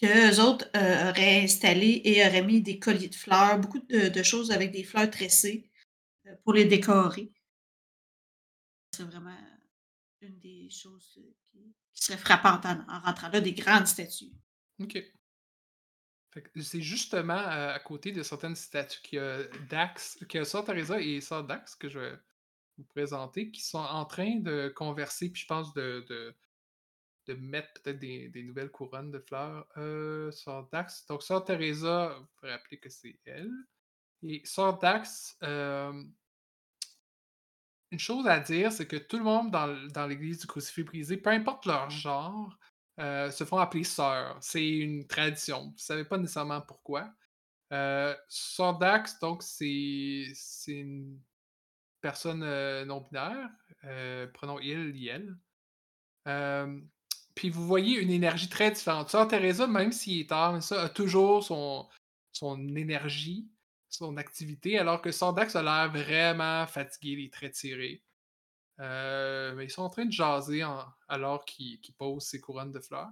que 0.00 0.06
eux 0.06 0.40
autres 0.40 0.68
euh, 0.76 1.10
auraient 1.10 1.42
installées 1.42 2.00
et 2.04 2.24
auraient 2.26 2.44
mis 2.44 2.62
des 2.62 2.78
colliers 2.78 3.08
de 3.08 3.14
fleurs, 3.14 3.58
beaucoup 3.58 3.80
de, 3.80 4.08
de 4.08 4.22
choses 4.22 4.50
avec 4.50 4.70
des 4.72 4.84
fleurs 4.84 5.10
tressées 5.10 5.70
euh, 6.26 6.34
pour 6.44 6.52
les 6.52 6.64
décorer. 6.64 7.32
C'est 8.94 9.04
vraiment 9.04 9.36
une 10.20 10.38
des 10.38 10.68
choses 10.70 11.08
qui, 11.12 11.36
qui 11.94 12.04
serait 12.04 12.18
frappante 12.18 12.66
en, 12.66 12.80
en 12.88 13.00
rentrant 13.00 13.28
là, 13.28 13.40
des 13.40 13.52
grandes 13.52 13.86
statues. 13.86 14.32
OK. 14.80 14.98
Que 16.32 16.60
c'est 16.60 16.82
justement 16.82 17.38
à 17.38 17.78
côté 17.80 18.12
de 18.12 18.22
certaines 18.22 18.54
statues 18.54 19.00
qu'il 19.02 19.18
y 19.18 19.20
a 19.20 19.44
Dax, 19.68 20.18
a 20.34 20.44
Sœur 20.44 20.64
Teresa 20.64 21.00
et 21.00 21.20
Sœur 21.20 21.44
Dax 21.44 21.74
que 21.74 21.88
je 21.88 21.98
vais 21.98 22.12
vous 22.76 22.84
présenter, 22.84 23.50
qui 23.50 23.62
sont 23.62 23.78
en 23.78 24.04
train 24.04 24.36
de 24.36 24.68
converser, 24.68 25.30
puis 25.30 25.42
je 25.42 25.46
pense 25.46 25.72
de, 25.74 26.04
de, 27.26 27.34
mettre 27.34 27.82
peut-être 27.82 27.98
des, 27.98 28.42
nouvelles 28.42 28.70
couronnes 28.70 29.10
de 29.10 29.18
fleurs. 29.18 29.66
Sœur 30.32 30.68
Dax. 30.70 31.06
Donc, 31.06 31.22
Sœur 31.22 31.44
Teresa, 31.44 32.14
vous 32.18 32.26
pouvez 32.36 32.52
rappeler 32.52 32.78
que 32.78 32.88
c'est 32.88 33.18
elle. 33.24 33.50
Et 34.22 34.42
Sœur 34.44 34.78
Dax, 34.78 35.36
une 37.90 37.98
chose 37.98 38.26
à 38.26 38.38
dire, 38.40 38.70
c'est 38.70 38.86
que 38.86 38.96
tout 38.96 39.18
le 39.18 39.24
monde 39.24 39.50
dans, 39.50 39.88
dans 39.88 40.06
l'église 40.06 40.40
du 40.40 40.46
crucifix 40.46 40.84
brisé, 40.84 41.16
peu 41.16 41.30
importe 41.30 41.66
leur 41.66 41.88
genre, 41.90 42.57
euh, 42.98 43.30
se 43.30 43.44
font 43.44 43.58
appeler 43.58 43.84
sœurs. 43.84 44.36
C'est 44.40 44.66
une 44.66 45.06
tradition. 45.06 45.62
Vous 45.64 45.72
ne 45.72 45.78
savez 45.78 46.04
pas 46.04 46.18
nécessairement 46.18 46.60
pourquoi. 46.60 47.12
Euh, 47.72 48.14
Sœur 48.28 48.78
Dax, 48.78 49.18
donc, 49.20 49.42
c'est 49.42 50.32
une 50.68 51.20
personne 52.00 52.42
euh, 52.42 52.84
non-binaire. 52.84 53.50
Euh, 53.84 54.26
prenons 54.32 54.58
il, 54.60 54.96
il. 54.96 55.36
Puis 57.34 57.50
vous 57.50 57.66
voyez 57.66 58.00
une 58.00 58.10
énergie 58.10 58.48
très 58.48 58.70
différente. 58.70 59.10
Sœur 59.10 59.28
Teresa, 59.28 59.66
même 59.68 59.92
s'il 59.92 60.22
est 60.22 60.28
tard, 60.28 60.60
ça, 60.62 60.82
a 60.82 60.88
toujours 60.88 61.44
son, 61.44 61.88
son 62.32 62.74
énergie, 62.74 63.48
son 63.88 64.16
activité, 64.16 64.76
alors 64.76 65.00
que 65.00 65.12
Sœur 65.12 65.34
Dax 65.34 65.54
a 65.54 65.62
l'air 65.62 65.90
vraiment 65.92 66.66
fatigué, 66.66 67.14
les 67.14 67.30
traits 67.30 67.54
tirés. 67.54 68.02
Euh, 68.80 69.54
mais 69.54 69.64
ils 69.64 69.70
sont 69.70 69.82
en 69.82 69.90
train 69.90 70.04
de 70.04 70.12
jaser 70.12 70.62
alors 71.08 71.44
qu'ils 71.44 71.80
posent 71.96 72.26
ces 72.26 72.40
couronnes 72.40 72.72
de 72.72 72.80
fleurs. 72.80 73.10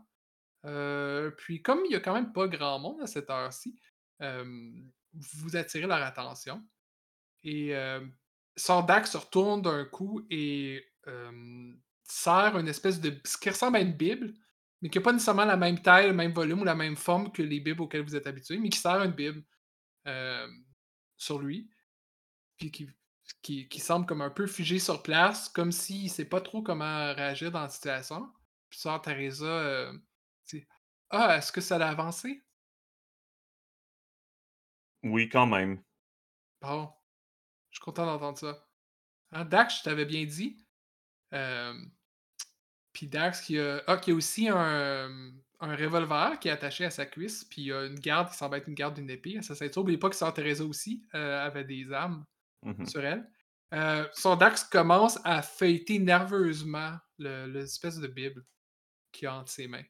Euh, 0.66 1.30
puis 1.30 1.62
comme 1.62 1.80
il 1.84 1.92
y 1.92 1.96
a 1.96 2.00
quand 2.00 2.14
même 2.14 2.32
pas 2.32 2.48
grand 2.48 2.78
monde 2.78 3.00
à 3.00 3.06
cette 3.06 3.30
heure-ci, 3.30 3.78
euh, 4.22 4.72
vous 5.12 5.56
attirez 5.56 5.86
leur 5.86 6.02
attention. 6.02 6.62
Et 7.44 7.74
euh, 7.76 8.04
Sordak 8.56 9.06
se 9.06 9.16
retourne 9.16 9.62
d'un 9.62 9.84
coup 9.84 10.26
et 10.30 10.84
sert 12.02 12.56
une 12.58 12.68
espèce 12.68 13.00
de. 13.00 13.14
ce 13.24 13.36
qui 13.36 13.50
ressemble 13.50 13.76
à 13.76 13.80
une 13.80 13.92
Bible, 13.92 14.34
mais 14.82 14.88
qui 14.88 14.98
n'a 14.98 15.04
pas 15.04 15.12
nécessairement 15.12 15.44
la 15.44 15.56
même 15.56 15.80
taille, 15.80 16.08
le 16.08 16.12
même 16.12 16.32
volume 16.32 16.60
ou 16.60 16.64
la 16.64 16.74
même 16.74 16.96
forme 16.96 17.30
que 17.30 17.42
les 17.42 17.60
Bibles 17.60 17.82
auxquelles 17.82 18.02
vous 18.02 18.16
êtes 18.16 18.26
habitués, 18.26 18.58
mais 18.58 18.68
qui 18.68 18.78
sert 18.78 19.02
une 19.02 19.12
Bible 19.12 19.44
sur 21.16 21.38
lui. 21.38 21.70
Puis 22.56 22.70
qui, 22.70 22.88
qui, 23.42 23.68
qui 23.68 23.80
semble 23.80 24.06
comme 24.06 24.22
un 24.22 24.30
peu 24.30 24.46
figé 24.46 24.78
sur 24.78 25.02
place, 25.02 25.48
comme 25.48 25.72
s'il 25.72 26.04
ne 26.04 26.08
sait 26.08 26.24
pas 26.24 26.40
trop 26.40 26.62
comment 26.62 27.14
réagir 27.14 27.50
dans 27.50 27.62
la 27.62 27.68
situation. 27.68 28.32
Puis 28.70 28.80
Sœur 28.80 29.00
Teresa, 29.02 29.44
euh, 29.44 29.92
Ah, 31.10 31.36
est-ce 31.38 31.52
que 31.52 31.60
ça 31.60 31.76
a 31.76 31.88
avancé? 31.88 32.42
Oui, 35.02 35.28
quand 35.28 35.46
même. 35.46 35.82
Bon, 36.60 36.92
je 37.70 37.76
suis 37.76 37.84
content 37.84 38.06
d'entendre 38.06 38.38
ça. 38.38 38.66
Hein, 39.32 39.44
Dax, 39.44 39.78
je 39.78 39.82
t'avais 39.84 40.04
bien 40.04 40.24
dit. 40.24 40.66
Euh, 41.32 41.74
puis 42.92 43.06
Dax, 43.06 43.42
qui 43.42 43.58
a, 43.60 43.82
ah, 43.86 43.98
qui 43.98 44.10
a 44.10 44.14
aussi 44.14 44.48
un, 44.48 45.32
un 45.60 45.76
revolver 45.76 46.38
qui 46.40 46.48
est 46.48 46.52
attaché 46.52 46.84
à 46.84 46.90
sa 46.90 47.06
cuisse, 47.06 47.44
puis 47.44 47.62
il 47.62 47.66
y 47.66 47.72
a 47.72 47.84
une 47.86 47.98
garde 48.00 48.30
qui 48.30 48.36
semble 48.36 48.56
être 48.56 48.68
une 48.68 48.74
garde 48.74 48.94
d'une 48.94 49.10
épée 49.10 49.38
à 49.38 49.42
sa 49.42 49.54
ceinture. 49.54 49.82
N'oubliez 49.82 49.98
pas 49.98 50.10
que 50.10 50.16
Sœur 50.16 50.32
Teresa 50.34 50.64
aussi 50.64 51.06
euh, 51.14 51.44
avait 51.44 51.64
des 51.64 51.92
armes 51.92 52.24
Mhm. 52.66 52.86
sur 52.86 53.04
elle. 53.04 53.30
Euh, 53.74 54.06
son 54.12 54.36
Dax 54.36 54.64
commence 54.64 55.18
à 55.24 55.42
feuilleter 55.42 55.98
nerveusement 55.98 56.96
le- 57.18 57.46
l'espèce 57.46 57.98
de 57.98 58.06
Bible 58.06 58.44
qu'il 59.12 59.26
a 59.28 59.36
entre 59.36 59.50
ses 59.50 59.66
mains. 59.66 59.84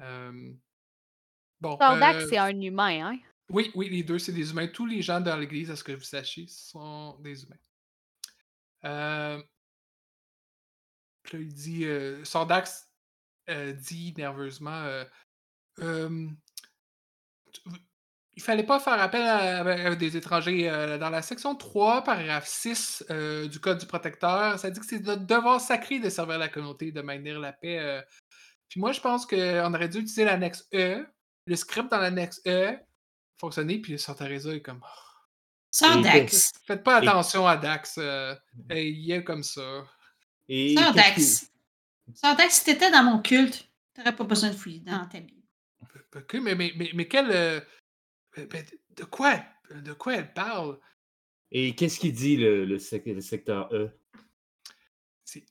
Euh, 0.00 0.52
bon. 1.60 1.78
Sordak, 1.78 2.16
euh, 2.16 2.26
c'est 2.28 2.38
un 2.38 2.60
humain, 2.60 3.06
hein? 3.12 3.18
oui, 3.48 3.70
oui, 3.74 3.88
les 3.88 4.02
deux, 4.02 4.18
c'est 4.18 4.32
des 4.32 4.50
humains. 4.50 4.68
Tous 4.68 4.86
les 4.86 5.00
gens 5.02 5.20
dans 5.20 5.36
l'église, 5.36 5.70
à 5.70 5.76
ce 5.76 5.84
que 5.84 5.92
vous 5.92 6.02
sachiez, 6.02 6.46
sont 6.48 7.18
des 7.20 7.44
humains. 7.44 7.56
Euh, 8.84 9.42
puis 11.22 11.38
là, 11.38 11.42
il 11.44 11.52
dit, 11.54 11.84
euh, 11.86 12.24
Sordax 12.24 12.90
euh, 13.48 13.72
dit 13.72 14.12
nerveusement, 14.16 14.82
euh, 14.82 15.04
Euh, 15.80 16.28
il 18.36 18.42
fallait 18.42 18.62
pas 18.64 18.78
faire 18.78 19.00
appel 19.00 19.22
à, 19.22 19.60
à 19.88 19.94
des 19.94 20.16
étrangers. 20.16 20.68
euh, 20.68 20.98
dans 20.98 21.10
la 21.10 21.22
section 21.22 21.54
3, 21.54 22.04
paragraphe 22.04 22.46
6 22.46 23.04
euh, 23.10 23.48
du 23.48 23.58
Code 23.60 23.78
du 23.78 23.86
protecteur, 23.86 24.58
ça 24.58 24.70
dit 24.70 24.78
que 24.78 24.86
c'est 24.86 25.00
notre 25.00 25.24
devoir 25.26 25.60
sacré 25.60 25.98
de 25.98 26.08
servir 26.10 26.38
la 26.38 26.48
communauté, 26.48 26.92
de 26.92 27.00
maintenir 27.00 27.40
la 27.40 27.52
paix. 27.52 27.78
euh. 27.78 28.02
Puis 28.68 28.80
moi, 28.80 28.92
je 28.92 29.00
pense 29.00 29.24
qu'on 29.26 29.74
aurait 29.74 29.88
dû 29.88 29.98
utiliser 29.98 30.24
l'annexe 30.24 30.66
E, 30.74 31.06
le 31.46 31.56
script 31.56 31.90
dans 31.90 31.98
l'annexe 31.98 32.40
E, 32.46 32.76
fonctionner, 33.40 33.78
puis 33.80 33.98
Sœur 33.98 34.16
Teresa 34.16 34.50
est 34.54 34.60
comme... 34.62 34.82
Sœur 35.70 35.98
Et 35.98 36.02
Dax. 36.02 36.52
Faites 36.66 36.82
pas 36.82 37.02
Et- 37.02 37.06
attention 37.08 37.46
à 37.46 37.56
Dax. 37.56 37.96
euh, 37.98 38.34
et 38.70 38.88
il 38.88 39.10
est 39.12 39.22
comme 39.24 39.42
ça. 39.42 39.84
Et 40.48 40.74
qu'est-ce 40.74 40.92
Dax. 40.94 41.50
Sœur 42.14 42.36
Dax, 42.36 42.54
si 42.58 42.64
t'étais 42.64 42.90
dans 42.90 43.02
mon 43.02 43.20
culte, 43.20 43.68
t'aurais 43.94 44.14
pas 44.16 44.24
besoin 44.24 44.50
de 44.50 44.54
fouiller 44.56 44.80
dans 44.80 45.06
ta 45.06 45.20
Bible. 45.20 45.42
Ok, 46.14 46.34
mais, 46.42 46.54
mais, 46.54 46.72
mais, 46.76 46.90
mais 46.94 47.06
quel. 47.08 47.62
Euh, 48.38 48.46
mais- 48.52 48.66
de 48.96 49.04
quoi 49.04 49.42
De 49.70 49.92
quoi 49.92 50.16
elle 50.16 50.32
parle? 50.32 50.78
Et 51.50 51.74
qu'est-ce 51.74 51.98
qu'il 52.00 52.12
dit, 52.12 52.36
le, 52.36 52.64
le, 52.64 52.78
sec- 52.78 53.06
le 53.06 53.20
secteur 53.20 53.72
E? 53.72 53.90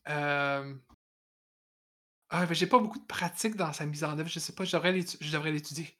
Euh... 0.08 0.76
Ah, 2.30 2.52
j'ai 2.54 2.67
pas 2.67 2.80
beaucoup 2.80 3.00
de 3.00 3.06
pratique 3.06 3.56
dans 3.56 3.71
sa 3.71 3.86
mise 3.86 4.04
en 4.04 4.17
œuvre. 4.17 4.28
Je 4.30 4.39
sais 4.39 4.54
pas, 4.54 4.65
je 4.65 4.76
devrais 5.32 5.52
l'étudier. 5.52 5.98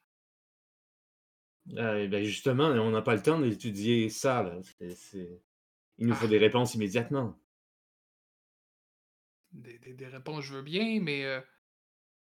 Eh 1.70 2.08
ben 2.08 2.24
justement, 2.24 2.66
on 2.68 2.92
n'a 2.92 3.02
pas 3.02 3.16
le 3.16 3.22
temps 3.24 3.40
d'étudier 3.40 4.10
ça. 4.10 4.44
Là. 4.44 4.60
Il 5.98 6.08
nous 6.08 6.14
faut 6.14 6.26
Ah. 6.26 6.30
des 6.30 6.38
réponses 6.38 6.76
immédiatement. 6.76 7.40
Des, 9.52 9.80
des- 9.80 9.94
des 9.94 10.08
réponses, 10.08 10.44
je 10.46 10.54
veux 10.56 10.62
bien, 10.62 11.00
mais. 11.02 11.24
euh, 11.24 11.42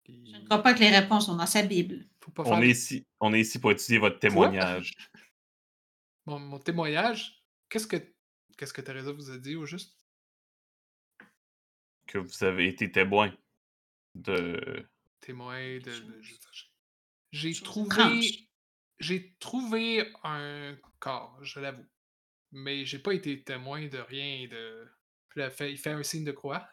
Je 0.09 0.13
ne 0.13 0.39
il 0.39 0.45
crois 0.45 0.63
pas 0.63 0.75
que 0.75 0.81
les 0.81 0.91
réponses 0.91 1.27
sont 1.27 1.37
dans 1.37 1.47
sa 1.47 1.63
Bible. 1.63 2.07
faut 2.21 2.33
pas 2.33 2.43
On 2.47 2.61
est, 2.61 2.71
ici, 2.71 3.07
on 3.21 3.33
est 3.33 3.41
ici 3.41 3.59
pour 3.61 3.71
étudier 3.71 3.99
votre 3.99 4.19
témoignage. 4.19 4.93
mon, 6.27 6.39
mon 6.39 6.59
témoignage. 6.59 7.45
Qu'est-ce 7.69 7.87
que. 7.87 7.97
Qu'est-ce 8.57 8.73
que 8.73 8.81
Teresa 8.81 9.13
vous 9.13 9.31
a 9.31 9.39
dit 9.39 9.55
au 9.55 9.65
juste? 9.65 9.99
Que 12.07 12.19
vous 12.19 12.45
avez 12.45 12.69
été 12.69 12.91
témoin 12.91 13.33
de. 14.15 14.87
Témoin 15.21 15.79
de. 15.79 15.93
J'ai 17.31 17.55
trouvé. 17.55 18.49
J'ai 18.99 19.35
trouvé 19.41 20.13
un 20.23 20.77
corps, 20.99 21.39
je 21.43 21.61
l'avoue. 21.61 21.87
Mais 22.53 22.85
j'ai 22.85 22.99
pas 22.99 23.15
été 23.15 23.43
témoin 23.43 23.87
de 23.87 23.99
rien 23.99 24.47
de. 24.49 24.89
Fait- 25.51 25.73
il 25.73 25.79
fait 25.79 25.91
un 25.91 26.03
signe 26.03 26.25
de 26.25 26.33
croix. 26.33 26.69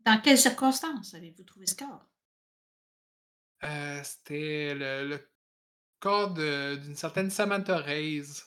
Dans 0.00 0.20
quelles 0.20 0.38
circonstances 0.38 1.14
avez-vous 1.14 1.44
trouvé 1.44 1.66
ce 1.66 1.76
corps? 1.76 2.09
Euh, 3.64 4.00
C'était 4.02 4.74
le, 4.74 5.08
le 5.08 5.30
corps 5.98 6.32
d'une 6.32 6.96
certaine 6.96 7.30
Samantha 7.30 7.76
Reyes. 7.78 8.42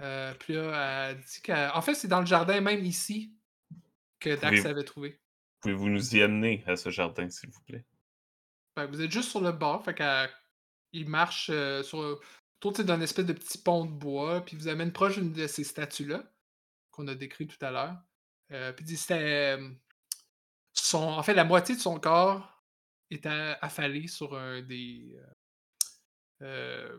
Euh, 0.00 0.34
puis 0.34 0.54
là, 0.54 1.10
elle 1.10 1.20
dit 1.20 1.42
qu'en 1.42 1.80
fait, 1.82 1.94
c'est 1.94 2.08
dans 2.08 2.20
le 2.20 2.26
jardin, 2.26 2.60
même 2.60 2.84
ici, 2.84 3.32
que 4.20 4.30
Dax 4.36 4.58
Pouvez- 4.58 4.70
avait 4.70 4.84
trouvé. 4.84 5.20
Pouvez-vous 5.60 5.88
nous 5.88 6.16
y 6.16 6.22
amener 6.22 6.62
à 6.66 6.76
ce 6.76 6.90
jardin, 6.90 7.28
s'il 7.30 7.50
vous 7.50 7.62
plaît? 7.62 7.84
Ben, 8.76 8.86
vous 8.86 9.00
êtes 9.00 9.10
juste 9.10 9.30
sur 9.30 9.40
le 9.40 9.52
bord, 9.52 9.84
fait 9.84 9.94
qu'il 9.94 11.08
marche 11.08 11.48
euh, 11.52 11.82
sur 11.82 12.20
autour 12.62 12.84
d'un 12.84 13.00
espèce 13.00 13.26
de 13.26 13.32
petit 13.32 13.58
pont 13.58 13.84
de 13.84 13.90
bois, 13.92 14.44
puis 14.44 14.56
il 14.56 14.58
vous 14.58 14.68
amène 14.68 14.92
proche 14.92 15.14
d'une 15.18 15.32
de 15.32 15.46
ces 15.46 15.64
statues-là, 15.64 16.24
qu'on 16.90 17.06
a 17.08 17.14
décrit 17.14 17.46
tout 17.46 17.62
à 17.64 17.70
l'heure. 17.70 17.96
Euh, 18.52 18.72
puis 18.72 18.84
il 18.84 18.88
dit 18.88 18.96
c'était. 18.96 19.56
euh, 19.58 19.70
Son, 20.72 21.02
en 21.02 21.22
fait, 21.22 21.34
la 21.34 21.44
moitié 21.44 21.76
de 21.76 21.80
son 21.80 22.00
corps 22.00 22.53
était 23.10 23.28
affalé 23.60 24.06
sur 24.08 24.36
un 24.36 24.62
des. 24.62 25.16
euh, 26.42 26.98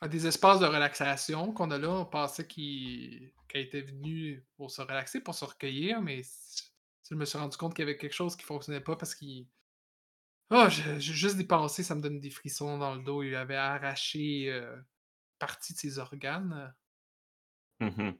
un 0.00 0.08
des 0.08 0.26
espaces 0.26 0.58
de 0.60 0.66
relaxation 0.66 1.52
qu'on 1.52 1.70
a 1.70 1.78
là. 1.78 1.90
On 1.90 2.04
pensait 2.06 2.46
qu'il 2.46 3.32
était 3.54 3.82
venue 3.82 4.44
pour 4.56 4.70
se 4.70 4.82
relaxer, 4.82 5.20
pour 5.20 5.34
se 5.34 5.44
recueillir, 5.44 6.02
mais 6.02 6.22
je 7.08 7.14
me 7.14 7.24
suis 7.24 7.38
rendu 7.38 7.56
compte 7.56 7.74
qu'il 7.74 7.84
y 7.84 7.88
avait 7.88 7.96
quelque 7.98 8.12
chose 8.14 8.36
qui 8.36 8.44
fonctionnait 8.44 8.80
pas 8.80 8.96
parce 8.96 9.14
qu'il. 9.14 9.46
Oh, 10.50 10.66
j'ai 10.68 11.00
juste 11.00 11.36
dépensé, 11.36 11.82
ça 11.82 11.94
me 11.94 12.02
donne 12.02 12.20
des 12.20 12.30
frissons 12.30 12.78
dans 12.78 12.94
le 12.94 13.02
dos. 13.02 13.22
Il 13.22 13.34
avait 13.34 13.56
arraché 13.56 14.50
euh, 14.50 14.76
partie 15.38 15.72
de 15.74 15.78
ses 15.78 15.98
organes. 15.98 16.74
Mhm. 17.80 18.18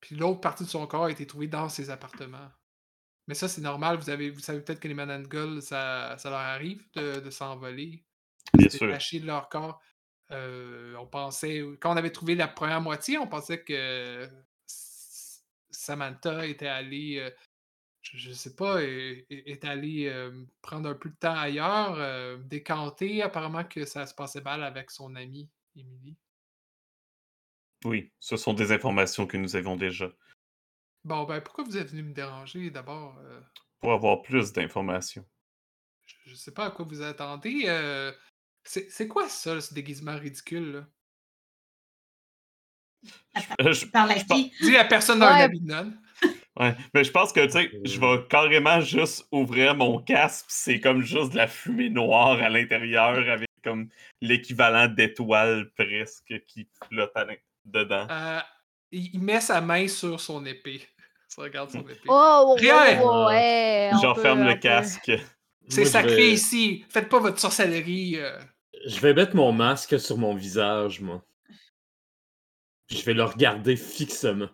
Puis 0.00 0.16
l'autre 0.16 0.40
partie 0.40 0.64
de 0.64 0.68
son 0.68 0.86
corps 0.86 1.04
a 1.06 1.10
été 1.10 1.26
trouvée 1.26 1.48
dans 1.48 1.68
ses 1.70 1.88
appartements. 1.90 2.50
Mais 3.28 3.34
ça, 3.34 3.48
c'est 3.48 3.60
normal. 3.60 3.98
Vous, 3.98 4.10
avez, 4.10 4.30
vous 4.30 4.40
savez 4.40 4.60
peut-être 4.60 4.80
que 4.80 4.88
les 4.88 4.94
Manangul, 4.94 5.62
ça, 5.62 6.16
ça 6.18 6.30
leur 6.30 6.40
arrive 6.40 6.84
de, 6.94 7.20
de 7.20 7.30
s'envoler, 7.30 8.04
Bien 8.54 8.66
de 8.66 8.72
sûr. 8.72 8.86
détacher 8.86 9.20
de 9.20 9.26
leur 9.26 9.48
corps. 9.48 9.80
Euh, 10.32 10.94
on 10.96 11.06
pensait, 11.06 11.62
quand 11.80 11.92
on 11.92 11.96
avait 11.96 12.10
trouvé 12.10 12.34
la 12.34 12.48
première 12.48 12.80
moitié, 12.80 13.18
on 13.18 13.28
pensait 13.28 13.62
que 13.62 14.28
Samantha 15.70 16.46
était 16.46 16.66
allée, 16.66 17.18
euh, 17.18 17.30
je, 18.02 18.16
je 18.18 18.32
sais 18.32 18.56
pas, 18.56 18.82
est, 18.82 19.64
allée 19.64 20.06
euh, 20.08 20.44
prendre 20.62 20.88
un 20.88 20.94
peu 20.94 21.10
de 21.10 21.16
temps 21.16 21.36
ailleurs, 21.36 22.38
décanter. 22.40 23.22
Apparemment 23.22 23.64
que 23.64 23.84
ça 23.84 24.06
se 24.06 24.14
passait 24.14 24.40
mal 24.40 24.64
avec 24.64 24.90
son 24.90 25.14
amie, 25.14 25.48
Emily. 25.76 26.16
Oui, 27.84 28.12
ce 28.20 28.36
sont 28.36 28.54
des 28.54 28.72
informations 28.72 29.26
que 29.26 29.36
nous 29.36 29.56
avions 29.56 29.76
déjà. 29.76 30.10
Bon, 31.04 31.24
ben, 31.24 31.40
pourquoi 31.40 31.64
vous 31.64 31.76
êtes 31.76 31.90
venu 31.90 32.02
me 32.04 32.12
déranger 32.14 32.70
d'abord? 32.70 33.18
euh, 33.18 33.40
Pour 33.80 33.92
avoir 33.92 34.22
plus 34.22 34.52
d'informations. 34.52 35.24
je, 36.06 36.14
je 36.30 36.34
sais 36.34 36.52
pas 36.52 36.66
à 36.66 36.70
quoi 36.70 36.84
vous 36.84 37.02
attendez. 37.02 37.64
euh, 37.66 38.12
c'est 38.64 38.88
c'est 38.90 39.08
quoi 39.08 39.28
ça, 39.28 39.60
ce 39.60 39.74
déguisement 39.74 40.16
ridicule, 40.16 40.72
là? 40.72 40.86
Euh, 43.60 43.72
je- 43.72 43.86
Par 43.86 44.06
la 44.06 44.14
qui? 44.14 44.52
Dis 44.60 44.76
à 44.76 44.84
personne 44.84 45.18
dans 45.18 45.26
Ouais. 45.32 45.48
de 45.48 45.58
nonne. 45.66 46.00
Ouais, 46.60 46.76
mais 46.94 47.02
je 47.02 47.10
pense 47.10 47.32
que, 47.32 47.44
tu 47.46 47.52
sais, 47.52 47.70
je 47.84 47.98
vais 47.98 48.26
carrément 48.28 48.80
juste 48.80 49.26
ouvrir 49.32 49.74
mon 49.74 50.00
casque, 50.02 50.46
pis 50.48 50.52
c'est 50.54 50.80
comme 50.80 51.00
juste 51.00 51.32
de 51.32 51.38
la 51.38 51.48
fumée 51.48 51.88
noire 51.88 52.40
à 52.42 52.50
l'intérieur 52.50 53.26
avec 53.28 53.48
comme 53.64 53.88
l'équivalent 54.20 54.86
d'étoiles 54.86 55.70
presque 55.72 56.44
qui 56.46 56.68
flotte 56.88 57.12
à 57.16 57.24
l'in- 57.24 57.36
dedans. 57.64 58.06
Euh, 58.10 58.40
il, 58.92 59.14
il 59.14 59.20
met 59.20 59.40
sa 59.40 59.60
main 59.60 59.88
sur 59.88 60.20
son 60.20 60.44
épée. 60.46 60.86
Tu 61.34 61.40
regardes 61.40 61.70
son 61.70 61.80
épée. 61.80 61.98
Oh, 62.08 62.54
Rien! 62.58 63.00
oh, 63.02 63.26
ouais, 63.28 63.88
on 63.94 63.96
je 63.96 64.02
peut- 64.02 64.08
referme 64.08 64.40
on 64.42 64.48
le 64.48 64.54
casque. 64.56 65.10
C'est 65.66 65.86
sacré 65.86 66.14
vais- 66.16 66.32
ici. 66.32 66.84
Faites 66.90 67.08
pas 67.08 67.20
votre 67.20 67.38
sorcellerie. 67.40 68.16
euh. 68.18 68.38
Je 68.86 69.00
vais 69.00 69.14
mettre 69.14 69.34
mon 69.34 69.50
masque 69.50 69.98
sur 69.98 70.18
mon 70.18 70.34
visage, 70.34 71.00
moi. 71.00 71.24
Puis 72.86 72.98
Je 72.98 73.04
vais 73.06 73.14
le 73.14 73.24
regarder 73.24 73.76
fixement. 73.76 74.50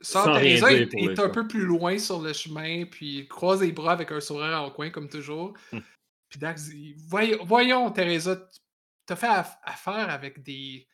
Sans 0.00 0.32
rien 0.32 0.58
Teresa 0.58 0.68
dire 0.70 1.10
est, 1.10 1.18
un 1.20 1.28
peu 1.28 1.46
plus 1.46 1.64
loin 1.66 1.98
sur 1.98 2.20
le 2.20 2.32
chemin, 2.32 2.86
puis 2.86 3.28
croise 3.28 3.60
les 3.60 3.70
bras 3.70 3.92
avec 3.92 4.10
un 4.10 4.20
sourire 4.20 4.62
en 4.62 4.70
coin, 4.70 4.90
comme 4.90 5.08
toujours. 5.10 5.52
Hmm. 5.72 5.80
Puis 6.28 6.40
Dax 6.40 6.70
dit 6.70 6.94
Voyons, 7.06 7.44
voyons 7.44 7.90
Teresa, 7.90 8.34
tu- 8.36 8.60
t'as 9.06 9.16
fait 9.16 9.28
aff- 9.28 9.58
affaire 9.62 10.08
avec 10.08 10.42
des. 10.42 10.88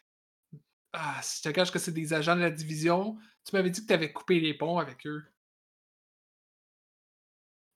Ah, 0.99 1.21
si 1.23 1.39
je 1.39 1.43
te 1.43 1.55
cache 1.55 1.71
que 1.71 1.79
c'est 1.79 1.93
des 1.93 2.15
agents 2.15 2.35
de 2.37 2.41
la 2.41 2.51
division, 2.51 3.19
tu 3.45 3.55
m'avais 3.55 3.69
dit 3.69 3.83
que 3.83 3.87
t'avais 3.87 4.15
coupé 4.15 4.41
les 4.41 4.55
ponts 4.55 4.79
avec 4.79 5.07
eux. 5.07 5.23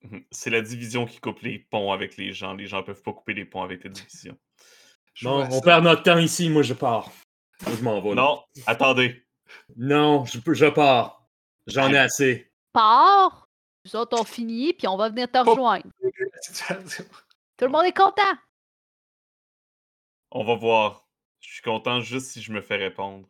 Mhm. 0.02 0.24
C'est 0.30 0.48
la 0.48 0.62
division 0.62 1.04
qui 1.04 1.20
coupe 1.20 1.40
les 1.40 1.58
ponts 1.58 1.92
avec 1.92 2.16
les 2.16 2.32
gens. 2.32 2.54
Les 2.54 2.66
gens 2.66 2.82
peuvent 2.82 3.02
pas 3.02 3.12
couper 3.12 3.34
les 3.34 3.44
ponts 3.44 3.62
avec 3.62 3.84
la 3.84 3.90
division. 3.90 4.38
Vois 5.22 5.44
on 5.44 5.50
ça. 5.50 5.60
perd 5.60 5.84
notre 5.84 6.02
temps 6.02 6.16
ici, 6.16 6.48
moi 6.48 6.62
je 6.62 6.72
pars. 6.72 7.10
Moi, 7.66 7.76
je 7.76 7.82
m'en 7.82 8.00
vais. 8.00 8.14
là. 8.14 8.14
Non, 8.14 8.42
attendez. 8.66 9.22
Non, 9.76 10.24
je, 10.24 10.38
je 10.54 10.66
pars. 10.66 11.28
J'en 11.66 11.92
ai 11.92 11.98
assez. 11.98 12.50
Pars, 12.72 13.50
nous 13.84 13.96
autres 13.96 14.18
on 14.18 14.24
finit, 14.24 14.72
puis 14.72 14.88
on 14.88 14.96
va 14.96 15.10
venir 15.10 15.30
te 15.30 15.36
rejoindre. 15.36 15.84
Tout 17.58 17.64
le 17.66 17.68
monde 17.68 17.84
est 17.84 17.94
content. 17.96 18.32
On 20.30 20.42
va 20.42 20.54
voir. 20.54 21.09
Je 21.40 21.52
suis 21.54 21.62
content 21.62 22.00
juste 22.00 22.26
si 22.26 22.42
je 22.42 22.52
me 22.52 22.60
fais 22.60 22.76
répondre. 22.76 23.28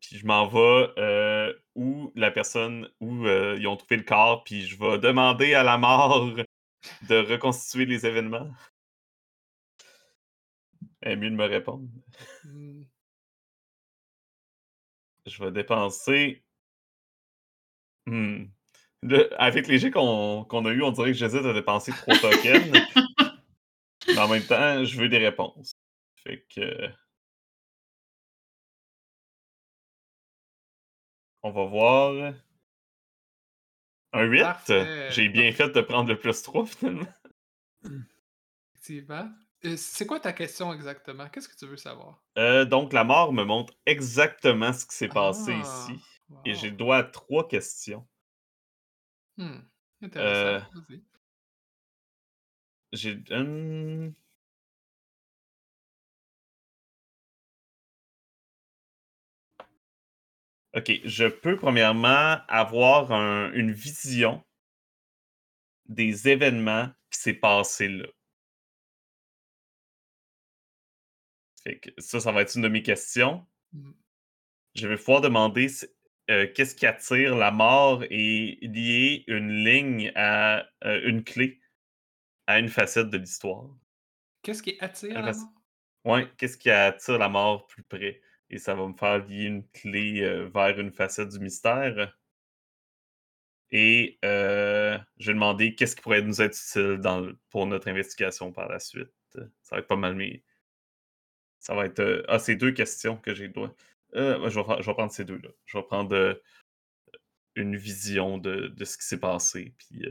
Puis 0.00 0.18
je 0.18 0.26
m'en 0.26 0.46
vais 0.46 0.90
euh, 0.98 1.52
où 1.74 2.12
la 2.14 2.30
personne, 2.30 2.88
où 3.00 3.26
euh, 3.26 3.56
ils 3.58 3.66
ont 3.66 3.76
trouvé 3.76 3.96
le 3.96 4.02
corps, 4.02 4.44
puis 4.44 4.66
je 4.66 4.78
vais 4.78 4.98
demander 4.98 5.54
à 5.54 5.62
la 5.62 5.78
mort 5.78 6.26
de 7.08 7.16
reconstituer 7.16 7.86
les 7.86 8.06
événements. 8.06 8.50
Elle 11.00 11.12
est 11.12 11.16
mieux 11.16 11.30
de 11.30 11.36
me 11.36 11.46
répondre. 11.46 11.88
Hmm. 12.44 12.82
Je 15.26 15.42
vais 15.42 15.52
dépenser. 15.52 16.44
Hmm. 18.06 18.44
Le- 19.02 19.30
avec 19.40 19.66
les 19.68 19.78
jets 19.78 19.90
qu'on 19.90 20.44
qu'on 20.44 20.64
a 20.66 20.70
eu, 20.72 20.82
on 20.82 20.90
dirait 20.90 21.12
que 21.12 21.18
j'hésite 21.18 21.44
à 21.44 21.52
dépenser 21.52 21.92
trois 21.92 22.16
tokens. 22.18 22.72
Mais 24.08 24.18
en 24.18 24.28
même 24.28 24.44
temps, 24.44 24.84
je 24.84 24.98
veux 24.98 25.08
des 25.08 25.18
réponses. 25.18 25.74
Fait 26.24 26.44
que. 26.48 26.88
On 31.42 31.50
va 31.50 31.64
voir. 31.66 32.34
Un 34.12 34.22
8. 34.24 34.40
Parfait. 34.40 35.10
J'ai 35.10 35.28
bien 35.28 35.52
fait 35.52 35.68
de 35.70 35.80
prendre 35.80 36.08
le 36.08 36.18
plus 36.18 36.42
3 36.42 36.66
finalement. 36.66 37.06
Effectivement. 38.74 39.30
Euh, 39.64 39.76
C'est 39.76 40.06
quoi 40.06 40.20
ta 40.20 40.32
question 40.32 40.72
exactement? 40.72 41.28
Qu'est-ce 41.28 41.48
que 41.48 41.56
tu 41.56 41.66
veux 41.66 41.76
savoir? 41.76 42.22
Euh, 42.38 42.64
donc, 42.64 42.92
la 42.92 43.04
mort 43.04 43.32
me 43.32 43.44
montre 43.44 43.74
exactement 43.86 44.72
ce 44.72 44.86
qui 44.86 44.94
s'est 44.94 45.08
passé 45.08 45.52
Ah, 45.54 45.60
ici. 45.60 46.00
Et 46.44 46.54
j'ai 46.54 46.70
le 46.70 46.76
droit 46.76 46.98
à 46.98 47.04
trois 47.04 47.46
questions. 47.48 48.06
Hmm, 49.36 49.58
Intéressant. 50.02 50.66
Euh, 50.76 50.80
Vas-y. 50.88 51.02
J'ai. 52.92 53.24
hum, 53.30 54.14
Ok, 60.74 60.90
je 61.04 61.26
peux 61.26 61.56
premièrement 61.56 62.38
avoir 62.48 63.12
un- 63.12 63.52
une 63.52 63.70
vision 63.70 64.42
des 65.86 66.28
événements 66.28 66.88
qui 67.10 67.20
s'est 67.20 67.34
passé 67.34 67.88
là. 67.88 68.06
Fait 71.62 71.78
que 71.78 71.90
ça, 71.98 72.20
ça 72.20 72.32
va 72.32 72.42
être 72.42 72.54
une 72.56 72.62
de 72.62 72.68
mes 72.68 72.82
questions. 72.82 73.46
Hmm. 73.72 73.92
Je 74.74 74.88
vais 74.88 74.96
pouvoir 74.96 75.20
demander 75.20 75.68
euh, 76.30 76.48
qu'est-ce 76.52 76.74
qui 76.74 76.86
attire 76.86 77.36
la 77.36 77.50
mort 77.50 78.02
et 78.10 78.58
lier 78.62 79.24
une 79.28 79.64
ligne 79.64 80.10
à 80.16 80.66
euh, 80.84 81.00
une 81.08 81.22
clé 81.22 81.60
à 82.46 82.58
une 82.58 82.68
facette 82.68 83.08
de 83.10 83.16
l'histoire. 83.18 83.70
Qu'est-ce 84.42 84.62
qui 84.62 84.76
attire 84.80 85.22
la 85.22 85.32
mort? 85.32 85.52
Ouais, 86.04 86.28
qu'est-ce 86.36 86.58
qui 86.58 86.70
attire 86.70 87.18
la 87.18 87.28
mort 87.28 87.66
plus 87.66 87.82
près? 87.82 88.20
Et 88.50 88.58
ça 88.58 88.74
va 88.74 88.86
me 88.86 88.94
faire 88.94 89.24
lier 89.26 89.44
une 89.44 89.66
clé 89.68 90.22
euh, 90.22 90.48
vers 90.48 90.78
une 90.78 90.92
facette 90.92 91.30
du 91.30 91.40
mystère. 91.40 92.16
Et 93.76 94.20
euh, 94.24 94.96
je 95.18 95.26
vais 95.26 95.34
demander 95.34 95.74
qu'est-ce 95.74 95.96
qui 95.96 96.02
pourrait 96.02 96.22
nous 96.22 96.40
être 96.40 96.56
utile 96.56 97.36
pour 97.50 97.66
notre 97.66 97.88
investigation 97.88 98.52
par 98.52 98.68
la 98.68 98.78
suite. 98.78 99.10
Ça 99.32 99.40
va 99.72 99.78
être 99.78 99.88
pas 99.88 99.96
mal, 99.96 100.14
mais 100.14 100.44
ça 101.58 101.74
va 101.74 101.86
être. 101.86 101.98
euh, 101.98 102.22
ah, 102.28 102.38
c'est 102.38 102.54
deux 102.54 102.70
questions 102.70 103.16
que 103.16 103.34
j'ai 103.34 103.48
droit. 103.48 103.74
Euh, 104.14 104.48
je, 104.48 104.60
vais, 104.60 104.94
prendre 104.94 105.10
ces 105.10 105.24
deux-là. 105.24 105.48
Je 105.66 105.76
vais 105.76 105.82
prendre 105.82 106.40
une 107.56 107.76
vision 107.76 108.38
de, 108.38 108.68
de 108.68 108.84
ce 108.84 108.96
qui 108.96 109.06
s'est 109.06 109.18
passé, 109.18 109.74
puis 109.76 110.06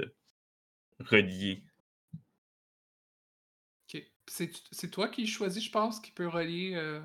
relier. 1.00 1.64
Ok. 3.88 4.04
C'est 4.28 4.52
c'est 4.72 4.92
toi 4.92 5.08
qui 5.08 5.26
choisis, 5.26 5.64
je 5.64 5.72
pense, 5.72 6.02
qui 6.02 6.12
peut 6.12 6.28
relier. 6.28 7.02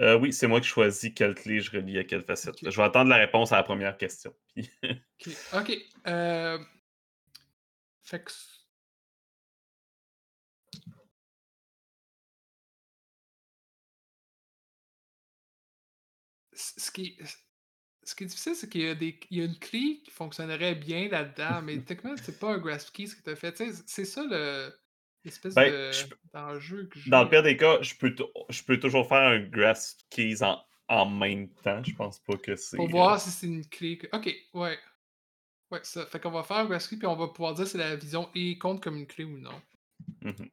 Euh, 0.00 0.18
oui, 0.18 0.32
c'est 0.32 0.46
moi 0.46 0.60
qui 0.60 0.68
choisis 0.68 1.12
quelle 1.14 1.34
clé 1.34 1.60
je 1.60 1.70
relie 1.72 1.98
à 1.98 2.04
quelle 2.04 2.22
facette. 2.24 2.56
Je 2.68 2.76
vais 2.76 2.82
attendre 2.84 3.10
la 3.10 3.16
réponse 3.16 3.52
à 3.52 3.56
la 3.56 3.62
première 3.62 3.96
question. 3.96 4.34
Ok. 5.20 5.28
Ok. 5.54 5.78
euh, 6.06 6.58
Fait 8.02 8.22
que. 8.24 8.30
Ce 16.52 16.90
qui, 16.90 17.16
est- 17.20 17.38
ce 18.02 18.14
qui 18.14 18.24
est 18.24 18.26
difficile, 18.26 18.54
c'est 18.56 18.68
qu'il 18.68 18.82
y, 18.82 18.88
a 18.88 18.94
des- 18.94 19.18
il 19.30 19.38
y 19.38 19.40
a 19.42 19.44
une 19.44 19.58
clé 19.58 20.00
qui 20.04 20.10
fonctionnerait 20.10 20.74
bien 20.74 21.08
là-dedans, 21.08 21.62
mais 21.62 21.78
techniquement, 21.84 22.16
c'est 22.16 22.38
pas 22.38 22.54
un 22.54 22.58
grasp 22.58 22.92
key 22.94 23.06
ce 23.06 23.16
que 23.16 23.22
tu 23.22 23.30
as 23.30 23.36
fait. 23.36 23.56
C'est 23.86 24.04
ça 24.04 24.24
le- 24.24 24.72
l'espèce 25.24 25.54
Ben, 25.54 25.70
de- 25.72 25.92
je 25.92 26.06
peux- 26.06 26.16
d'enjeu 26.32 26.86
que 26.86 26.98
j'ai. 26.98 27.10
Dans 27.10 27.22
le 27.24 27.28
pire 27.28 27.42
des 27.42 27.56
cas, 27.56 27.80
je 27.82 27.94
peux, 27.94 28.14
tou- 28.14 28.28
je 28.48 28.62
peux 28.62 28.78
toujours 28.78 29.08
faire 29.08 29.18
un 29.28 29.40
grasp 29.40 30.00
keys 30.10 30.42
en, 30.42 30.62
en 30.88 31.06
même 31.08 31.48
temps. 31.62 31.82
Je 31.84 31.94
pense 31.94 32.18
pas 32.20 32.36
que 32.36 32.56
c'est. 32.56 32.76
Pour 32.76 32.86
euh, 32.86 32.90
voir 32.90 33.20
si 33.20 33.30
c'est 33.30 33.46
une 33.46 33.66
clé. 33.66 33.98
que- 33.98 34.08
Ok, 34.16 34.32
ouais. 34.54 34.78
Ouais, 35.70 35.80
ça. 35.82 36.06
Fait 36.06 36.18
qu'on 36.20 36.30
va 36.30 36.42
faire 36.42 36.58
un 36.58 36.64
grasp 36.66 36.90
key, 36.90 36.96
puis 36.96 37.06
on 37.06 37.16
va 37.16 37.28
pouvoir 37.28 37.54
dire 37.54 37.66
si 37.66 37.76
la 37.76 37.94
vision 37.96 38.30
est 38.34 38.56
compte 38.58 38.82
comme 38.82 38.96
une 38.96 39.06
clé 39.06 39.24
ou 39.24 39.38
non. 39.38 39.60
mhm. 40.22 40.48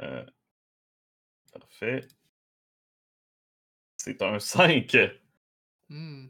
Euh, 0.00 0.24
Parfait. 1.52 2.06
C'est 3.96 4.20
un 4.22 4.38
5. 4.38 4.96
Hmm. 5.88 6.26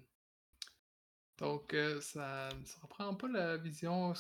Donc, 1.39 1.75
euh, 1.75 2.01
ça 2.01 2.49
ne 2.49 2.83
reprend 2.83 3.15
pas 3.15 3.29
la 3.29 3.57
vision. 3.57 4.15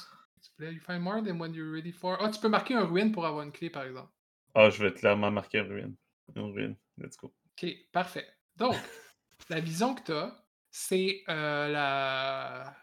plaît. 0.56 0.72
You 0.72 0.80
find 0.80 1.02
more 1.02 1.22
than 1.22 1.38
when 1.38 1.54
you're 1.54 1.72
ready 1.72 1.92
for. 1.92 2.18
Ah, 2.20 2.28
tu 2.30 2.40
peux 2.40 2.48
marquer 2.48 2.74
un 2.74 2.84
ruine 2.84 3.12
pour 3.12 3.26
avoir 3.26 3.42
une 3.42 3.52
clé, 3.52 3.70
par 3.70 3.84
exemple. 3.84 4.12
Ah, 4.54 4.70
je 4.70 4.82
vais 4.82 4.92
clairement 4.92 5.30
marquer 5.30 5.58
une 5.58 5.68
ruine. 5.68 5.96
Une 6.34 6.52
ruine. 6.52 6.76
Let's 6.98 7.16
go. 7.16 7.34
Ok, 7.52 7.68
parfait. 7.92 8.26
Donc, 8.56 8.74
la 9.50 9.60
vision 9.60 9.94
que 9.94 10.02
tu 10.02 10.12
as, 10.12 10.44
c'est 10.70 11.22
euh, 11.28 11.68
la... 11.68 12.76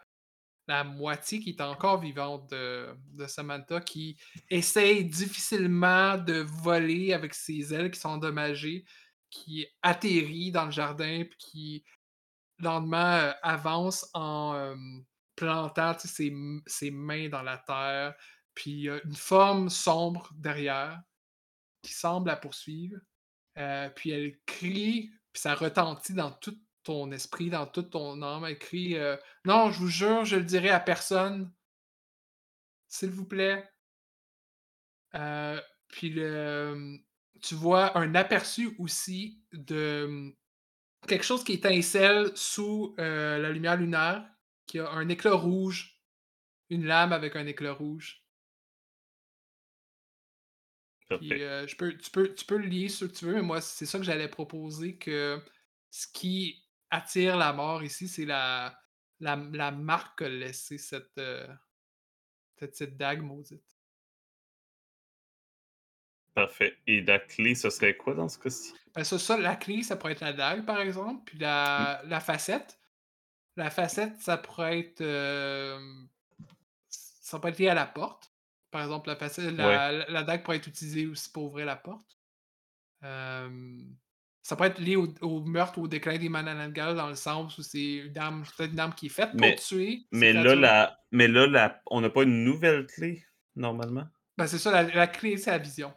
la 0.66 0.84
moitié 0.84 1.38
qui 1.38 1.50
est 1.50 1.60
encore 1.60 2.00
vivante 2.00 2.50
de, 2.50 2.88
de 3.12 3.26
Samantha 3.26 3.80
qui 3.80 4.18
essaye 4.50 5.04
difficilement 5.04 6.18
de 6.18 6.40
voler 6.40 7.12
avec 7.12 7.34
ses 7.34 7.72
ailes 7.72 7.90
qui 7.90 8.00
sont 8.00 8.10
endommagées, 8.10 8.84
qui 9.30 9.66
atterrit 9.82 10.50
dans 10.50 10.64
le 10.64 10.72
jardin, 10.72 11.24
puis 11.24 11.38
qui 11.38 11.84
lentement 12.58 12.96
euh, 12.96 13.32
avance 13.42 14.08
en 14.14 14.74
plantant 15.36 15.96
ses, 15.98 16.30
mains 16.90 17.28
dans 17.28 17.42
la 17.42 17.58
terre, 17.58 18.14
puis 18.54 18.70
il 18.82 19.00
une 19.04 19.16
forme 19.16 19.68
sombre 19.68 20.30
derrière 20.36 21.00
qui 21.82 21.92
semble 21.92 22.28
la 22.28 22.36
poursuivre. 22.36 22.98
Euh, 23.58 23.88
puis 23.90 24.10
elle 24.10 24.38
crie, 24.46 25.10
puis 25.32 25.42
ça 25.42 25.54
retentit 25.54 26.14
dans 26.14 26.30
tout 26.30 26.58
ton 26.82 27.10
esprit, 27.12 27.50
dans 27.50 27.66
toute 27.66 27.90
ton 27.90 28.22
âme. 28.22 28.44
Elle 28.44 28.58
crie 28.58 28.96
euh, 28.96 29.16
Non, 29.44 29.70
je 29.70 29.78
vous 29.78 29.88
jure, 29.88 30.24
je 30.24 30.36
le 30.36 30.44
dirai 30.44 30.70
à 30.70 30.80
personne. 30.80 31.52
S'il 32.88 33.10
vous 33.10 33.26
plaît. 33.26 33.68
Puis 35.88 36.10
le, 36.10 36.98
tu 37.42 37.54
vois 37.54 37.96
un 37.98 38.14
aperçu 38.14 38.74
aussi 38.78 39.42
de 39.52 40.34
quelque 41.06 41.24
chose 41.24 41.44
qui 41.44 41.52
étincelle 41.54 42.30
sous 42.36 42.94
euh, 42.98 43.38
la 43.38 43.50
lumière 43.50 43.76
lunaire, 43.76 44.26
qui 44.66 44.78
a 44.78 44.88
un 44.90 45.08
éclat 45.08 45.34
rouge, 45.34 46.00
une 46.70 46.86
lame 46.86 47.12
avec 47.12 47.36
un 47.36 47.46
éclat 47.46 47.72
rouge. 47.72 48.24
Puis, 51.08 51.42
euh, 51.42 51.66
je 51.66 51.76
peux, 51.76 51.96
tu, 51.96 52.10
peux, 52.10 52.34
tu 52.34 52.44
peux 52.44 52.56
le 52.56 52.66
lier 52.66 52.88
ce 52.88 53.04
que 53.04 53.12
tu 53.12 53.26
veux, 53.26 53.34
mais 53.34 53.42
moi, 53.42 53.60
c'est 53.60 53.86
ça 53.86 53.98
que 53.98 54.04
j'allais 54.04 54.28
proposer, 54.28 54.96
que 54.96 55.40
ce 55.90 56.06
qui 56.08 56.64
attire 56.90 57.36
la 57.36 57.52
mort 57.52 57.82
ici, 57.82 58.08
c'est 58.08 58.24
la, 58.24 58.80
la, 59.20 59.36
la 59.36 59.70
marque 59.70 60.18
qu'a 60.18 60.28
laissée 60.28 60.78
cette, 60.78 61.18
euh, 61.18 61.46
cette 62.56 62.70
petite 62.72 62.96
dague 62.96 63.22
maudite. 63.22 63.73
Parfait. 66.34 66.76
Et 66.86 67.00
la 67.02 67.18
clé, 67.20 67.54
ce 67.54 67.70
serait 67.70 67.96
quoi 67.96 68.14
dans 68.14 68.28
ce 68.28 68.38
cas-ci? 68.38 68.72
Ben, 68.94 69.04
ça, 69.04 69.18
ça, 69.18 69.36
la 69.38 69.56
clé, 69.56 69.82
ça 69.82 69.96
pourrait 69.96 70.12
être 70.12 70.20
la 70.20 70.32
dague, 70.32 70.64
par 70.64 70.80
exemple, 70.80 71.22
puis 71.26 71.38
la, 71.38 72.00
la 72.06 72.20
facette. 72.20 72.78
La 73.56 73.70
facette, 73.70 74.16
ça 74.20 74.36
pourrait 74.36 74.80
être... 74.80 75.00
euh, 75.00 75.78
ça 76.88 77.38
pourrait 77.38 77.52
être 77.52 77.58
lié 77.58 77.68
à 77.68 77.74
la 77.74 77.86
porte. 77.86 78.32
Par 78.72 78.82
exemple, 78.82 79.08
la, 79.08 79.16
facette, 79.16 79.52
la, 79.52 79.92
la- 79.92 80.06
la 80.10 80.22
dague 80.24 80.42
pourrait 80.42 80.56
être 80.56 80.66
utilisée 80.66 81.06
aussi 81.06 81.30
pour 81.30 81.44
ouvrir 81.44 81.66
la 81.66 81.76
porte. 81.76 82.18
Euh, 83.04 83.78
ça 84.42 84.56
pourrait 84.56 84.70
être 84.70 84.80
lié 84.80 84.96
au, 84.96 85.06
au 85.20 85.40
meurtre 85.44 85.78
ou 85.78 85.82
au 85.84 85.88
déclin 85.88 86.18
des 86.18 86.28
Mananangal 86.28 86.96
dans 86.96 87.08
le 87.08 87.14
sens 87.14 87.56
où 87.58 87.62
c'est 87.62 87.94
une 87.94 88.18
arme, 88.18 88.44
peut-être 88.56 88.72
une 88.72 88.80
arme 88.80 88.94
qui 88.94 89.06
est 89.06 89.10
faite 89.10 89.30
pour 89.30 89.40
Mais- 89.40 89.54
tuer. 89.54 90.06
Mais 90.10 90.32
là, 90.32 90.54
la... 90.56 90.98
mais 91.12 91.28
là 91.28 91.46
la... 91.46 91.80
on 91.86 92.00
n'a 92.00 92.10
pas 92.10 92.24
une 92.24 92.42
nouvelle 92.42 92.86
clé, 92.86 93.24
normalement? 93.54 94.06
Ben, 94.36 94.48
c'est 94.48 94.58
ça, 94.58 94.72
la, 94.72 94.82
la 94.82 95.06
clé, 95.06 95.36
c'est 95.36 95.50
la 95.52 95.58
vision. 95.58 95.94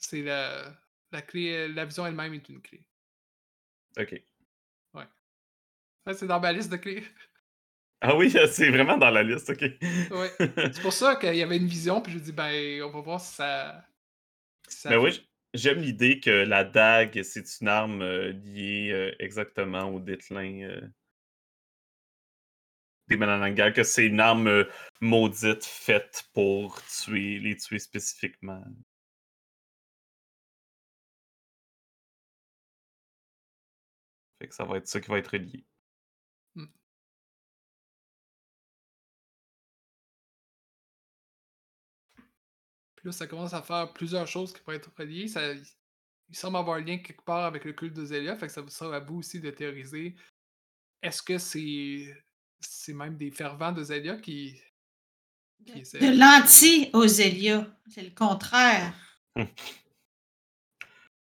C'est 0.00 0.22
la, 0.22 0.76
la 1.12 1.22
clé, 1.22 1.68
la 1.68 1.84
vision 1.84 2.06
elle-même 2.06 2.34
est 2.34 2.48
une 2.48 2.60
clé. 2.60 2.84
OK. 3.98 4.22
Ouais, 6.06 6.14
c'est 6.14 6.26
dans 6.26 6.40
ma 6.40 6.52
liste 6.52 6.70
de 6.70 6.76
clés. 6.76 7.04
Ah 8.02 8.16
oui, 8.16 8.30
c'est 8.30 8.70
vraiment 8.70 8.96
dans 8.96 9.10
la 9.10 9.22
liste, 9.22 9.50
OK. 9.50 9.60
Ouais. 9.60 10.30
C'est 10.72 10.80
pour 10.80 10.94
ça 10.94 11.16
qu'il 11.16 11.36
y 11.36 11.42
avait 11.42 11.58
une 11.58 11.66
vision, 11.66 12.00
puis 12.00 12.14
je 12.14 12.18
dis, 12.18 12.32
ben, 12.32 12.82
on 12.82 12.88
va 12.88 13.00
voir 13.02 13.20
si 13.20 13.34
ça. 13.34 13.84
si 14.66 14.78
ça 14.78 14.88
Mais 14.88 14.96
oui, 14.96 15.28
j'aime 15.52 15.80
l'idée 15.80 16.18
que 16.18 16.30
la 16.30 16.64
dague, 16.64 17.22
c'est 17.22 17.60
une 17.60 17.68
arme 17.68 18.00
euh, 18.00 18.32
liée 18.32 18.90
euh, 18.90 19.14
exactement 19.18 19.84
au 19.94 20.00
déclin 20.00 20.62
euh, 20.62 20.80
que 23.74 23.82
c'est 23.82 24.06
une 24.06 24.20
arme 24.20 24.46
euh, 24.46 24.64
maudite 25.00 25.64
faite 25.64 26.24
pour 26.32 26.80
tuer, 26.84 27.38
les 27.38 27.56
tuer 27.56 27.78
spécifiquement. 27.78 28.64
Fait 34.40 34.48
que 34.48 34.54
ça 34.54 34.64
va 34.64 34.78
être 34.78 34.88
ça 34.88 35.00
qui 35.00 35.08
va 35.10 35.18
être 35.18 35.36
lié. 35.36 35.64
Puis 42.96 43.06
là, 43.08 43.12
ça 43.12 43.26
commence 43.26 43.54
à 43.54 43.62
faire 43.62 43.92
plusieurs 43.92 44.26
choses 44.26 44.52
qui 44.52 44.60
pourraient 44.60 44.76
être 44.76 44.90
reliées. 44.96 45.28
Ça, 45.28 45.52
il 45.52 46.36
semble 46.36 46.58
avoir 46.58 46.76
un 46.76 46.80
lien 46.80 46.98
quelque 46.98 47.22
part 47.24 47.46
avec 47.46 47.64
le 47.64 47.72
culte 47.72 47.94
de 47.94 48.04
Zélia, 48.04 48.36
fait 48.36 48.46
que 48.46 48.52
ça 48.52 48.66
sera 48.68 48.96
à 48.96 49.00
vous 49.00 49.16
aussi 49.16 49.40
de 49.40 49.50
théoriser. 49.50 50.14
Est-ce 51.02 51.22
que 51.22 51.38
c'est 51.38 52.14
c'est 52.62 52.92
même 52.92 53.16
des 53.16 53.30
fervents 53.30 53.72
de 53.72 53.82
Zélia 53.82 54.16
qui, 54.18 54.60
qui 55.64 55.78
essaient- 55.80 55.98
De 55.98 56.18
l'anti-Osélia. 56.18 57.66
C'est 57.88 58.02
le 58.02 58.10
contraire. 58.10 58.94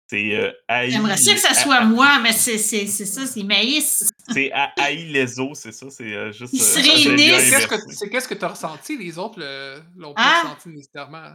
C'est 0.06 0.34
euh, 0.36 0.52
J'aimerais 0.88 1.16
ça 1.16 1.32
que 1.34 1.40
ça 1.40 1.54
soit 1.54 1.80
moi, 1.84 2.18
mais 2.20 2.32
c'est 2.32 2.58
c'est- 2.58 2.86
c'est 2.86 3.06
ça, 3.06 3.26
c'est 3.26 3.42
Maïs. 3.42 4.06
C'est 4.32 4.52
les 4.90 5.40
os, 5.40 5.58
c'est 5.58 5.72
ça? 5.72 5.88
C'est 5.90 6.12
euh, 6.12 6.30
juste. 6.30 6.52
Ils 6.52 6.60
se 6.60 6.78
réunissent. 6.78 7.40
C'est 7.40 7.50
qu'est-ce 7.50 7.66
que 7.66 7.74
inversé. 7.74 7.96
c'est 7.96 8.10
qu'est-ce 8.10 8.28
que 8.28 8.34
tu 8.34 8.44
as 8.44 8.48
ressenti, 8.48 8.98
les 8.98 9.18
autres 9.18 9.38
le- 9.40 9.82
l'ont 9.96 10.12
pas 10.12 10.22
Ah! 10.22 10.42
ressenti 10.44 10.68
nécessairement? 10.68 11.30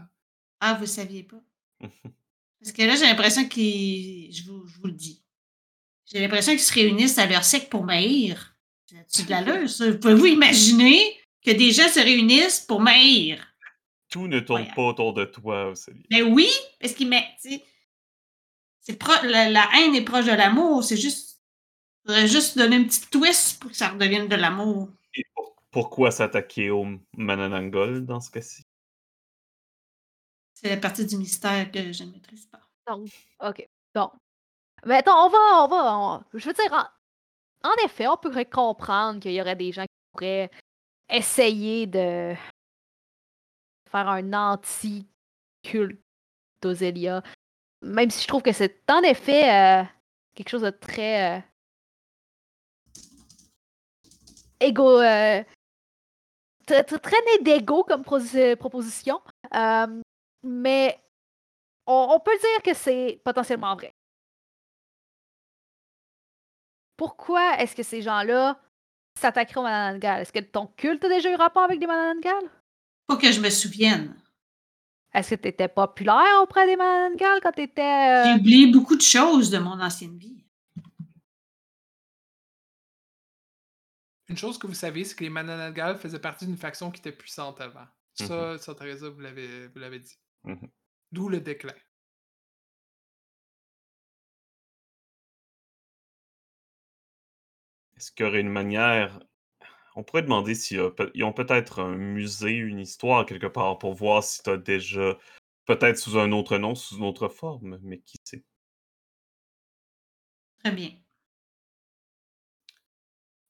Ah, 0.60 0.76
vous 0.76 0.86
saviez 0.86 1.24
pas. 1.24 1.42
Parce 2.62 2.72
que 2.74 2.82
là, 2.84 2.96
j'ai 2.96 3.06
l'impression 3.06 3.48
qu'ils. 3.48 4.32
Je 4.36 4.44
vous, 4.44 4.68
je 4.68 4.76
vous 4.78 4.86
le 4.88 4.92
dis. 4.94 5.24
J'ai 6.06 6.20
l'impression 6.20 6.52
qu'ils 6.52 6.62
se 6.62 6.74
réunissent 6.74 7.18
à 7.18 7.26
leur 7.26 7.44
sec 7.44 7.70
pour 7.70 7.84
maïr. 7.84 8.56
C'est 9.08 9.26
de 9.26 9.30
l'allure, 9.32 9.68
ça? 9.70 9.92
Pouvez-vous 9.94 10.26
imaginer 10.28 11.02
que 11.44 11.52
des 11.52 11.72
gens 11.72 11.88
se 11.88 12.00
réunissent 12.00 12.60
pour 12.60 12.82
maïr? 12.82 13.44
Tout 14.12 14.28
ne 14.28 14.40
tourne 14.40 14.68
pas 14.76 14.82
autour 14.84 15.14
de 15.14 15.26
toi, 15.26 15.70
Océlie. 15.70 16.06
Mais 16.12 16.22
oui, 16.22 16.50
parce 16.80 16.94
qu'ils 16.94 17.08
mettent. 17.10 17.26
tu 17.42 17.50
sais, 17.52 17.56
C'est 17.62 17.64
pro- 17.64 17.66
la, 19.24 19.50
la 19.50 19.70
haine 19.76 19.96
est 19.96 20.04
proche 20.06 20.26
de 20.26 20.32
l'amour. 20.32 20.84
C'est 20.84 20.98
juste. 20.98 21.42
faudrait 22.06 22.28
juste 22.28 22.58
donner 22.58 22.78
un 22.78 22.84
petit 22.86 23.08
twist 23.10 23.60
pour 23.62 23.70
que 23.72 23.78
ça 23.78 23.90
redevienne 23.90 24.28
de 24.28 24.36
l'amour. 24.36 24.90
Et 25.14 25.24
pour- 25.36 25.56
pourquoi 25.72 26.12
s'attaquer 26.12 26.70
au 26.72 26.86
Mananangol 27.16 28.06
dans 28.06 28.20
ce 28.20 28.32
cas-ci? 28.32 28.64
C'est 30.56 30.70
la 30.70 30.78
partie 30.78 31.06
du 31.06 31.18
mystère 31.18 31.72
que 31.72 31.92
je 31.92 32.04
ne 32.04 32.12
maîtrise 32.12 32.46
pas. 32.48 32.60
Donc, 32.88 33.10
OK. 33.42 33.68
Donc, 33.96 34.12
mettons, 34.86 35.14
on 35.14 35.30
va, 35.30 35.64
on 35.64 35.68
va, 35.68 35.98
on- 35.98 36.24
je 36.38 36.46
veux 36.46 36.54
dire, 36.54 36.74
en, 36.74 37.70
en 37.70 37.86
effet, 37.86 38.08
on 38.08 38.18
pourrait 38.18 38.46
comprendre 38.50 39.20
qu'il 39.20 39.32
y 39.34 39.42
aurait 39.42 39.56
des 39.56 39.72
gens 39.72 39.84
qui 39.84 39.88
pourraient 40.12 40.50
essayer 41.10 41.86
de 41.88 42.34
faire 43.90 44.08
un 44.08 44.34
anti-culte 44.34 46.02
d'Osélia, 46.62 47.24
même 47.82 48.10
si 48.10 48.24
je 48.24 48.28
trouve 48.28 48.42
que 48.42 48.52
c'est 48.52 48.84
en 48.90 49.02
effet 49.02 49.50
euh, 49.50 49.84
quelque 50.36 50.50
chose 50.50 50.62
de 50.62 50.70
très 50.70 51.38
euh, 51.38 51.42
égo, 54.60 55.00
euh, 55.00 55.44
très, 56.66 56.84
très, 56.84 57.22
né 57.22 57.44
d'égo 57.44 57.84
comme 57.84 58.04
proposition, 58.04 59.22
Euh, 59.56 60.02
mais 60.44 60.98
on, 61.88 62.20
peut 62.20 62.38
dire 62.38 62.62
que 62.64 62.74
c'est 62.74 63.20
potentiellement 63.26 63.76
vrai. 63.76 63.94
Pourquoi 66.96 67.58
est-ce 67.60 67.76
que 67.76 67.84
ces 67.84 68.02
gens-là 68.02 68.60
s'attaqueraient 69.18 69.60
aux 69.60 69.64
Mananangal? 69.64 70.22
Est-ce 70.22 70.32
que 70.32 70.40
ton 70.40 70.68
culte 70.68 71.04
a 71.06 71.10
déjà 71.10 71.32
eu 71.32 71.36
rapport 71.36 71.64
avec 71.64 71.80
des 71.80 71.88
Mananangal? 71.88 72.44
Pas 73.08 73.18
que 73.18 73.32
je 73.32 73.42
me 73.42 73.50
souvienne. 73.50 74.16
Est-ce 75.14 75.36
que 75.36 75.42
tu 75.42 75.48
étais 75.48 75.68
populaire 75.68 76.42
auprès 76.44 76.68
des 76.68 76.76
Mananangal 76.76 77.40
quand 77.42 77.52
tu 77.52 77.64
étais. 77.64 78.24
J'ai 78.26 78.40
oublié 78.40 78.72
beaucoup 78.72 78.96
de 78.96 79.02
choses 79.02 79.50
de 79.50 79.58
mon 79.58 79.80
ancienne 79.82 80.18
vie. 80.18 80.46
Une 84.28 84.38
chose 84.38 84.60
que 84.60 84.68
vous 84.68 84.76
savez, 84.76 85.04
c'est 85.04 85.16
que 85.16 85.24
les 85.24 85.32
Mananangal 85.32 85.98
faisaient 85.98 86.20
partie 86.20 86.46
d'une 86.46 86.58
faction 86.58 86.92
qui 86.92 87.00
était 87.00 87.12
puissante 87.12 87.60
avant. 87.62 87.88
Ça, 88.14 88.58
Teresa, 88.76 89.10
vous 89.10 89.22
l'avez 89.22 89.68
vous 89.68 89.80
l'avez 89.80 90.00
dit. 90.00 90.20
Mhm. 90.44 90.70
D'où 91.12 91.30
le 91.30 91.40
déclin. 91.40 91.74
Est-ce 97.98 98.12
qu'il 98.12 98.26
y 98.26 98.30
aurait 98.30 98.42
une 98.42 98.50
manière. 98.50 99.20
On 99.96 100.04
pourrait 100.04 100.24
demander 100.24 100.56
s'ils 100.56 100.82
ont 100.82 101.34
peut-être 101.34 101.80
un 101.80 101.96
musée, 101.96 102.56
une 102.56 102.80
histoire 102.80 103.26
quelque 103.26 103.48
part 103.48 103.78
pour 103.80 103.94
voir 103.94 104.24
si 104.24 104.44
tu 104.44 104.50
as 104.50 104.58
déjà. 104.58 105.18
Peut-être 105.66 105.98
sous 105.98 106.18
un 106.18 106.32
autre 106.32 106.58
nom, 106.58 106.74
sous 106.74 106.98
une 106.98 107.04
autre 107.04 107.28
forme, 107.28 107.78
mais 107.84 108.00
qui 108.00 108.18
sait? 108.24 108.44
Très 110.64 110.72
bien. 110.72 110.90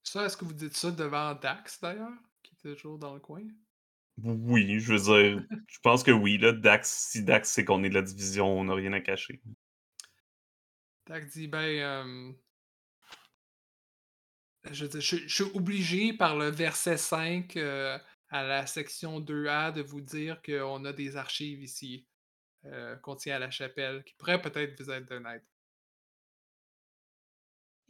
Ça, 0.04 0.26
est-ce 0.26 0.36
que 0.36 0.44
vous 0.44 0.54
dites 0.54 0.76
ça 0.76 0.92
devant 0.92 1.34
Dax, 1.36 1.80
d'ailleurs, 1.80 2.12
qui 2.44 2.56
est 2.56 2.76
toujours 2.76 2.98
dans 2.98 3.14
le 3.14 3.22
coin? 3.22 3.44
Oui, 4.22 4.80
je 4.80 4.94
veux 4.94 5.00
dire, 5.00 5.46
je 5.68 5.80
pense 5.80 6.04
que 6.04 6.12
oui, 6.12 6.38
là, 6.38 6.52
Dax, 6.52 7.10
si 7.10 7.24
Dax 7.24 7.50
sait 7.50 7.64
qu'on 7.64 7.84
est 7.86 7.90
de 7.90 7.94
la 7.94 8.02
division, 8.02 8.48
on 8.48 8.66
n'a 8.66 8.74
rien 8.74 8.92
à 8.92 9.00
cacher. 9.00 9.42
Dax 11.06 11.32
dit, 11.32 11.48
ben, 11.48 11.60
euh, 11.60 12.34
je, 14.72 14.86
dire, 14.86 15.02
je- 15.02 15.28
je 15.28 15.44
suis 15.44 15.52
obligé 15.56 16.14
par 16.14 16.36
le 16.38 16.50
verset 16.50 16.98
5 16.98 17.56
euh, 17.58 17.98
à 18.30 18.44
la 18.44 18.66
section 18.68 19.20
2A 19.20 19.72
de 19.72 19.82
vous 19.82 20.02
dire 20.02 20.42
qu'on 20.42 20.86
a 20.86 20.94
des 20.94 21.16
archives 21.18 21.62
ici 21.64 22.06
euh, 22.66 22.96
qu'on 22.98 23.16
tient 23.16 23.36
à 23.38 23.40
la 23.40 23.52
chapelle 23.52 24.04
qui 24.04 24.14
pourraient 24.16 24.42
peut-être 24.42 24.82
vous 24.82 24.92
être 24.92 25.06
d'un 25.06 25.26
aide. 25.34 25.44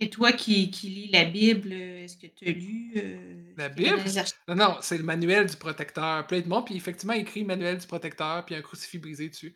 Et 0.01 0.09
toi 0.09 0.31
qui, 0.31 0.71
qui 0.71 0.89
lis 0.89 1.09
la 1.11 1.25
Bible, 1.25 1.73
est-ce 1.73 2.15
que 2.15 2.27
tu 2.27 2.47
as 2.47 2.51
lu. 2.51 2.93
euh, 2.95 3.53
La 3.57 3.67
Bible? 3.67 4.01
Non, 4.47 4.55
non, 4.55 4.77
c'est 4.81 4.97
le 4.97 5.03
manuel 5.03 5.47
du 5.49 5.57
protecteur. 5.57 6.25
Plein 6.25 6.39
de 6.39 6.47
monde, 6.47 6.65
puis 6.65 6.77
effectivement, 6.77 7.13
il 7.13 7.21
écrit 7.21 7.43
manuel 7.43 7.77
du 7.79 7.85
protecteur, 7.87 8.45
puis 8.45 8.55
un 8.55 8.61
crucifix 8.61 8.97
brisé 8.97 9.27
dessus. 9.27 9.53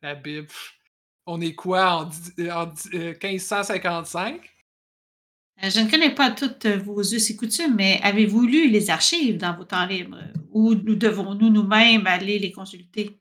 La 0.00 0.14
Bible. 0.14 0.46
pff, 0.46 0.72
On 1.26 1.40
est 1.42 1.54
quoi 1.54 1.90
en, 1.92 2.04
dix- 2.04 2.32
euh, 2.38 2.50
en 2.50 2.66
dix- 2.66 2.88
euh, 2.94 3.12
1555? 3.22 4.51
Euh, 5.64 5.70
Je 5.70 5.80
ne 5.80 5.90
connais 5.90 6.14
pas 6.14 6.30
toutes 6.30 6.66
euh, 6.66 6.78
vos 6.78 7.00
us 7.02 7.30
et 7.30 7.36
coutumes, 7.36 7.74
mais 7.76 8.00
avez-vous 8.02 8.46
lu 8.46 8.68
les 8.70 8.90
archives 8.90 9.38
dans 9.38 9.56
vos 9.56 9.64
temps 9.64 9.86
libres? 9.86 10.18
Ou 10.50 10.74
nous 10.74 10.96
devons-nous 10.96 11.50
nous-mêmes 11.50 12.06
aller 12.06 12.38
les 12.38 12.52
consulter? 12.52 13.18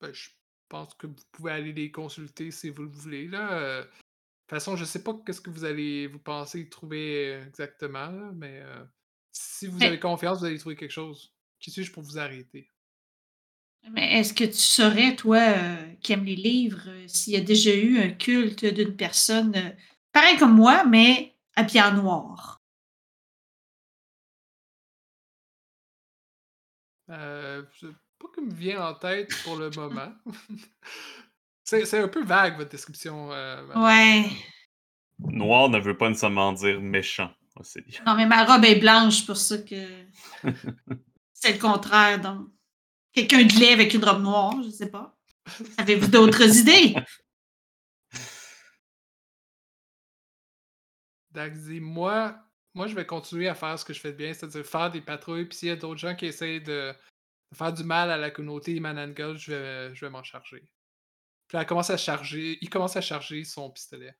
Ben, 0.00 0.12
je 0.12 0.28
pense 0.68 0.94
que 0.94 1.06
vous 1.06 1.14
pouvez 1.32 1.52
aller 1.52 1.72
les 1.72 1.90
consulter 1.90 2.50
si 2.50 2.70
vous 2.70 2.82
le 2.82 2.88
voulez. 2.90 3.28
Là. 3.28 3.52
Euh, 3.52 3.82
De 3.82 3.86
toute 3.86 4.58
façon, 4.60 4.76
je 4.76 4.84
sais 4.84 5.02
pas 5.02 5.14
qu'est-ce 5.24 5.40
que 5.40 5.50
vous 5.50 5.64
allez 5.64 6.06
vous 6.08 6.18
penser 6.18 6.68
trouver 6.68 7.34
euh, 7.34 7.46
exactement, 7.46 8.08
là, 8.10 8.32
mais 8.34 8.60
euh, 8.62 8.84
si 9.32 9.66
vous 9.66 9.78
Mais- 9.78 9.86
avez 9.86 10.00
confiance, 10.00 10.40
vous 10.40 10.44
allez 10.46 10.58
trouver 10.58 10.76
quelque 10.76 10.90
chose. 10.90 11.32
Qui 11.60 11.70
suis-je 11.70 11.92
pour 11.92 12.02
vous 12.02 12.18
arrêter? 12.18 12.68
Mais 13.90 14.18
est-ce 14.18 14.32
que 14.34 14.44
tu 14.44 14.52
saurais, 14.58 15.14
toi, 15.16 15.38
euh, 15.38 15.92
qui 16.02 16.12
aime 16.12 16.24
les 16.24 16.36
livres, 16.36 16.84
euh, 16.86 17.04
s'il 17.08 17.32
y 17.32 17.36
a 17.36 17.40
déjà 17.40 17.74
eu 17.74 17.98
un 17.98 18.10
culte 18.10 18.64
d'une 18.64 18.96
personne 18.96 19.54
euh, 19.56 19.70
pareil 20.12 20.36
comme 20.38 20.54
moi, 20.54 20.84
mais 20.84 21.34
habillée 21.56 21.82
en 21.82 21.92
noir? 21.94 22.60
Euh, 27.10 27.62
pas 28.18 28.28
qui 28.34 28.40
me 28.40 28.52
vient 28.54 28.86
en 28.86 28.94
tête 28.94 29.30
pour 29.44 29.56
le 29.56 29.70
moment. 29.70 30.12
c'est 31.64 31.84
c'est 31.84 31.98
un 32.00 32.08
peu 32.08 32.24
vague, 32.24 32.56
votre 32.56 32.70
description. 32.70 33.32
euh. 33.32 33.64
Ouais. 33.74 34.30
Noir 35.18 35.68
ne 35.68 35.78
veut 35.78 35.96
pas 35.96 36.08
nécessairement 36.08 36.52
dire 36.52 36.80
méchant. 36.80 37.30
Non, 38.06 38.14
mais 38.16 38.24
ma 38.26 38.44
robe 38.44 38.64
est 38.64 38.80
blanche, 38.80 39.26
pour 39.26 39.36
ça 39.36 39.58
que 39.58 39.86
c'est 41.34 41.52
le 41.52 41.58
contraire. 41.58 42.18
Donc, 42.18 42.48
quelqu'un 43.12 43.42
de 43.44 43.52
lait 43.60 43.74
avec 43.74 43.92
une 43.92 44.04
robe 44.04 44.22
noire, 44.22 44.54
je 44.64 44.70
sais 44.70 44.90
pas. 44.90 45.14
Avez-vous 45.76 46.08
d'autres 46.08 46.42
idées? 46.58 46.94
Dax 51.32 51.58
dit 51.60 51.80
moi, 51.80 52.38
moi, 52.74 52.86
je 52.86 52.94
vais 52.94 53.04
continuer 53.04 53.48
à 53.48 53.54
faire 53.54 53.78
ce 53.78 53.84
que 53.84 53.92
je 53.92 54.00
fais 54.00 54.12
de 54.12 54.16
bien, 54.16 54.32
c'est-à-dire 54.32 54.64
faire 54.64 54.90
des 54.90 55.02
patrouilles. 55.02 55.44
Puis 55.44 55.58
s'il 55.58 55.68
y 55.68 55.72
a 55.72 55.76
d'autres 55.76 56.00
gens 56.00 56.14
qui 56.14 56.26
essayent 56.26 56.62
de, 56.62 56.94
de 57.50 57.56
faire 57.56 57.72
du 57.72 57.84
mal 57.84 58.10
à 58.10 58.16
la 58.16 58.30
communauté 58.30 58.78
Manangal, 58.80 59.36
je 59.36 59.52
vais, 59.52 59.94
je 59.94 60.04
vais 60.04 60.10
m'en 60.10 60.22
charger. 60.22 60.66
Puis 61.48 61.58
elle 61.58 61.66
commence 61.66 61.90
à 61.90 61.98
charger, 61.98 62.58
il 62.62 62.70
commence 62.70 62.96
à 62.96 63.02
charger 63.02 63.44
son 63.44 63.70
pistolet. 63.70 64.16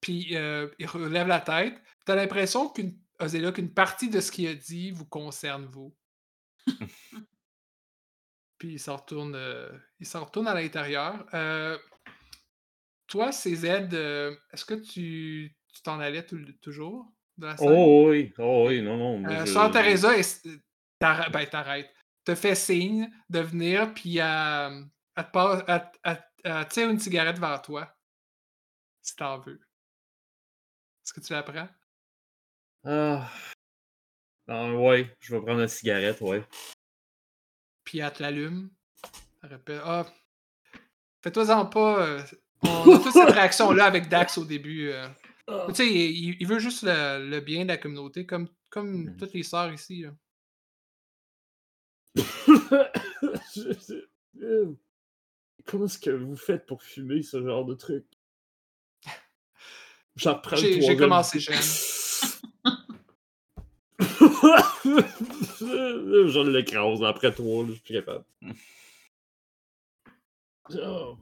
Puis 0.00 0.34
euh, 0.36 0.68
il 0.78 0.86
relève 0.86 1.26
la 1.26 1.40
tête. 1.40 1.78
T'as 2.06 2.14
l'impression 2.14 2.70
qu'une 2.70 2.98
qu'une 3.52 3.74
partie 3.74 4.08
de 4.08 4.20
ce 4.20 4.30
qu'il 4.30 4.46
a 4.46 4.54
dit 4.54 4.92
vous 4.92 5.04
concerne 5.04 5.66
vous. 5.66 5.94
Puis 8.58 8.72
il 8.72 8.80
s'en 8.80 8.96
retourne, 8.96 9.34
euh, 9.34 9.70
il 10.00 10.06
s'en 10.06 10.24
retourne 10.24 10.48
à 10.48 10.54
l'intérieur. 10.54 11.26
Euh, 11.34 11.78
toi, 13.08 13.32
CZ, 13.32 13.88
euh, 13.92 14.36
est-ce 14.52 14.64
que 14.64 14.74
tu 14.74 15.56
t'en 15.82 15.98
allais 15.98 16.24
toujours 16.60 17.12
de 17.36 17.46
la? 17.46 17.56
Oh 17.60 18.08
oui, 18.10 18.32
oh 18.38 18.66
oui, 18.68 18.82
non, 18.82 18.96
non. 18.96 19.28
Euh, 19.30 19.40
je- 19.46 19.52
Sœur 19.52 19.70
Teresa, 19.70 20.12
t'arr- 21.00 21.30
ben, 21.30 21.46
t'arrêtes. 21.46 21.92
Te 22.24 22.34
fait 22.34 22.54
signe 22.54 23.10
de 23.30 23.40
venir, 23.40 23.94
puis 23.94 24.18
elle, 24.18 24.84
elle 25.16 25.24
te 25.24 25.30
passe- 25.30 25.64
elle- 26.04 26.24
elle- 26.44 26.68
tire 26.68 26.90
une 26.90 26.98
cigarette 26.98 27.38
vers 27.38 27.62
toi. 27.62 27.96
Si 29.00 29.16
t'en 29.16 29.38
veux. 29.38 29.60
Est-ce 31.04 31.14
que 31.14 31.20
tu 31.20 31.32
la 31.32 31.42
prends? 31.42 31.68
Ah. 32.84 33.30
Ah, 34.46 34.72
ouais, 34.72 35.16
je 35.20 35.34
vais 35.34 35.40
prendre 35.40 35.60
la 35.60 35.68
cigarette, 35.68 36.20
ouais. 36.20 36.44
Puis 37.84 37.98
elle 38.00 38.12
te 38.12 38.22
l'allume. 38.22 38.70
Ah, 39.42 40.06
fais-toi-en 41.22 41.66
pas. 41.66 42.24
On 42.62 42.94
a 42.94 42.98
toute 42.98 43.12
cette 43.12 43.30
réaction-là 43.30 43.84
avec 43.84 44.08
Dax 44.08 44.38
au 44.38 44.44
début. 44.44 44.88
euh. 44.90 45.06
Tu 45.68 45.74
sais, 45.74 45.88
il, 45.88 46.36
il 46.40 46.46
veut 46.46 46.58
juste 46.58 46.82
le, 46.82 47.26
le 47.28 47.40
bien 47.40 47.62
de 47.64 47.68
la 47.68 47.76
communauté, 47.78 48.26
comme, 48.26 48.48
comme 48.70 49.04
Mhm. 49.04 49.16
toutes 49.16 49.32
les 49.34 49.42
sœurs 49.42 49.72
ici. 49.72 50.02
là. 50.02 50.10
Comment 55.66 55.84
est-ce 55.84 55.98
que 55.98 56.10
vous 56.10 56.36
faites 56.36 56.66
pour 56.66 56.82
fumer 56.82 57.22
ce 57.22 57.42
genre 57.42 57.64
de 57.64 57.74
truc? 57.74 58.04
Le 60.16 60.56
J'ai 60.56 60.80
j'ai 60.82 60.96
commencé 60.96 61.38
jeune. 61.38 61.54
je 65.60 66.50
l'écrase 66.50 67.02
après 67.04 67.32
trois, 67.32 67.64
là, 67.64 67.70
je 67.70 67.74
suis 67.84 67.94
capable. 67.94 68.24
Oh. 70.74 71.16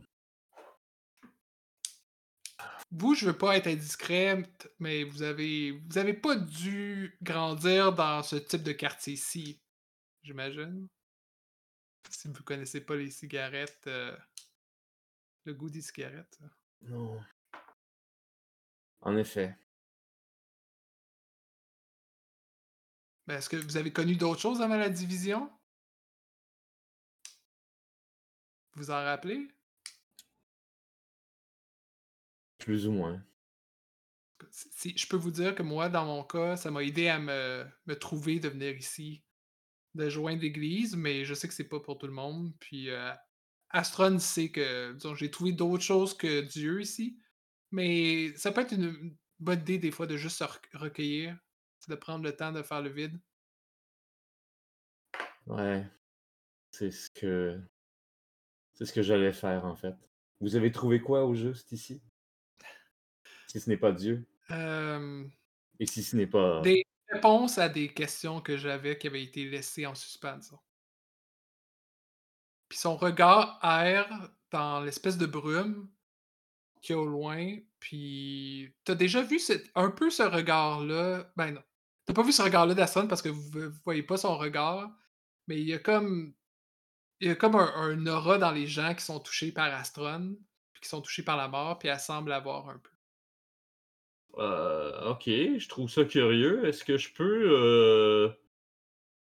Vous, 2.92 3.14
je 3.14 3.26
veux 3.26 3.36
pas 3.36 3.56
être 3.56 3.66
indiscret, 3.66 4.42
mais 4.78 5.04
vous 5.04 5.22
avez 5.22 5.72
vous 5.72 5.98
avez 5.98 6.14
pas 6.14 6.36
dû 6.36 7.16
grandir 7.20 7.92
dans 7.92 8.22
ce 8.22 8.36
type 8.36 8.62
de 8.62 8.72
quartier-ci, 8.72 9.60
j'imagine. 10.22 10.88
Si 12.10 12.28
vous 12.28 12.42
connaissez 12.44 12.80
pas 12.80 12.96
les 12.96 13.10
cigarettes, 13.10 13.86
euh, 13.88 14.16
le 15.44 15.54
goût 15.54 15.68
des 15.68 15.82
cigarettes. 15.82 16.38
Non. 16.82 17.20
En 19.00 19.16
effet. 19.16 19.56
Ben, 23.26 23.38
Est-ce 23.38 23.48
que 23.48 23.56
vous 23.56 23.76
avez 23.76 23.92
connu 23.92 24.16
d'autres 24.16 24.40
choses 24.40 24.62
avant 24.62 24.76
la 24.76 24.90
division? 24.90 25.50
Vous 28.74 28.90
en 28.90 29.02
rappelez? 29.02 29.48
Plus 32.66 32.88
ou 32.88 32.90
moins. 32.90 33.22
Si- 34.50 34.98
je 34.98 35.06
peux 35.06 35.16
vous 35.16 35.30
dire 35.30 35.54
que 35.54 35.62
moi, 35.62 35.88
dans 35.88 36.04
mon 36.04 36.24
cas, 36.24 36.56
ça 36.56 36.72
m'a 36.72 36.82
aidé 36.82 37.06
à 37.06 37.20
me, 37.20 37.64
me 37.86 37.94
trouver 37.94 38.40
de 38.40 38.48
venir 38.48 38.76
ici, 38.76 39.22
de 39.94 40.08
joindre 40.08 40.42
l'église, 40.42 40.96
mais 40.96 41.24
je 41.24 41.32
sais 41.32 41.46
que 41.46 41.54
c'est 41.54 41.68
pas 41.68 41.78
pour 41.78 41.96
tout 41.96 42.08
le 42.08 42.12
monde. 42.12 42.52
Puis 42.58 42.90
euh, 42.90 43.12
Astron 43.70 44.18
sait 44.18 44.50
que 44.50 44.98
j'ai 45.16 45.30
trouvé 45.30 45.52
d'autres 45.52 45.84
choses 45.84 46.12
que 46.12 46.40
Dieu 46.40 46.80
ici, 46.80 47.20
mais 47.70 48.34
ça 48.36 48.50
peut 48.50 48.62
être 48.62 48.72
une, 48.72 49.16
bonne 49.38 49.60
idée 49.60 49.78
des 49.78 49.92
fois 49.92 50.08
de 50.08 50.16
juste 50.16 50.38
se 50.38 50.44
rec- 50.44 50.68
recueillir, 50.74 51.38
de 51.86 51.94
prendre 51.94 52.24
le 52.24 52.34
temps 52.34 52.50
de 52.50 52.62
faire 52.62 52.82
le 52.82 52.90
vide. 52.90 53.20
Ouais. 55.46 55.86
C'est 56.72 56.90
ce 56.90 57.10
que. 57.10 57.60
C'est 58.74 58.86
ce 58.86 58.92
que 58.92 59.02
j'allais 59.02 59.32
faire, 59.32 59.64
en 59.66 59.76
fait. 59.76 59.94
Vous 60.40 60.56
avez 60.56 60.72
trouvé 60.72 61.00
quoi 61.00 61.26
au 61.26 61.36
juste 61.36 61.70
ici? 61.70 62.02
Si 63.56 63.62
ce 63.62 63.70
n'est 63.70 63.78
pas 63.78 63.90
Dieu. 63.92 64.26
Euh, 64.50 65.24
Et 65.80 65.86
si 65.86 66.02
ce 66.02 66.14
n'est 66.14 66.26
pas. 66.26 66.60
des 66.60 66.84
réponses 67.08 67.56
à 67.56 67.70
des 67.70 67.88
questions 67.88 68.42
que 68.42 68.58
j'avais 68.58 68.98
qui 68.98 69.06
avaient 69.06 69.22
été 69.22 69.48
laissées 69.48 69.86
en 69.86 69.94
suspens. 69.94 70.36
disons. 70.36 70.58
Puis 72.68 72.76
son 72.78 72.96
regard 72.96 73.58
erre 73.62 74.30
dans 74.50 74.80
l'espèce 74.80 75.16
de 75.16 75.24
brume 75.24 75.88
qu'il 76.82 76.96
y 76.96 76.98
a 76.98 77.00
au 77.00 77.06
loin. 77.06 77.56
Puis 77.80 78.74
t'as 78.84 78.94
déjà 78.94 79.22
vu 79.22 79.38
cette- 79.38 79.70
un 79.74 79.90
peu 79.90 80.10
ce 80.10 80.22
regard-là. 80.24 81.32
Ben 81.36 81.52
non. 81.52 81.62
T'as 82.04 82.12
pas 82.12 82.22
vu 82.22 82.32
ce 82.32 82.42
regard-là 82.42 82.74
d'Astron 82.74 83.08
parce 83.08 83.22
que 83.22 83.30
vous, 83.30 83.40
vous 83.50 83.70
voyez 83.86 84.02
pas 84.02 84.18
son 84.18 84.36
regard. 84.36 84.90
Mais 85.48 85.58
il 85.58 85.66
y 85.66 85.72
a 85.72 85.78
comme. 85.78 86.34
Il 87.20 87.28
y 87.28 87.30
a 87.30 87.36
comme 87.36 87.56
un, 87.56 87.72
un 87.74 88.06
aura 88.06 88.36
dans 88.36 88.50
les 88.50 88.66
gens 88.66 88.94
qui 88.94 89.02
sont 89.02 89.18
touchés 89.20 89.50
par 89.50 89.72
Astron. 89.72 90.36
Puis 90.74 90.82
qui 90.82 90.88
sont 90.90 91.00
touchés 91.00 91.22
par 91.22 91.38
la 91.38 91.48
mort. 91.48 91.78
Puis 91.78 91.88
elle 91.88 91.98
semble 91.98 92.32
avoir 92.32 92.68
un 92.68 92.78
peu. 92.78 92.90
Euh, 94.38 95.10
ok, 95.10 95.24
je 95.26 95.68
trouve 95.68 95.88
ça 95.88 96.04
curieux. 96.04 96.66
Est-ce 96.66 96.84
que 96.84 96.96
je 96.98 97.12
peux 97.12 97.48
euh, 97.50 98.28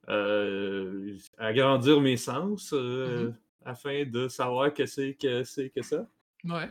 euh, 0.08 1.16
agrandir 1.38 2.00
mes 2.00 2.16
sens 2.16 2.72
Mhm. 2.72 3.36
afin 3.64 4.04
de 4.04 4.28
savoir 4.28 4.72
que 4.72 4.86
c'est 4.86 5.14
que 5.14 5.44
c'est 5.44 5.70
que 5.70 5.82
ça? 5.82 6.08
Ouais. 6.44 6.68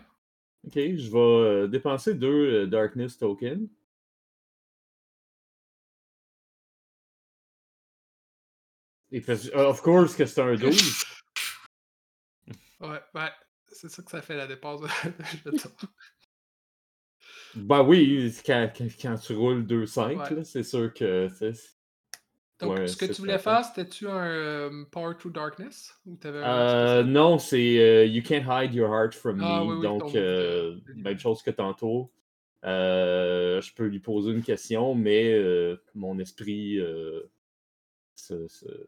Ok, 0.65 0.73
je 0.75 1.11
vais 1.11 1.67
dépenser 1.67 2.15
deux 2.15 2.67
Darkness 2.67 3.17
tokens. 3.17 3.67
Et 9.11 9.23
of 9.53 9.81
course 9.81 10.15
que 10.15 10.25
c'est 10.25 10.41
un 10.41 10.55
12. 10.55 11.05
Ouais, 12.79 12.99
ouais. 13.13 13.29
C'est 13.71 13.89
ça 13.89 14.01
que 14.01 14.09
ça 14.09 14.21
fait 14.21 14.35
la 14.35 14.47
dépense 14.47 14.81
de. 14.81 14.87
Ben 17.55 17.83
oui, 17.83 18.33
quand, 18.45 18.71
tu 19.21 19.33
roules 19.33 19.65
2-5, 19.65 20.17
Ouais. 20.17 20.35
là, 20.37 20.43
c'est 20.43 20.63
sûr 20.63 20.93
que. 20.93 21.29
c'est- 21.37 21.75
Donc, 22.59 22.77
Ouais, 22.79 22.87
ce 22.87 22.95
que 22.95 23.05
tu 23.05 23.21
voulais 23.21 23.39
faire, 23.39 23.63
c'était-tu 23.65 24.07
un 24.07 24.25
euh, 24.25 24.85
Power 24.91 25.15
Through 25.17 25.33
Darkness? 25.33 25.93
Ou 26.05 26.17
un 26.23 26.33
Euh, 26.35 27.03
non, 27.03 27.37
c'est 27.37 27.79
euh, 27.79 28.05
You 28.05 28.23
Can't 28.23 28.45
Hide 28.47 28.73
Your 28.73 28.89
Heart 28.93 29.13
from 29.15 29.41
Ah 29.41 29.63
Me. 29.63 29.67
oui, 29.69 29.75
oui, 29.77 29.81
ton 29.83 29.97
donc, 29.99 30.13
même 30.95 31.19
chose 31.19 31.41
que 31.41 31.51
tantôt. 31.51 32.11
Je 32.63 33.73
peux 33.75 33.87
lui 33.87 33.99
poser 33.99 34.31
une 34.31 34.43
question, 34.43 34.95
mais 34.95 35.39
mon 35.93 36.17
esprit 36.19 36.79
se, 38.15 38.47
se- 38.47 38.87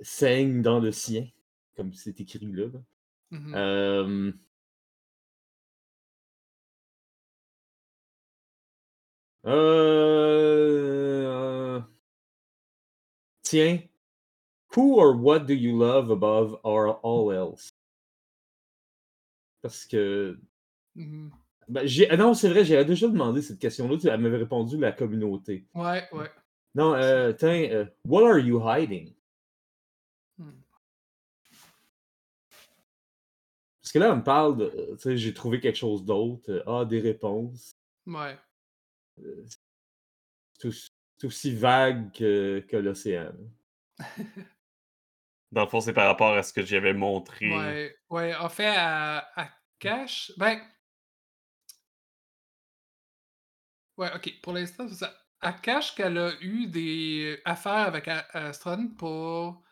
saigne 0.00 0.62
dans 0.62 0.80
le 0.80 0.92
sien, 0.92 1.26
comme 1.76 1.92
c'est 1.92 2.20
écrit 2.20 2.50
là. 2.52 2.66
Mhm. 3.30 4.34
Euh, 9.44 11.24
euh, 11.26 11.80
Tiens, 13.42 13.78
who 14.76 14.98
or 15.00 15.14
what 15.16 15.40
do 15.40 15.52
you 15.54 15.76
love 15.78 16.10
above 16.10 16.58
all 16.64 17.32
else? 17.32 17.68
Parce 19.62 19.84
que. 19.86 20.38
Mhm. 20.94 21.30
Ben, 21.68 21.86
ah 22.10 22.16
non, 22.16 22.34
c'est 22.34 22.48
vrai, 22.50 22.64
j'avais 22.64 22.84
déjà 22.84 23.06
demandé 23.08 23.40
cette 23.42 23.58
question-là. 23.58 23.96
tu- 23.96 24.08
Elle 24.08 24.20
m'avait 24.20 24.36
répondu 24.38 24.76
la 24.78 24.92
communauté. 24.92 25.66
Ouais, 25.74 26.06
ouais. 26.12 26.30
Non, 26.74 26.94
euh, 26.94 27.32
tiens, 27.32 27.68
euh, 27.70 27.84
what 28.04 28.24
are 28.26 28.38
you 28.38 28.60
hiding? 28.64 29.14
Hmm. 30.38 30.50
Parce 33.80 33.92
que 33.92 33.98
là, 33.98 34.12
on 34.12 34.16
me 34.16 34.24
parle 34.24 34.56
de. 34.56 34.94
Tu 34.96 35.02
sais, 35.02 35.16
j'ai 35.16 35.34
trouvé 35.34 35.60
quelque 35.60 35.76
chose 35.78 36.04
d'autre. 36.04 36.62
ah, 36.66 36.84
des 36.84 37.00
réponses. 37.00 37.72
Ouais. 38.06 38.36
Euh, 39.18 39.44
c'est 40.58 41.26
aussi, 41.26 41.54
vague 41.54 42.12
que, 42.12 42.64
que 42.68 42.76
l'océan. 42.76 43.32
Dans 45.52 45.64
le 45.64 45.68
fond, 45.68 45.80
c'est 45.80 45.92
par 45.92 46.06
rapport 46.06 46.34
à 46.34 46.42
ce 46.42 46.52
que 46.52 46.64
j'avais 46.64 46.94
montré. 46.94 47.50
Ouais, 47.50 47.96
ouais. 48.10 48.34
En 48.36 48.48
fait, 48.48 48.74
à, 48.74 49.18
à 49.38 49.50
Cash, 49.78 50.32
ben. 50.38 50.60
Ouais, 53.98 54.10
ok. 54.14 54.40
Pour 54.42 54.54
l'instant, 54.54 54.88
c'est 54.88 54.94
ça. 54.94 55.14
À 55.40 55.52
Cash 55.52 55.94
qu'elle 55.94 56.16
a 56.16 56.32
eu 56.40 56.66
des 56.68 57.40
affaires 57.44 57.86
avec 57.86 58.08
Astron 58.08 58.88
pour 58.96 59.62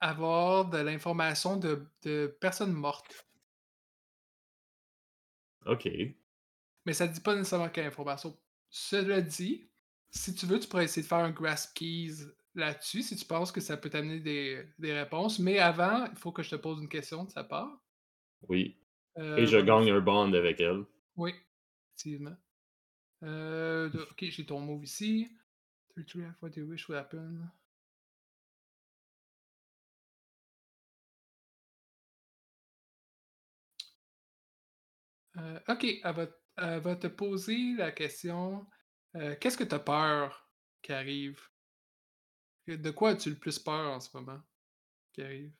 avoir 0.00 0.66
de 0.66 0.78
l'information 0.78 1.56
de, 1.56 1.86
de 2.02 2.36
personnes 2.40 2.72
mortes. 2.72 3.26
Ok. 5.66 5.88
Mais 6.86 6.92
ça 6.92 7.06
dit 7.06 7.20
pas 7.20 7.34
nécessairement 7.34 7.68
quelle 7.68 7.86
information. 7.86 8.36
Cela 8.70 9.20
dit, 9.20 9.68
si 10.10 10.34
tu 10.34 10.46
veux, 10.46 10.58
tu 10.60 10.68
pourrais 10.68 10.84
essayer 10.84 11.02
de 11.02 11.08
faire 11.08 11.18
un 11.18 11.30
grasp 11.30 11.74
keys 11.74 12.26
là-dessus, 12.54 13.02
si 13.02 13.16
tu 13.16 13.24
penses 13.24 13.52
que 13.52 13.60
ça 13.60 13.76
peut 13.76 13.90
t'amener 13.90 14.20
des, 14.20 14.64
des 14.78 14.92
réponses. 14.92 15.38
Mais 15.38 15.58
avant, 15.58 16.06
il 16.06 16.16
faut 16.16 16.32
que 16.32 16.42
je 16.42 16.50
te 16.50 16.56
pose 16.56 16.80
une 16.80 16.88
question 16.88 17.24
de 17.24 17.30
sa 17.30 17.44
part. 17.44 17.80
Oui. 18.48 18.76
Euh, 19.18 19.36
Et 19.36 19.46
je 19.46 19.56
nous 19.58 19.64
gagne 19.64 19.90
un 19.90 20.00
bond 20.00 20.32
avec 20.32 20.60
elle. 20.60 20.84
Oui, 21.16 21.34
effectivement. 21.88 22.36
Euh, 23.22 23.90
ok, 24.10 24.24
j'ai 24.30 24.46
ton 24.46 24.60
move 24.60 24.84
ici. 24.84 25.28
33 25.96 26.22
half 26.22 26.42
what 26.42 26.50
you 26.56 26.66
wish 26.66 26.88
would 26.88 26.98
happen. 26.98 27.50
Euh, 35.36 35.60
ok, 35.68 35.84
elle 36.02 36.14
va, 36.14 36.26
elle 36.60 36.80
va 36.80 36.96
te 36.96 37.06
poser 37.08 37.74
la 37.76 37.92
question 37.92 38.66
euh, 39.16 39.34
qu'est-ce 39.40 39.56
que 39.58 39.64
tu 39.64 39.74
as 39.74 39.78
peur 39.80 40.48
qui 40.82 40.92
arrive? 40.92 41.40
De 42.68 42.90
quoi 42.90 43.10
as-tu 43.10 43.28
le 43.28 43.38
plus 43.38 43.58
peur 43.58 43.90
en 43.92 44.00
ce 44.00 44.08
moment 44.16 44.40
qui 45.12 45.22
arrive? 45.22 45.52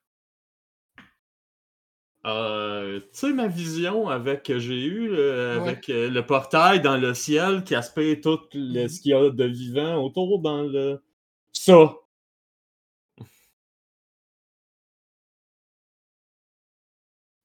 Euh, 2.27 3.01
tu 3.01 3.07
sais, 3.13 3.33
ma 3.33 3.47
vision 3.49 4.09
avec 4.09 4.43
que 4.45 4.59
j'ai 4.59 4.85
eue, 4.85 5.11
euh, 5.13 5.57
Ouais. 5.57 5.61
avec 5.61 5.89
euh, 5.89 6.11
le 6.11 6.25
portail 6.27 6.81
dans 6.83 6.99
le 6.99 7.15
ciel 7.15 7.65
qui 7.65 7.75
aspire 7.75 8.21
tout 8.23 8.41
le- 8.53 8.89
Mhm. 8.89 8.89
ce 8.89 9.01
qu'il 9.01 9.13
y 9.13 9.15
a 9.15 9.31
de 9.31 9.45
vivant 9.45 9.97
autour 10.05 10.41
dans 10.41 10.63
le. 10.63 11.03
Ça! 11.53 11.95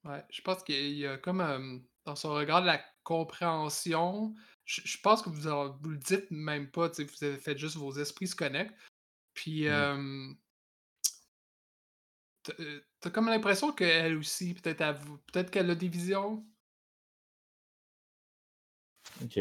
Ouais, 0.05 0.23
je 0.29 0.41
pense 0.41 0.63
qu'il 0.63 0.93
y 0.97 1.05
a 1.05 1.17
comme 1.17 1.41
euh, 1.41 1.79
dans 2.05 2.15
son 2.15 2.33
regard 2.33 2.61
de 2.61 2.67
la 2.67 2.81
compréhension. 3.05 4.35
Je, 4.65 4.81
je 4.83 4.97
pense 4.99 5.21
que 5.21 5.29
vous, 5.29 5.47
en- 5.47 5.77
vous 5.77 5.91
le 5.91 5.97
dites 5.97 6.29
même 6.31 6.69
pas, 6.69 6.89
vous 6.89 7.23
avez 7.23 7.37
fait 7.37 7.57
juste 7.57 7.77
vos 7.77 7.93
esprits 7.93 8.27
se 8.27 8.35
connectent. 8.35 8.75
Puis, 9.33 9.67
Mm. 9.69 10.35
euh, 12.59 12.81
t'as 12.99 13.09
comme 13.09 13.27
l'impression 13.27 13.71
qu'elle 13.71 14.17
aussi, 14.17 14.53
peut-être 14.55 14.81
elle 14.81 14.95
vous- 14.95 15.17
peut-être 15.31 15.51
qu'elle 15.51 15.69
a 15.69 15.75
des 15.75 15.87
visions? 15.87 16.45
Ok. 19.23 19.39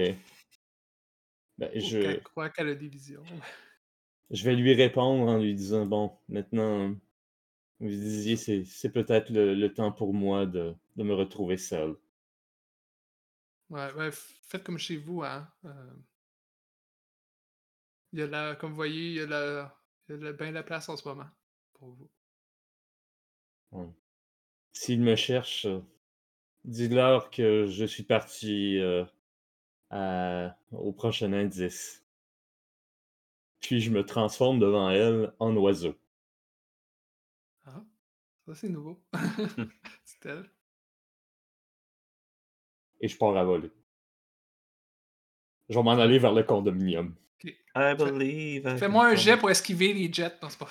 Ben, 1.58 1.70
je, 1.74 1.98
qu'elle 2.00 2.22
croit 2.22 2.50
qu'elle 2.50 2.68
a 2.68 2.74
des 2.74 2.88
visions. 2.88 3.24
je 4.30 4.44
vais 4.44 4.56
lui 4.56 4.74
répondre 4.74 5.30
en 5.30 5.38
lui 5.38 5.54
disant 5.54 5.86
Bon, 5.86 6.18
maintenant, 6.28 6.94
vous 7.80 7.88
disiez, 7.88 8.36
c'est, 8.36 8.64
c'est 8.64 8.90
peut-être 8.90 9.30
le, 9.30 9.54
le 9.54 9.72
temps 9.72 9.92
pour 9.92 10.12
moi 10.12 10.46
de, 10.46 10.74
de 10.96 11.02
me 11.02 11.14
retrouver 11.14 11.56
seul. 11.56 11.96
Ouais, 13.68 13.92
ouais, 13.92 14.10
faites 14.12 14.64
comme 14.64 14.78
chez 14.78 14.96
vous, 14.96 15.22
hein. 15.22 15.46
euh, 15.66 15.92
Il 18.14 18.18
y 18.18 18.22
a 18.22 18.26
la, 18.26 18.56
comme 18.56 18.70
vous 18.70 18.76
voyez, 18.76 19.08
il 19.10 19.14
y 19.16 19.20
a, 19.20 19.26
la, 19.26 19.76
il 20.08 20.14
y 20.14 20.18
a 20.18 20.20
la- 20.24 20.32
bien 20.32 20.50
la 20.52 20.62
place 20.62 20.88
en 20.88 20.96
ce 20.96 21.06
moment 21.06 21.28
pour 21.74 21.90
vous. 21.92 22.10
Ouais. 23.72 23.86
S'il 24.72 25.00
me 25.02 25.16
cherche, 25.16 25.66
euh, 25.66 25.80
dis-leur 26.64 27.30
que 27.30 27.66
je 27.66 27.84
suis 27.86 28.04
parti 28.04 28.78
euh, 28.80 29.04
à- 29.90 30.56
au 30.72 30.92
prochain 30.92 31.32
indice. 31.34 32.04
Puis 33.58 33.80
je 33.80 33.90
me 33.90 34.06
transforme 34.06 34.60
devant 34.60 34.90
elle 34.90 35.32
en 35.40 35.56
oiseau. 35.56 35.96
Ah, 37.66 37.84
ça 38.46 38.54
c'est 38.54 38.68
nouveau. 38.70 39.02
c'est 40.04 40.26
elle. 40.26 40.50
Et 43.04 43.08
je 43.08 43.18
pars 43.18 43.36
à 43.36 43.44
voler. 43.44 43.70
Je 45.68 45.74
vais 45.76 45.82
m'en 45.82 45.90
aller 45.92 46.18
vers 46.18 46.32
le 46.32 46.42
condominium. 46.42 47.14
I 47.44 47.94
believe. 47.98 48.78
Fais-moi 48.78 49.08
un 49.08 49.14
jet 49.14 49.36
pour 49.36 49.50
esquiver 49.50 49.92
les 49.92 50.10
jets. 50.10 50.32
Non, 50.42 50.48
c'est 50.48 50.58
pas... 50.58 50.68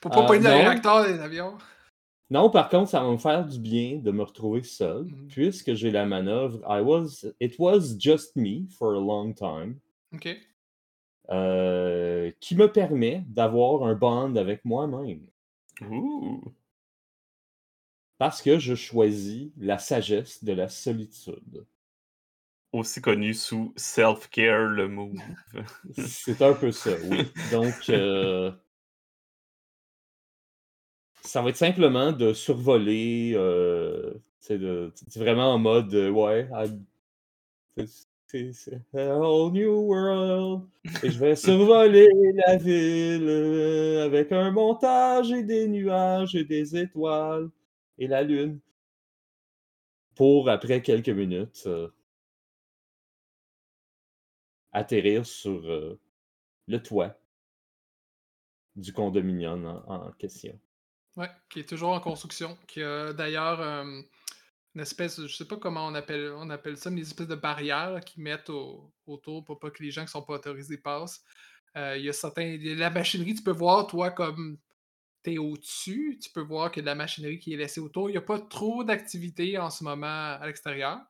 Pour 0.00 0.12
pas 0.12 0.22
Euh, 0.22 0.26
pogner 0.28 0.44
dans 0.44 0.50
les 0.50 0.62
réacteurs 0.68 1.04
des 1.06 1.18
avions. 1.18 1.58
Non, 2.30 2.48
par 2.50 2.68
contre, 2.68 2.88
ça 2.90 3.00
va 3.02 3.10
me 3.10 3.16
faire 3.18 3.44
du 3.44 3.58
bien 3.58 3.96
de 3.98 4.10
me 4.12 4.22
retrouver 4.22 4.62
seul, 4.62 5.06
Mhm. 5.06 5.26
puisque 5.28 5.74
j'ai 5.74 5.90
la 5.90 6.06
manœuvre. 6.06 6.60
I 6.68 6.80
was, 6.82 7.26
it 7.40 7.58
was 7.58 7.96
just 7.98 8.36
me 8.36 8.68
for 8.78 8.94
a 8.94 9.00
long 9.00 9.32
time, 9.32 9.78
Ok. 10.14 10.28
euh, 11.30 12.30
qui 12.40 12.54
me 12.54 12.70
permet 12.70 13.24
d'avoir 13.26 13.82
un 13.82 13.94
bond 13.94 14.36
avec 14.36 14.64
moi-même. 14.64 15.26
Ouh. 15.90 16.42
Parce 18.18 18.40
que 18.42 18.58
je 18.58 18.74
choisis 18.74 19.50
la 19.58 19.78
sagesse 19.78 20.42
de 20.42 20.52
la 20.52 20.68
solitude. 20.68 21.66
Aussi 22.72 23.00
connu 23.00 23.34
sous 23.34 23.72
self-care, 23.76 24.68
le 24.68 24.88
move. 24.88 25.18
C'est 25.96 26.42
un 26.42 26.54
peu 26.54 26.72
ça, 26.72 26.90
oui. 27.04 27.30
Donc, 27.50 27.74
euh, 27.88 28.50
ça 31.22 31.42
va 31.42 31.50
être 31.50 31.56
simplement 31.56 32.12
de 32.12 32.32
survoler, 32.32 33.32
euh, 33.34 34.14
de- 34.48 34.92
vraiment 35.16 35.54
en 35.54 35.58
mode, 35.58 35.94
euh, 35.94 36.10
ouais, 36.10 36.48
c'est 38.28 38.80
a 38.94 39.18
whole 39.18 39.52
new 39.52 39.72
world. 39.72 40.62
Et 41.02 41.10
je 41.10 41.18
vais 41.18 41.36
survoler 41.36 42.08
la 42.46 42.56
ville 42.56 43.26
euh, 43.28 44.04
avec 44.04 44.32
un 44.32 44.50
montage 44.50 45.32
et 45.32 45.42
des 45.42 45.68
nuages 45.68 46.34
et 46.34 46.44
des 46.44 46.76
étoiles 46.76 47.48
et 47.98 48.06
la 48.06 48.22
lune. 48.22 48.60
Pour, 50.14 50.48
après 50.48 50.80
quelques 50.80 51.10
minutes, 51.10 51.64
euh, 51.66 51.88
atterrir 54.72 55.26
sur 55.26 55.64
euh, 55.70 56.00
le 56.66 56.82
toit 56.82 57.18
du 58.74 58.92
condominium 58.92 59.82
en, 59.86 60.10
question. 60.12 60.58
Ouais, 61.16 61.30
qui 61.50 61.60
est 61.60 61.68
toujours 61.68 61.90
en 61.90 62.00
construction. 62.00 62.56
Qui 62.66 62.82
a 62.82 63.12
d'ailleurs 63.12 63.60
euh, 63.60 64.00
une 64.74 64.80
espèce, 64.80 65.26
je 65.26 65.34
sais 65.34 65.46
pas 65.46 65.56
comment 65.56 65.86
on 65.86 65.94
appelle, 65.94 66.32
on 66.36 66.48
appelle 66.48 66.76
ça, 66.76 66.90
mais 66.90 67.00
des 67.00 67.08
espèces 67.08 67.28
de 67.28 67.34
barrières 67.34 68.00
qu'ils 68.04 68.22
mettent 68.22 68.50
au- 68.50 68.90
autour 69.06 69.44
pour 69.44 69.58
pas 69.58 69.70
que 69.70 69.82
les 69.82 69.90
gens 69.90 70.04
qui 70.04 70.10
sont 70.10 70.22
pas 70.22 70.34
autorisés 70.34 70.78
passent. 70.78 71.22
Il 71.74 72.00
y 72.00 72.08
a 72.08 72.12
certains. 72.14 72.56
La 72.58 72.88
machinerie, 72.88 73.34
tu 73.34 73.42
peux 73.42 73.50
voir, 73.50 73.86
toi, 73.86 74.10
comme 74.10 74.58
es 75.26 75.38
au-dessus, 75.38 76.18
tu 76.22 76.30
peux 76.30 76.40
voir 76.40 76.70
qu'il 76.70 76.80
y 76.80 76.84
a 76.84 76.84
de 76.84 76.86
la 76.86 76.94
machinerie 76.94 77.38
qui 77.38 77.52
est 77.52 77.56
laissée 77.56 77.80
autour. 77.80 78.08
Il 78.08 78.12
n'y 78.12 78.18
a 78.18 78.22
pas 78.22 78.40
trop 78.40 78.84
d'activité 78.84 79.58
en 79.58 79.70
ce 79.70 79.84
moment 79.84 80.06
à 80.06 80.46
l'extérieur. 80.46 81.00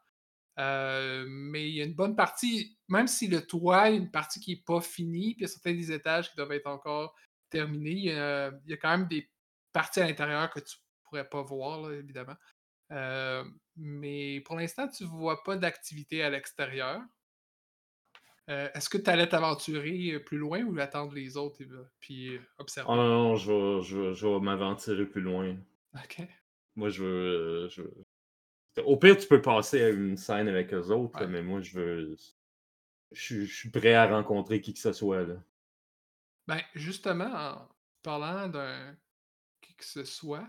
Euh, 0.59 1.27
mais 1.29 1.69
il 1.69 1.75
y 1.77 1.83
a 1.83 1.85
une 1.85 1.95
bonne 1.95 2.17
partie, 2.17 2.79
même 2.89 3.07
si 3.07 3.29
le 3.29 3.47
toit, 3.47 3.91
il 3.91 4.03
une 4.03 4.11
partie 4.11 4.41
qui 4.41 4.53
n'est 4.53 4.63
pas 4.63 4.81
finie, 4.81 5.35
puis 5.35 5.41
il 5.41 5.43
y 5.43 5.45
a 5.45 5.49
certains 5.49 5.75
des 5.75 5.93
étages 5.93 6.31
qui 6.31 6.37
doivent 6.37 6.53
être 6.53 6.67
encore 6.67 7.15
terminés, 7.51 7.91
il 7.91 8.05
y 8.05 8.11
a, 8.11 8.77
quand 8.81 8.97
même 8.97 9.07
des 9.07 9.31
parties 9.73 10.01
à 10.01 10.07
l'intérieur 10.07 10.51
que 10.51 10.61
tu 10.61 10.77
pourrais 11.05 11.29
pas 11.29 11.43
voir, 11.43 11.93
évidemment. 11.93 12.37
Euh, 12.93 13.45
mais 13.77 14.41
pour 14.43 14.57
l'instant, 14.57 14.89
tu 14.89 15.05
ne 15.05 15.09
vois 15.09 15.43
pas 15.43 15.57
d'activité 15.57 16.23
à 16.23 16.31
l'extérieur. 16.31 17.03
Euh, 18.49 18.69
Est-ce 18.75 18.89
que 18.89 18.99
tu 18.99 19.11
allais 19.11 19.29
t'aventurer 19.29 20.13
euh, 20.13 20.21
plus 20.21 20.39
loin 20.39 20.63
ou 20.63 20.79
attendre 20.79 21.13
les 21.15 21.37
autres 21.37 21.61
et 21.63 21.65
euh, 21.69 21.85
puis 21.99 22.37
euh, 22.37 22.41
observer? 22.59 22.89
Oh 22.91 22.95
non, 22.97 23.09
non, 23.09 23.37
je 23.37 23.51
vais, 23.53 23.83
je 23.83 23.99
vais- 23.99 24.15
je 24.15 24.27
vais 24.27 24.39
m'aventurer 24.41 25.05
plus 25.07 25.21
loin. 25.21 25.57
Ok. 25.95 26.23
Moi, 26.77 26.89
je 26.91 27.03
veux, 27.03 27.69
je 27.69 27.83
veux- 27.83 28.85
Au 28.85 28.97
pire, 28.99 29.17
tu 29.17 29.27
peux 29.27 29.41
passer 29.43 29.83
à 29.83 29.89
une 29.89 30.17
scène 30.17 30.47
avec 30.49 30.73
eux 30.75 30.91
autres, 30.93 31.19
Ouais. 31.21 31.27
mais 31.27 31.43
moi, 31.43 31.61
je 31.61 31.79
veux. 31.81 32.17
Je, 33.13 33.21
suis- 33.23 33.47
je 33.47 33.55
suis 33.57 33.71
prêt 33.71 33.95
à 33.95 34.07
rencontrer 34.07 34.61
qui 34.61 34.75
que 34.75 34.79
ce 34.81 34.93
soit. 34.93 35.25
Là. 35.25 35.37
Ben, 36.47 36.61
justement, 36.75 37.25
en 37.35 37.69
parlant 38.03 38.49
d'un 38.49 38.97
qui 39.63 39.75
que 39.75 39.85
ce 39.85 40.05
soit, 40.05 40.49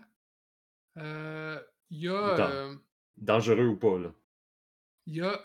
euh, 0.97 1.59
il 1.89 2.01
y 2.01 2.07
a. 2.09 2.49
Euh, 2.51 2.75
Dangereux 3.15 3.65
ou 3.67 3.77
pas, 3.77 3.97
là. 3.97 4.13
Il 5.07 5.15
y 5.15 5.21
a. 5.21 5.41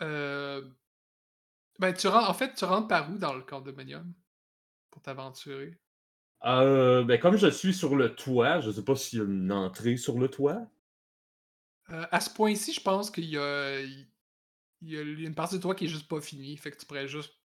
Ben, 1.79 1.93
tu 1.93 2.07
rentres, 2.07 2.29
en 2.31 2.35
fait, 2.35 2.55
tu 2.55 2.65
rentres 2.65 2.89
par 2.89 3.11
où 3.11 3.19
dans 3.19 3.35
le 3.35 3.43
condominium 3.43 4.13
pour 4.91 5.03
t'aventurer? 5.03 5.79
Euh, 6.45 7.05
ben, 7.05 7.19
comme 7.21 7.37
je 7.37 7.49
suis 7.49 7.73
sur 7.73 7.97
le 7.97 8.15
toit, 8.15 8.61
je 8.61 8.71
sais 8.71 8.85
pas 8.85 8.97
s'il 8.97 9.19
y 9.19 9.23
a 9.23 9.25
une 9.25 9.53
entrée 9.53 9.97
sur 9.97 10.19
le 10.19 10.29
toit. 10.29 10.67
Euh, 11.91 12.07
à 12.11 12.21
ce 12.21 12.31
point-ci, 12.33 12.73
je 12.73 12.81
pense 12.81 13.11
qu'il 13.11 13.27
y 13.27 13.39
a, 13.39 13.81
il 13.81 14.09
y 14.83 14.97
a 14.97 15.03
une 15.03 15.35
partie 15.35 15.57
de 15.57 15.63
toi 15.63 15.75
qui 15.75 15.85
est 15.85 15.89
juste 15.89 16.09
pas 16.09 16.21
finie. 16.21 16.57
Fait 16.57 16.71
que 16.71 16.79
tu 16.79 16.87
pourrais 16.87 17.09
juste 17.09 17.39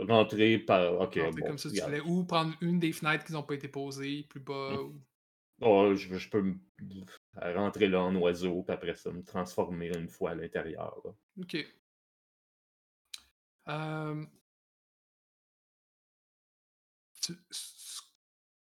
Rentrer 0.00 0.58
par. 0.58 0.94
Ok, 0.94 1.14
rentrer 1.16 1.40
bon, 1.42 1.46
comme 1.46 1.58
ça 1.58 1.70
tu 1.70 1.80
voulais. 1.80 2.00
Ou 2.00 2.24
prendre 2.24 2.54
une 2.60 2.80
des 2.80 2.92
fenêtres 2.92 3.24
qui 3.24 3.32
n'ont 3.32 3.42
pas 3.42 3.54
été 3.54 3.68
posées 3.68 4.24
plus 4.28 4.40
bas. 4.40 4.70
Mm. 4.72 4.78
ou- 4.78 5.00
Oh, 5.60 5.94
je, 5.94 6.16
je 6.18 6.28
peux 6.30 6.42
me- 6.42 6.58
rentrer 7.36 7.86
là 7.86 8.02
en 8.02 8.14
oiseau, 8.16 8.62
puis 8.64 8.74
après 8.74 8.94
ça, 8.96 9.12
me 9.12 9.22
transformer 9.22 9.96
une 9.96 10.08
fois 10.08 10.30
à 10.30 10.34
l'intérieur. 10.34 11.00
là. 11.04 11.12
Ok. 11.40 11.56
Ce 13.66 14.26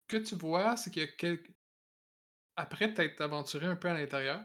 que 0.09 0.16
tu 0.18 0.34
vois, 0.37 0.76
c'est 0.76 0.91
qu'il 0.91 1.03
y 1.03 1.05
a 1.05 1.09
quelques. 1.09 1.51
Après 2.57 2.95
t'être 2.95 3.20
aventuré 3.20 3.66
un 3.66 3.76
peu 3.76 3.89
à 3.89 3.95
l'intérieur, 3.95 4.43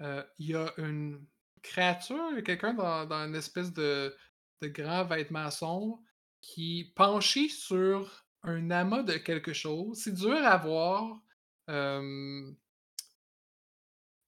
euh, 0.00 0.22
il 0.38 0.50
y 0.50 0.54
a 0.54 0.72
une 0.76 1.24
créature, 1.62 2.30
quelqu'un 2.44 2.74
dans, 2.74 3.10
une 3.12 3.34
espèce 3.34 3.72
de, 3.72 4.14
grand 4.62 5.04
vêtement 5.04 5.50
sombre 5.50 6.02
qui 6.40 6.92
penché 6.96 7.48
sur 7.48 8.26
un 8.42 8.70
amas 8.70 9.02
de 9.02 9.14
quelque 9.14 9.52
chose. 9.52 9.98
C'est 10.02 10.14
dur 10.14 10.36
à 10.36 10.56
voir 10.58 11.20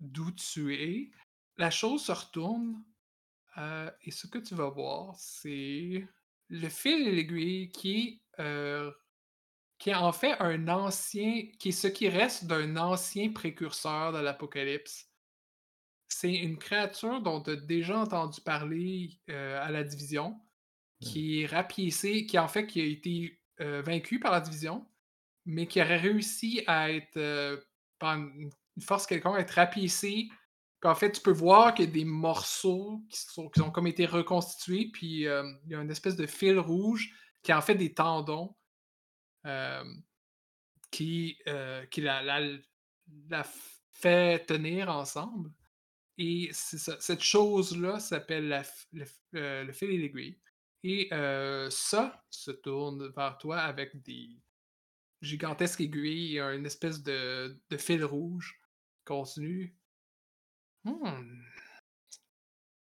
d'où 0.00 0.30
tu 0.32 0.74
es. 0.74 1.10
La 1.56 1.70
chose 1.70 2.04
se 2.04 2.12
retourne 2.12 2.82
euh, 3.58 3.90
et 4.02 4.10
ce 4.10 4.26
que 4.26 4.38
tu 4.38 4.54
vas 4.54 4.68
voir, 4.68 5.14
c'est 5.18 6.06
le 6.48 6.68
fil 6.68 7.08
et 7.08 7.12
l'aiguille 7.12 7.70
qui 7.70 8.22
est, 8.38 8.42
euh, 8.42 8.90
qui 9.78 9.90
est 9.90 9.94
en 9.94 10.12
fait 10.12 10.36
un 10.40 10.68
ancien, 10.68 11.48
qui 11.58 11.70
est 11.70 11.72
ce 11.72 11.88
qui 11.88 12.08
reste 12.08 12.46
d'un 12.46 12.76
ancien 12.76 13.32
précurseur 13.32 14.12
de 14.12 14.18
l'Apocalypse. 14.18 15.10
C'est 16.08 16.34
une 16.34 16.58
créature 16.58 17.20
dont 17.20 17.42
tu 17.42 17.50
as 17.50 17.56
déjà 17.56 17.98
entendu 17.98 18.40
parler 18.40 19.20
euh, 19.28 19.60
à 19.62 19.70
la 19.70 19.82
division, 19.84 20.40
qui 21.00 21.42
est 21.42 21.46
rapiécée, 21.46 22.26
qui 22.26 22.38
en 22.38 22.48
fait 22.48 22.66
qui 22.66 22.80
a 22.80 22.84
été 22.84 23.40
vaincue 23.58 24.20
par 24.20 24.32
la 24.32 24.40
division, 24.40 24.86
mais 25.46 25.66
qui 25.66 25.80
aurait 25.80 25.96
réussi 25.96 26.62
à 26.66 26.90
être, 26.90 27.64
par 27.98 28.16
une 28.16 28.50
une 28.76 28.82
force 28.82 29.06
quelconque, 29.06 29.36
à 29.36 29.40
être 29.40 29.52
rapiécée. 29.52 30.28
En 30.86 30.94
fait, 30.94 31.12
tu 31.12 31.20
peux 31.20 31.32
voir 31.32 31.74
qu'il 31.74 31.86
y 31.86 31.88
a 31.88 31.90
des 31.90 32.04
morceaux 32.04 33.02
qui, 33.10 33.18
sont, 33.20 33.48
qui 33.48 33.60
ont 33.60 33.70
comme 33.70 33.86
été 33.86 34.06
reconstitués, 34.06 34.90
puis 34.92 35.26
euh, 35.26 35.42
il 35.64 35.72
y 35.72 35.74
a 35.74 35.80
une 35.80 35.90
espèce 35.90 36.16
de 36.16 36.26
fil 36.26 36.58
rouge 36.58 37.12
qui 37.42 37.50
est 37.50 37.54
en 37.54 37.60
fait 37.62 37.74
des 37.74 37.92
tendons 37.94 38.54
euh, 39.46 39.84
qui, 40.90 41.38
euh, 41.48 41.84
qui 41.86 42.00
la, 42.00 42.22
la- 42.22 43.44
fait 43.92 44.44
tenir 44.46 44.90
ensemble. 44.90 45.50
Et 46.18 46.50
cette 46.52 47.22
chose-là 47.22 47.98
s'appelle 47.98 48.62
le, 48.92 49.72
fil 49.72 49.90
et 49.90 49.98
l'aiguille. 49.98 50.38
Et 50.82 51.08
ça 51.70 52.24
se 52.30 52.50
tourne 52.50 53.08
vers 53.16 53.38
toi 53.38 53.58
avec 53.60 54.02
des 54.02 54.30
gigantesques 55.22 55.80
aiguilles 55.80 56.36
et 56.36 56.40
une 56.40 56.66
espèce 56.66 57.02
de, 57.02 57.58
de 57.70 57.76
fil 57.76 58.04
rouge 58.04 58.60
continu. 59.04 59.74
Hmm. 60.86 61.42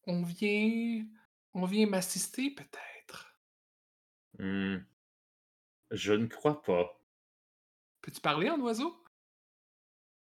On 0.06 0.22
vient. 0.24 1.06
On 1.54 1.66
vient 1.66 1.86
m'assister 1.86 2.50
peut-être. 2.50 3.36
Hmm. 4.38 4.78
Je 5.92 6.12
ne 6.12 6.26
crois 6.26 6.60
pas. 6.62 6.98
Peux-tu 8.00 8.20
parler 8.20 8.50
en 8.50 8.58
oiseau? 8.60 8.96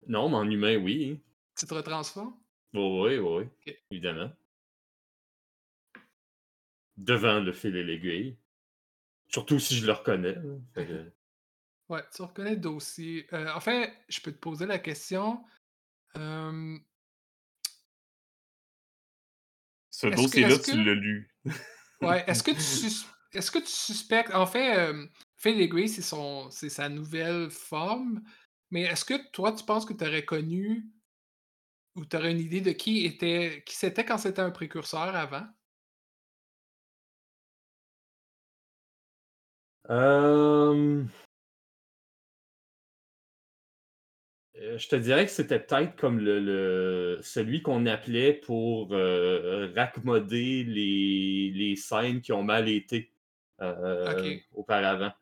Non, 0.06 0.28
mais 0.28 0.36
en 0.36 0.50
humain, 0.50 0.76
oui. 0.76 1.22
Tu 1.56 1.66
te 1.66 1.74
retransformes? 1.74 2.36
Oui, 2.74 3.16
oui, 3.18 3.48
oui, 3.66 3.74
évidemment. 3.90 4.32
Devant 6.96 7.38
le 7.40 7.52
fil 7.52 7.76
et 7.76 7.84
l'aiguille. 7.84 8.36
Surtout 9.28 9.58
si 9.60 9.76
je 9.76 9.86
le 9.86 9.92
reconnais. 9.92 10.36
que- 10.74 11.12
Ouais, 11.88 12.02
tu 12.14 12.20
reconnais 12.22 12.50
le 12.54 12.60
dossier. 12.60 13.26
Euh, 13.32 13.50
en 13.54 13.60
fait, 13.60 13.94
je 14.08 14.20
peux 14.20 14.32
te 14.32 14.38
poser 14.38 14.66
la 14.66 14.78
question. 14.78 15.44
euh, 16.16 16.76
Ce 19.98 20.06
dossier-là, 20.06 20.58
tu 20.58 20.76
l'as 20.84 20.94
lu. 20.94 21.28
Ouais, 22.00 22.22
est-ce 22.28 22.44
que 22.44 22.52
sus- 22.54 23.04
que 23.50 23.58
tu 23.58 23.66
suspectes 23.66 24.32
en 24.32 24.46
fait 24.46 24.78
euh, 24.78 25.04
c'est 25.88 26.02
son 26.02 26.48
c'est 26.50 26.68
sa 26.68 26.88
nouvelle 26.88 27.50
forme, 27.50 28.22
mais 28.70 28.82
est-ce 28.82 29.04
que 29.04 29.14
toi 29.32 29.50
tu 29.50 29.64
penses 29.64 29.84
que 29.84 29.92
tu 29.92 30.04
aurais 30.04 30.24
connu 30.24 30.86
ou 31.96 32.04
tu 32.06 32.16
aurais 32.16 32.30
une 32.30 32.38
idée 32.38 32.60
de 32.60 32.70
qui 32.70 33.04
était 33.04 33.64
qui 33.66 33.74
c'était 33.74 34.04
quand 34.04 34.18
c'était 34.18 34.42
un 34.42 34.52
précurseur 34.52 35.16
avant? 35.16 35.44
Euh, 39.90 41.02
euh, 44.58 44.78
Je 44.78 44.88
te 44.88 44.96
dirais 44.96 45.24
que 45.26 45.30
c'était 45.32 45.60
peut-être 45.60 45.96
comme 45.96 46.18
le, 46.20 46.40
le- 46.40 47.18
celui 47.22 47.62
qu'on 47.62 47.86
appelait 47.86 48.32
pour 48.34 48.92
euh, 48.92 49.72
raccommoder 49.74 50.64
les, 50.64 51.50
les 51.54 51.76
scènes 51.76 52.20
qui 52.20 52.32
ont 52.32 52.42
mal 52.42 52.68
été 52.68 53.12
euh, 53.60 54.36
auparavant. 54.52 55.12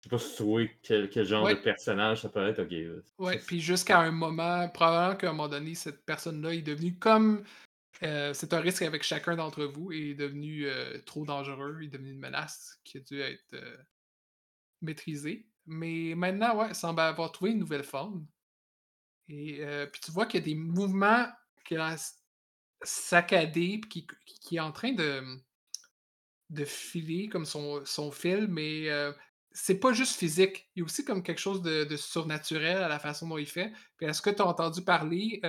Je 0.00 0.04
sais 0.04 0.10
pas 0.10 0.18
si 0.18 0.36
tu 0.36 0.42
vois 0.42 0.62
quel, 0.82 1.08
quel 1.10 1.24
genre 1.24 1.44
Ouais. 1.44 1.54
de 1.54 1.60
personnage 1.60 2.22
ça 2.22 2.28
peut 2.28 2.44
être. 2.46 2.60
Ok. 2.62 2.72
euh, 2.72 3.02
Ouais, 3.18 3.38
puis 3.46 3.60
jusqu'à 3.60 4.00
un 4.00 4.10
moment, 4.10 4.68
probablement 4.68 5.16
qu'à 5.16 5.28
un 5.28 5.32
moment 5.32 5.48
donné, 5.48 5.74
cette 5.74 6.04
personne-là 6.04 6.54
est 6.54 6.62
devenue 6.62 6.98
comme 6.98 7.44
euh, 8.02 8.34
c'est 8.34 8.52
un 8.52 8.60
risque 8.60 8.82
avec 8.82 9.04
chacun 9.04 9.36
d'entre 9.36 9.64
vous 9.64 9.92
et 9.92 10.10
est 10.10 10.14
devenu 10.14 10.66
euh, 10.66 10.98
trop 11.06 11.24
dangereux, 11.24 11.82
est 11.82 11.88
devenu 11.88 12.10
une 12.10 12.18
menace 12.18 12.80
qui 12.84 12.98
a 12.98 13.00
dû 13.00 13.20
être 13.20 13.44
euh, 13.54 13.76
maîtrisée. 14.80 15.46
Mais 15.66 16.14
maintenant, 16.16 16.56
ouais, 16.56 16.68
il 16.68 16.74
semble 16.74 17.00
avoir 17.00 17.32
trouvé 17.32 17.50
une 17.52 17.58
nouvelle 17.58 17.84
forme. 17.84 18.26
Et 19.28 19.60
puis 19.92 20.00
tu 20.00 20.10
vois 20.12 20.26
qu'il 20.26 20.40
y 20.40 20.42
a 20.42 20.46
des 20.46 20.54
mouvements 20.54 21.26
qui 21.64 21.76
a 21.76 21.94
s- 21.94 22.22
saccadés, 22.82 23.78
puis 23.80 23.90
qui, 23.90 24.06
qui 24.40 24.56
est 24.56 24.60
en 24.60 24.72
train 24.72 24.92
de, 24.92 25.22
de 26.50 26.64
filer 26.64 27.28
comme 27.28 27.44
son, 27.46 27.84
son 27.84 28.10
fil, 28.10 28.46
mais 28.48 28.88
euh, 28.90 29.12
c'est 29.52 29.78
pas 29.80 29.92
juste 29.92 30.16
physique. 30.16 30.68
Il 30.74 30.80
y 30.80 30.82
a 30.82 30.84
aussi 30.84 31.04
comme 31.04 31.22
quelque 31.22 31.40
chose 31.40 31.62
de, 31.62 31.96
surnaturel 31.96 32.78
à 32.78 32.88
la 32.88 32.98
façon 32.98 33.28
dont 33.28 33.38
il 33.38 33.46
fait. 33.46 33.72
Puis 33.96 34.06
est-ce 34.06 34.20
que 34.22 34.30
tu 34.30 34.42
as 34.42 34.46
entendu 34.46 34.82
parler, 34.82 35.40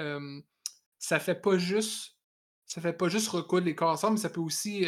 ça 0.99 1.19
fait 1.19 1.35
pas 1.39 1.57
juste 1.57 2.17
ça 2.65 2.81
fait 2.81 2.93
pas 2.93 3.09
juste 3.09 3.27
recoudre 3.29 3.65
les 3.67 3.75
corps 3.75 3.91
ensemble, 3.91 4.13
mais 4.15 4.21
ça 4.21 4.29
peut 4.29 4.41
aussi 4.41 4.85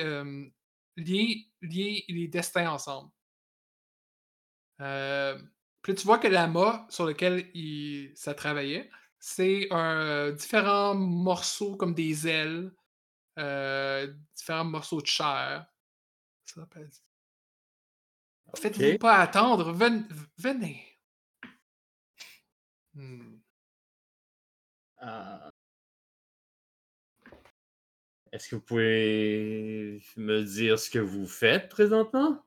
lier, 0.98 1.48
lier 1.62 2.04
les 2.10 2.28
destins 2.28 2.70
ensemble. 2.72 3.12
Euh, 4.82 5.38
puis 5.82 5.96
tu 5.96 6.06
vois 6.06 6.18
que 6.20 6.28
l'amas 6.28 6.86
sur 6.90 7.06
lequel 7.06 7.50
il, 7.54 8.12
ça 8.16 8.34
travaillait, 8.34 8.90
C'est 9.20 9.68
un 9.72 10.32
différents 10.32 10.96
morceaux 10.96 11.76
comme 11.78 11.94
des 11.94 12.28
ailes, 12.28 12.74
heu, 13.40 14.16
différents 14.36 14.66
morceaux 14.66 15.02
de 15.02 15.08
chair. 15.08 15.68
Ça 16.46 16.62
s'appelle 16.62 16.90
Faites-vous 18.56 18.94
OK. 18.94 19.00
pas 19.00 19.18
attendre, 19.18 19.72
ven 19.74 20.08
venez. 20.38 20.84
Mmh. 22.96 23.42
Ah. 24.98 25.50
Est-ce 28.32 28.50
que 28.50 28.56
vous 28.56 28.62
pouvez 28.62 30.02
me 30.18 30.44
dire 30.44 30.78
ce 30.80 30.90
que 30.90 31.00
vous 31.00 31.28
faites 31.28 31.70
présentement? 31.70 32.45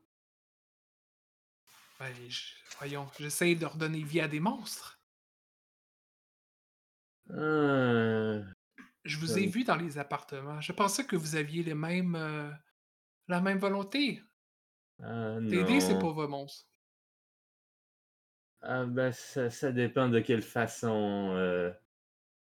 Ben, 1.98 2.14
voyons, 2.78 3.08
j'essaie 3.18 3.56
de 3.56 3.66
redonner 3.66 4.02
vie 4.04 4.20
à 4.20 4.28
des 4.28 4.38
monstres. 4.40 4.98
Ah. 7.30 8.54
Je 9.04 9.16
vous 9.18 9.38
ai 9.38 9.46
vu 9.46 9.64
dans 9.64 9.76
les 9.76 9.98
appartements. 9.98 10.60
Je 10.60 10.72
pensais 10.72 11.04
que 11.06 11.16
vous 11.16 11.36
aviez 11.36 11.62
les 11.62 11.74
mêmes, 11.74 12.16
heu, 12.16 12.52
la 13.28 13.40
même 13.42 13.58
volonté. 13.58 14.22
Ah 15.00 15.38
D'aider 15.48 15.80
ces 15.80 15.96
non. 15.96 15.98
pauvres 15.98 16.26
monstres. 16.26 16.64
Ah 18.62 18.86
bah, 18.86 19.12
ça 19.12 19.50
ça 19.50 19.70
dépend 19.70 20.08
de 20.08 20.18
quelle 20.18 20.42
façon, 20.42 21.30
heu, 21.36 21.72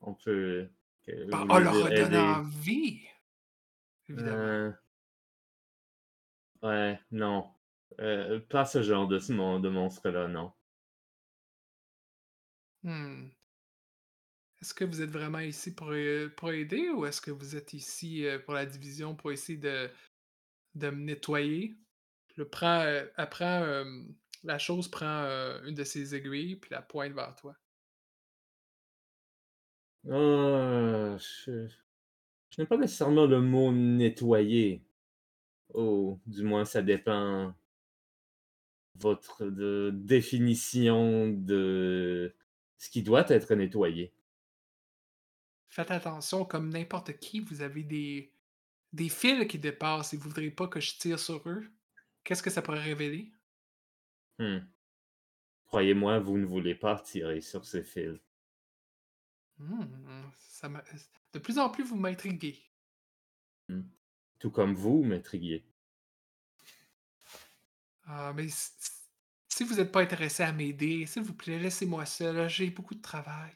on 0.00 0.14
peut 0.14 0.70
que 1.04 1.32
vous 1.32 1.48
en 1.48 1.58
voulez 1.58 1.60
leur 1.60 1.90
aider. 1.92 2.42
vie! 2.42 3.06
Évidemment. 4.08 4.52
Heu 4.52 4.80
Ouais, 6.62 6.98
non. 7.10 7.50
Heu, 7.98 8.40
pas 8.48 8.64
ce 8.66 8.82
genre 8.82 9.08
de 9.08 9.68
monstre-là, 9.68 10.28
non. 10.28 10.52
Mmh. 12.82 13.30
Est-ce 14.60 14.74
que 14.74 14.84
vous 14.84 15.00
êtes 15.00 15.10
vraiment 15.10 15.38
ici 15.40 15.74
pour, 15.74 15.90
heu, 15.92 16.32
pour 16.36 16.50
aider 16.52 16.90
ou 16.90 17.06
est-ce 17.06 17.20
que 17.22 17.30
vous 17.30 17.56
êtes 17.56 17.72
ici, 17.72 18.24
heu, 18.24 18.42
pour 18.42 18.52
la 18.54 18.66
division, 18.66 19.14
pour 19.16 19.32
essayer 19.32 19.58
de 19.58 19.90
de 20.76 20.90
me 20.90 21.02
nettoyer? 21.04 21.76
Le 22.36 22.48
prend, 22.48 22.84
heu, 22.86 23.12
elle 23.16 23.30
prend, 23.30 23.64
hem, 23.66 24.16
la 24.44 24.58
chose 24.58 24.88
prend, 24.90 25.06
une 25.66 25.74
de 25.74 25.84
ses 25.84 26.14
aiguilles 26.16 26.56
puis 26.56 26.70
la 26.72 26.82
pointe 26.82 27.14
vers 27.14 27.34
toi. 27.36 27.56
Ah, 30.08 31.16
je 31.18 31.68
je 32.50 32.60
n'aime 32.62 32.68
pas 32.68 32.78
nécessairement 32.78 33.26
le 33.26 33.40
mot 33.42 33.72
«nettoyer». 33.72 34.84
Oh, 35.74 36.20
du 36.26 36.44
moins 36.44 36.64
ça 36.66 36.82
dépend 36.82 37.54
votre 38.96 39.46
de 39.46 39.92
définition 39.94 41.28
de 41.28 42.34
ce 42.78 42.90
qui 42.90 43.02
doit 43.02 43.28
être 43.28 43.54
nettoyé? 43.54 44.14
Faites 45.68 45.90
attention, 45.90 46.44
comme 46.44 46.68
n'importe 46.70 47.18
qui, 47.18 47.40
vous 47.40 47.62
avez 47.62 47.82
des 47.84 48.34
des 48.92 49.08
fils 49.08 49.46
qui 49.46 49.58
dépassent 49.58 50.14
et 50.14 50.16
vous 50.16 50.28
voudriez 50.28 50.50
pas 50.50 50.66
que 50.68 50.80
je 50.80 50.96
tire 50.98 51.18
sur 51.18 51.48
eux. 51.48 51.70
Qu'est-ce 52.24 52.42
que 52.42 52.50
ça 52.50 52.62
pourrait 52.62 52.82
révéler? 52.82 53.32
Mmh. 54.38 54.58
Croyez-moi, 55.66 56.18
vous 56.18 56.38
ne 56.38 56.44
voulez 56.44 56.74
pas 56.74 56.98
tirer 56.98 57.40
sur 57.40 57.64
ces 57.64 57.84
fils. 57.84 58.18
Ça 60.36 60.68
m'a 60.68 60.82
de 61.32 61.38
plus 61.38 61.58
en 61.58 61.70
plus, 61.70 61.84
vous 61.84 61.96
m'intriguez. 61.96 62.58
Mmh. 63.68 63.82
Tout 64.38 64.50
comme 64.50 64.74
vous 64.74 65.02
m'intriguez. 65.04 65.69
Ah, 68.12 68.32
mais 68.34 68.46
s 68.48 68.74
s 68.80 68.96
si 69.48 69.62
vous 69.64 69.78
êtes 69.80 69.92
pas 69.92 70.02
intéressé 70.02 70.42
à 70.42 70.52
m'aider, 70.52 71.06
s'il 71.06 71.22
vous 71.22 71.34
plaît, 71.34 71.58
laissez-moi 71.60 72.04
seul, 72.06 72.48
j'ai 72.48 72.70
beaucoup 72.70 72.94
de 72.96 73.00
travail. 73.02 73.52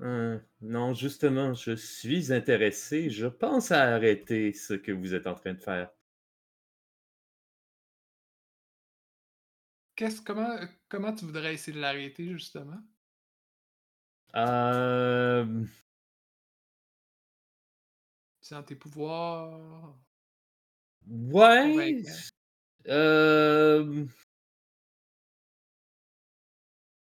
Heu, 0.00 0.40
non, 0.60 0.92
justement, 0.92 1.54
je 1.54 1.76
suis 1.76 2.32
intéressé. 2.32 3.10
Je 3.10 3.28
pense 3.28 3.70
à 3.70 3.94
arrêter 3.94 4.52
ce 4.52 4.74
que 4.74 4.90
vous 4.90 5.14
êtes 5.14 5.28
en 5.28 5.34
train 5.36 5.54
de 5.54 5.60
faire. 5.60 5.92
Qu'est-ce 9.96 10.22
comment, 10.22 10.58
comment 10.88 11.14
tu 11.14 11.26
voudrais 11.26 11.52
essayer 11.52 11.74
de 11.76 11.80
l'arrêter, 11.82 12.26
justement? 12.30 12.80
C'est 18.40 18.56
en 18.56 18.64
tes 18.64 18.74
pouvoirs? 18.74 19.96
Ouais? 21.32 22.04
Hem 22.88 24.08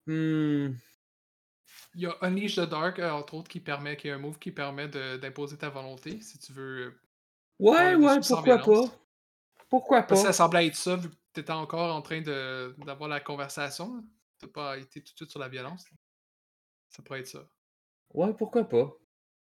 Mmh. 0.07 0.75
Il 1.95 2.01
y 2.01 2.05
a 2.07 2.15
Unleash 2.21 2.55
the 2.55 2.61
Dark, 2.69 2.99
heu, 2.99 3.11
entre 3.11 3.35
autres, 3.35 3.49
qui 3.49 3.59
permet 3.59 3.97
qui 3.97 4.07
est 4.07 4.11
un 4.11 4.17
move 4.17 4.39
qui 4.39 4.51
permet 4.51 4.87
de 4.87 5.17
d'imposer 5.17 5.57
ta 5.57 5.69
volonté, 5.69 6.21
si 6.21 6.39
tu 6.39 6.51
veux, 6.53 6.91
faire 6.91 6.99
Ouais, 7.59 7.95
ouais, 7.95 8.21
pourquoi 8.27 8.59
pas? 8.59 8.83
Pourquoi 9.69 10.03
que 10.07 10.15
ça 10.15 10.31
pas? 10.31 10.33
semblait 10.33 10.67
être 10.67 10.75
ça, 10.75 10.95
vu 10.95 11.09
que 11.09 11.15
tu 11.33 11.39
étais 11.41 11.51
encore 11.51 11.93
en 11.95 12.01
train 12.01 12.21
de 12.21 12.75
d'avoir 12.85 13.09
la 13.09 13.19
conversation, 13.19 13.95
là. 13.95 14.01
Tu 14.39 14.45
as 14.45 14.49
pas 14.49 14.77
été 14.77 15.01
tout 15.03 15.13
de 15.13 15.17
suite 15.17 15.29
sur 15.31 15.39
la 15.39 15.49
violence. 15.49 15.85
Ça 16.89 17.03
pourrait 17.03 17.19
être 17.21 17.27
ça. 17.27 17.45
Ouais, 18.13 18.33
pourquoi 18.33 18.63
pas? 18.63 18.95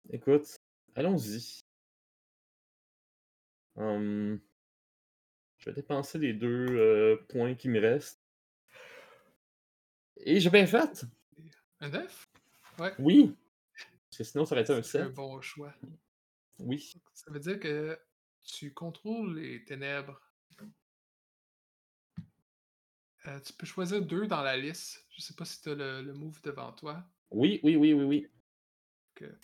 Écoute, 0.10 0.56
allons-y. 0.96 1.60
Hem 3.76 4.42
je 5.62 5.70
vais 5.70 5.76
dépenser 5.76 6.18
les 6.18 6.34
2, 6.34 6.68
heu, 6.72 7.26
points 7.30 7.54
qui 7.56 7.70
me 7.70 7.80
restent. 7.80 8.18
Et 10.18 10.40
j'ai 10.40 10.50
bien 10.50 10.66
fait! 10.66 11.06
Un 11.80 11.90
9? 11.90 12.28
Ouais. 12.80 12.94
Oui! 13.00 13.36
Parce 14.10 14.18
que 14.20 14.24
sinon 14.24 14.46
ça 14.46 14.56
aurait 14.56 14.64
été 14.64 14.74
un 14.74 14.82
C'est 14.84 15.00
un 15.00 15.10
7. 15.10 15.14
bon 15.14 15.42
choix. 15.42 15.74
Oui. 16.60 16.94
Ça 17.14 17.32
veut 17.32 17.40
dire 17.40 17.60
que 17.60 18.00
tu 18.46 18.74
contrôles 18.74 19.40
les 19.40 19.64
ténèbres. 19.66 20.22
Heu, 23.26 23.42
tu 23.46 23.54
peux 23.54 23.66
choisir 23.68 24.02
2 24.02 24.28
dans 24.28 24.42
la 24.42 24.58
liste. 24.58 25.06
Je 25.10 25.22
sais 25.22 25.34
pas 25.36 25.46
si 25.46 25.62
tu 25.62 25.70
as 25.70 25.76
le 25.76 26.02
le 26.02 26.14
move 26.14 26.42
devant 26.44 26.72
toi. 26.74 27.04
Oui, 27.32 27.60
oui, 27.64 27.76
oui, 27.78 27.94
oui, 27.94 28.04
oui. 28.04 28.28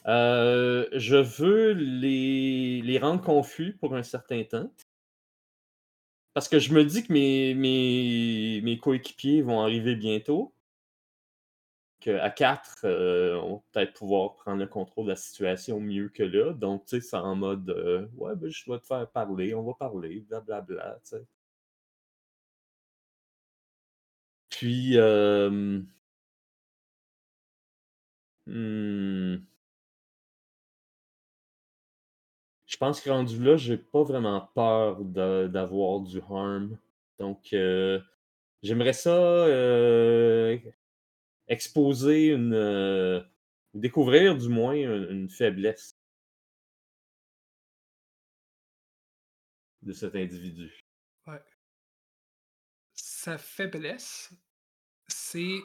Heu, 0.05 0.89
je 0.93 1.15
veux 1.18 1.74
les 1.74 2.82
les 2.82 2.99
rendre 2.99 3.24
confus 3.24 3.74
pour 3.80 3.95
un 3.95 4.03
certain 4.03 4.43
temps. 4.43 4.72
Parce 6.38 6.49
que 6.49 6.59
je 6.59 6.71
me 6.71 6.85
dis 6.85 7.01
que 7.03 7.11
mes 7.11 7.55
mes 7.55 8.61
mes 8.63 8.77
coéquipiers 8.77 9.41
vont 9.41 9.59
arriver 9.61 9.95
bientôt. 9.95 10.53
Qu'à 12.01 12.29
4, 12.29 12.85
heu, 12.85 13.39
on 13.43 13.55
va 13.55 13.61
peut-être 13.71 13.93
pouvoir 13.93 14.35
prendre 14.35 14.59
le 14.59 14.67
contrôle 14.67 15.05
de 15.05 15.09
la 15.11 15.15
situation 15.15 15.79
mieux 15.79 16.09
que 16.09 16.21
là. 16.21 16.53
Donc, 16.53 16.85
tu 16.85 16.97
sais, 17.01 17.01
c'est 17.01 17.15
en 17.17 17.35
mode, 17.35 17.67
heu: 17.71 18.07
«Ouais, 18.15 18.35
ben, 18.35 18.49
je 18.51 18.63
dois 18.65 18.79
te 18.79 18.85
faire 18.85 19.09
parler, 19.09 19.55
on 19.55 19.63
va 19.63 19.73
parler, 19.73 20.19
bla 20.29 20.39
bla 20.39 20.61
bla», 20.61 20.99
tu 21.03 21.17
sais? 21.17 21.27
Puis, 24.51 24.95
hem 24.97 25.88
Mmh. 28.47 29.41
Je 32.78 32.86
pense 32.86 33.01
que 33.01 33.09
rendu 33.09 33.43
là, 33.43 33.57
j'ai 33.57 33.75
pas 33.75 34.03
vraiment 34.03 34.39
peur 34.53 35.03
d'avoir 35.03 35.99
du 36.01 36.19
harm. 36.30 36.78
Donc, 37.17 37.49
heu, 37.51 38.03
j'aimerais 38.63 38.93
ça, 38.93 39.47
heu, 39.47 40.61
exposer 41.47 42.28
une, 42.30 42.53
heu 42.53 43.23
découvrir 43.73 44.38
du 44.38 44.49
moins 44.49 44.75
u 44.75 45.11
une 45.11 45.30
faiblesse 45.30 45.93
de 49.82 49.93
cet 49.93 50.15
individu. 50.15 50.80
Ouais. 51.25 51.41
Sa 52.95 53.38
faiblesse, 53.38 54.34
c'est 55.07 55.59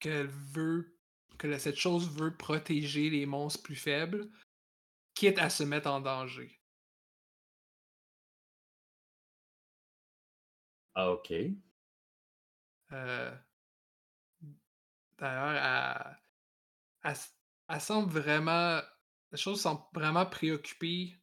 qu'elle 0.00 0.28
veut 0.28 0.96
que 1.38 1.58
cette 1.58 1.76
chose 1.76 2.10
veut 2.10 2.36
protéger 2.36 3.10
les 3.10 3.26
monstres 3.26 3.62
plus 3.62 3.76
faibles, 3.76 4.30
quitte 5.20 5.38
à 5.38 5.50
se 5.50 5.62
mettre 5.64 5.90
en 5.90 6.00
danger. 6.00 6.58
Ah 10.94 11.10
OK. 11.10 11.60
Heu 12.90 13.40
d'ailleurs, 15.18 15.54
elle 15.54 16.16
elle 17.04 17.12
s 17.12 17.34
elle 17.68 17.80
semble 17.80 18.10
vraiment 18.12 18.82
la 19.32 19.36
chose 19.38 19.60
semble 19.60 19.82
vraiment 19.94 20.26
préoccupée 20.26 21.16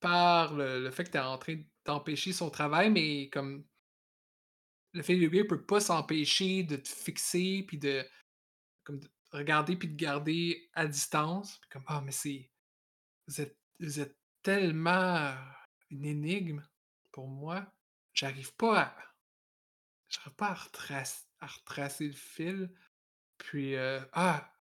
par 0.00 0.54
le 0.54 0.82
le 0.82 0.90
fait 0.92 1.04
que 1.04 1.10
tu 1.12 1.16
es 1.18 1.20
en 1.20 1.38
train 1.38 1.58
d'empêcher 1.86 2.32
son 2.34 2.50
travail, 2.50 2.90
mais 2.90 3.30
comme 3.30 3.66
le 4.94 5.02
fait 5.02 5.44
peut 5.46 5.64
pas 5.66 5.80
s'empêcher 5.80 6.62
de 6.62 6.76
te 6.76 6.88
fixer 6.88 7.64
puis 7.66 7.78
de 7.78 8.04
comme 8.84 9.00
de 9.00 9.08
regarder 9.32 9.76
puis 9.76 9.88
de 9.88 9.96
garder 9.96 10.70
à 10.74 10.86
distance. 10.86 11.58
Puis 11.60 11.70
comme: 11.70 11.84
«Ah 11.86 12.02
mais 12.04 12.12
c'est 12.12 12.50
vous 13.26 13.40
êtes 13.40 13.56
vous 13.80 14.00
êtes 14.00 14.16
tellement 14.42 15.34
une 15.90 16.04
énigme 16.04 16.62
pour 17.12 17.28
moi, 17.28 17.66
j'arrive 18.14 18.54
pas 18.56 18.80
à 18.80 18.96
j'arrive 20.08 20.34
pas 20.34 20.48
à 20.48 20.54
retrac 20.54 21.08
à 21.40 21.46
retracer 21.46 22.06
le 22.08 22.12
fil». 22.14 22.70
Puis, 23.38 23.74
heu: 23.76 24.00
«Ah!» 24.12 24.52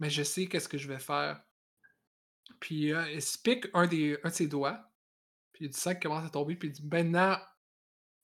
mais 0.00 0.10
je 0.10 0.22
sais 0.22 0.46
qu'est-ce 0.46 0.68
que 0.68 0.78
je 0.78 0.88
vais 0.88 0.98
faire. 1.00 1.42
Puis 2.60 2.92
euh, 2.92 3.10
il 3.12 3.22
se 3.22 3.38
pique 3.38 3.66
un, 3.74 3.86
des, 3.86 4.18
un 4.24 4.28
de 4.30 4.34
ses 4.34 4.46
doigts, 4.48 4.90
puis 5.52 5.64
il 5.64 5.68
y 5.68 5.70
a 5.70 5.72
du 5.72 5.78
sang 5.78 5.94
qui 5.94 6.00
commence 6.00 6.26
à 6.26 6.30
tomber, 6.30 6.56
puis 6.56 6.68
il 6.68 6.72
dit 6.72 6.84
Maintenant, 6.86 7.38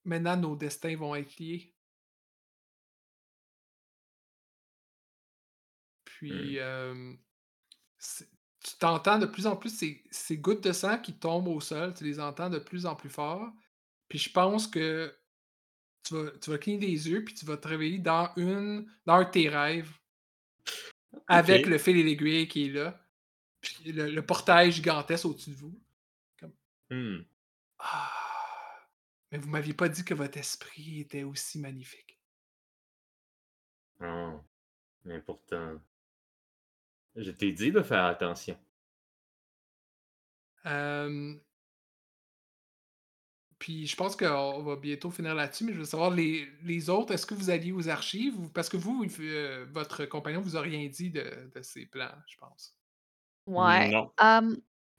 maintenant 0.05 0.37
nos 0.37 0.57
destins 0.57 0.97
vont 0.97 1.15
être 1.15 1.37
liés. 1.39 1.75
Puis 6.05 6.59
euh, 6.59 7.15
c'est- 7.99 8.31
tu 8.65 8.77
t'entends 8.79 9.19
de 9.19 9.27
plus 9.27 9.47
en 9.47 9.57
plus 9.57 9.71
ces, 9.71 10.03
ces 10.11 10.39
gouttes 10.39 10.65
de 10.65 10.73
sang 10.73 10.99
qui 10.99 11.13
tombent 11.13 11.49
au 11.49 11.61
sol, 11.61 11.93
tu 11.95 12.05
les 12.05 12.19
entends 12.19 12.49
de 12.49 12.59
plus 12.59 12.87
en 12.87 12.97
plus 12.97 13.11
fort. 13.11 13.53
Puis 14.09 14.19
je 14.19 14.31
pense 14.31 14.67
que 14.67 15.15
tu 16.03 16.15
vas, 16.15 16.31
tu 16.41 16.51
vas 16.51 16.59
cligner 16.59 16.79
des 16.79 17.09
yeux, 17.09 17.23
puis 17.25 17.35
tu 17.35 17.45
vas 17.45 17.59
te 17.59 17.69
réveiller 17.69 17.99
dans 17.99 18.31
une 18.37 18.91
dans 19.05 19.15
un 19.15 19.25
de 19.25 19.31
tes 19.31 19.49
rêves 19.49 19.93
avec 21.27 21.67
le 21.67 21.79
fil 21.79 21.97
et 21.99 22.03
l'aiguille 22.03 22.49
qui 22.49 22.67
est 22.67 22.73
là. 22.73 22.99
Puis 23.61 23.93
le, 23.93 24.11
le 24.11 24.27
portail 24.27 24.73
gigantesque 24.73 25.27
au-dessus 25.27 25.51
de 25.51 25.57
vous. 25.57 25.79
Hmm. 26.91 27.23
Ah! 27.79 28.11
Mais 29.31 29.39
vous 29.39 29.49
m'aviez 29.49 29.75
pas 29.75 29.89
dit 29.89 30.05
que 30.05 30.15
votre 30.15 30.39
esprit 30.39 31.01
était 31.01 31.23
aussi 31.23 31.59
magnifique. 31.59 32.19
Ah. 34.01 34.41
Mais 35.05 35.21
pourtant, 35.21 35.79
je 37.17 37.31
t'ai 37.31 37.53
dit 37.53 37.73
de 37.73 37.83
faire 37.83 38.05
attention. 38.05 38.59
Euh, 40.67 41.35
Puis 43.59 43.87
je 43.87 43.97
pense 43.97 44.15
qu'on 44.17 44.63
va 44.63 44.77
bientôt 44.77 45.11
finir 45.11 45.35
là-dessus, 45.35 45.65
mais 45.65 45.73
je 45.73 45.79
veux 45.79 45.85
savoir, 45.85 46.11
les, 46.11 46.47
les 46.63 46.91
autres, 46.91 47.15
est-ce 47.15 47.25
que 47.25 47.35
vous 47.35 47.49
alliez 47.49 47.73
aux 47.73 47.89
archives? 47.89 48.51
Parce 48.53 48.69
que 48.69 48.77
vous, 48.77 49.07
euh, 49.21 49.67
votre 49.71 50.05
compagnon 50.05 50.41
vous 50.43 50.57
a 50.57 50.61
rien 50.61 50.87
dit 50.89 51.11
de, 51.11 51.51
de 51.55 51.63
ses 51.63 51.87
plans, 51.87 52.13
je 52.27 52.37
pense. 52.37 52.77
Ouais. 53.47 53.91
Non. 53.91 54.11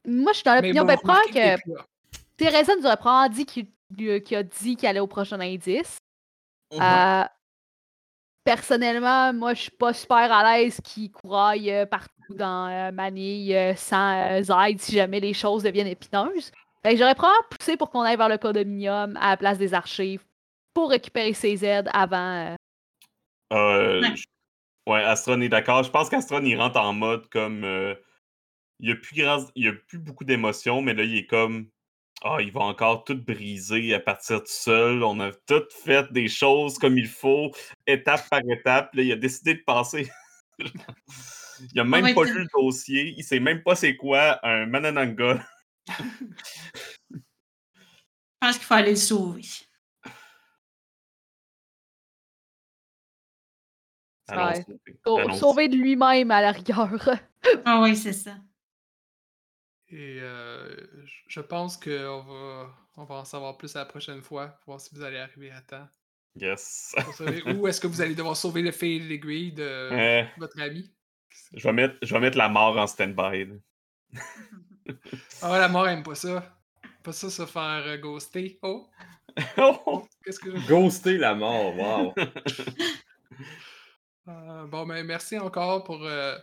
Moi, 0.07 0.31
je 0.31 0.37
suis 0.37 0.43
dans 0.43 0.55
l'opinion, 0.55 0.83
bon, 0.85 0.95
ben, 1.03 1.19
que. 1.31 1.61
Teresa 2.37 2.75
nous 2.75 2.85
aurait 2.85 2.97
probablement 2.97 3.35
dit 3.35 3.45
qu'il 3.45 4.35
a 4.35 4.43
dit 4.43 4.75
qu'il 4.75 4.87
allait 4.87 4.99
au 4.99 5.07
prochain 5.07 5.39
indice. 5.39 5.97
Ouais. 6.71 6.79
Euh, 6.81 7.23
personnellement, 8.45 9.33
moi, 9.33 9.53
je 9.53 9.63
suis 9.63 9.71
pas 9.71 9.91
super 9.93 10.31
à 10.31 10.57
l'aise 10.57 10.79
qu'il 10.81 11.11
couraille 11.11 11.71
euh, 11.71 11.85
partout 11.85 12.33
dans 12.35 12.67
euh, 12.69 12.91
Manille 12.91 13.53
euh, 13.55 13.75
sans 13.75 14.39
euh, 14.41 14.63
aide 14.67 14.79
si 14.79 14.93
jamais 14.95 15.19
les 15.19 15.33
choses 15.33 15.63
deviennent 15.63 15.87
épineuses. 15.87 16.51
Fait 16.83 16.93
que 16.93 16.97
j'aurais 16.97 17.15
probablement 17.15 17.47
poussé 17.49 17.75
pour 17.75 17.89
qu'on 17.89 18.01
aille 18.01 18.15
vers 18.17 18.29
le 18.29 18.37
condominium 18.37 19.17
à 19.19 19.31
la 19.31 19.37
place 19.37 19.57
des 19.57 19.73
archives 19.73 20.23
pour 20.73 20.91
récupérer 20.91 21.33
ses 21.33 21.65
aides 21.65 21.89
avant. 21.91 22.53
euh, 22.53 22.55
Euh, 23.53 24.01
Ouais. 24.87 25.03
Astron 25.03 25.41
est 25.41 25.49
d'accord. 25.49 25.81
Je 25.83 25.89
pense 25.89 26.09
qu'Astron, 26.09 26.43
il 26.43 26.55
rentre 26.59 26.79
en 26.79 26.93
mode 26.93 27.27
comme. 27.29 27.63
euh, 27.63 27.95
il 28.79 28.87
n'y 28.87 28.91
a, 28.91 28.95
plus 28.95 29.15
grand- 29.15 29.49
il 29.55 29.65
y 29.65 29.67
a 29.69 29.73
plus 29.73 29.97
beaucoup 29.97 30.25
d'émotions, 30.25 30.81
mais 30.81 30.93
là, 30.93 31.03
il 31.03 31.15
est 31.17 31.25
comme. 31.25 31.69
Ah, 32.23 32.37
il 32.39 32.51
va 32.51 32.61
encore 32.61 33.03
tout 33.03 33.21
briser 33.21 33.93
à 33.93 33.99
partir 33.99 34.39
tout 34.39 34.47
seul. 34.47 35.03
On 35.03 35.19
a 35.19 35.31
tout 35.31 35.63
fait 35.83 36.11
des 36.11 36.27
choses 36.27 36.77
comme 36.77 36.97
il 36.97 37.07
faut, 37.07 37.51
étape 37.85 38.29
par 38.29 38.41
étape. 38.49 38.95
Là, 38.95 39.03
il 39.03 39.11
a 39.11 39.15
décidé 39.15 39.55
de 39.55 39.63
passer. 39.63 40.09
il 40.59 41.79
a 41.79 41.83
même 41.83 42.05
va 42.05 42.13
pas 42.13 42.23
lu 42.23 42.39
le 42.39 42.47
dossier. 42.53 43.13
Il 43.17 43.23
sait 43.23 43.39
même 43.39 43.61
pas 43.63 43.75
c'est 43.75 43.95
quoi 43.95 44.39
un 44.43 44.65
Manananga. 44.65 45.45
Je 45.87 47.21
pense 48.39 48.57
qu'il 48.57 48.65
faut 48.65 48.73
aller 48.73 48.91
le 48.91 48.95
sauver. 48.95 49.41
Ouais. 54.27 54.65
sauver 55.35 55.67
de 55.67 55.75
lui-même 55.75 56.31
à 56.31 56.41
la 56.41 56.51
rigueur. 56.51 56.89
Ah 57.63 57.81
oui, 57.81 57.95
c'est 57.95 58.13
ça. 58.13 58.37
Et 59.89 60.19
euh, 60.19 60.75
je- 61.27 61.39
pense 61.41 61.77
qu'on 61.77 62.21
va, 62.21 62.75
on 62.97 63.03
va 63.03 63.15
en 63.15 63.25
savoir 63.25 63.57
plus 63.57 63.73
la 63.75 63.85
prochaine 63.85 64.21
fois, 64.21 64.47
pour 64.47 64.73
voir 64.73 64.81
si 64.81 64.93
vous 64.95 65.03
allez 65.03 65.17
arriver 65.17 65.51
à 65.51 65.61
temps. 65.61 65.87
Yes. 66.35 66.95
Ou 67.55 67.67
est-ce 67.67 67.79
que 67.79 67.87
vous 67.87 68.01
allez 68.01 68.15
devoir 68.15 68.35
sauver 68.35 68.61
le 68.61 68.71
fil 68.71 69.03
et 69.03 69.07
l'aiguille 69.07 69.51
de 69.53 69.63
Euh, 69.63 70.23
votre 70.37 70.59
ami? 70.59 70.91
je, 71.55 71.63
vais 71.63 71.73
mettre, 71.73 71.95
je 72.01 72.13
vais 72.13 72.19
mettre 72.19 72.37
la 72.37 72.49
mort 72.49 72.77
en 72.77 72.87
stand-by. 72.87 73.47
Ah, 75.41 75.59
la 75.59 75.67
mort 75.67 75.87
aime 75.87 76.03
pas 76.03 76.15
ça. 76.15 76.57
Pas 77.03 77.11
ça 77.11 77.29
se 77.29 77.45
faire 77.45 77.83
euh, 77.85 77.97
ghoster. 77.97 78.57
Oh, 78.63 78.87
Oh! 79.57 80.07
qu'est-ce 80.23 80.39
que 80.39 80.55
je... 80.55 80.67
Ghoster 80.67 81.17
la 81.17 81.35
mort, 81.35 81.75
wow. 81.75 82.13
Euh, 84.27 84.65
bon, 84.67 84.85
ben 84.87 85.05
merci 85.05 85.37
encore 85.37 85.83
pour, 85.83 86.03
euh, 86.03 86.35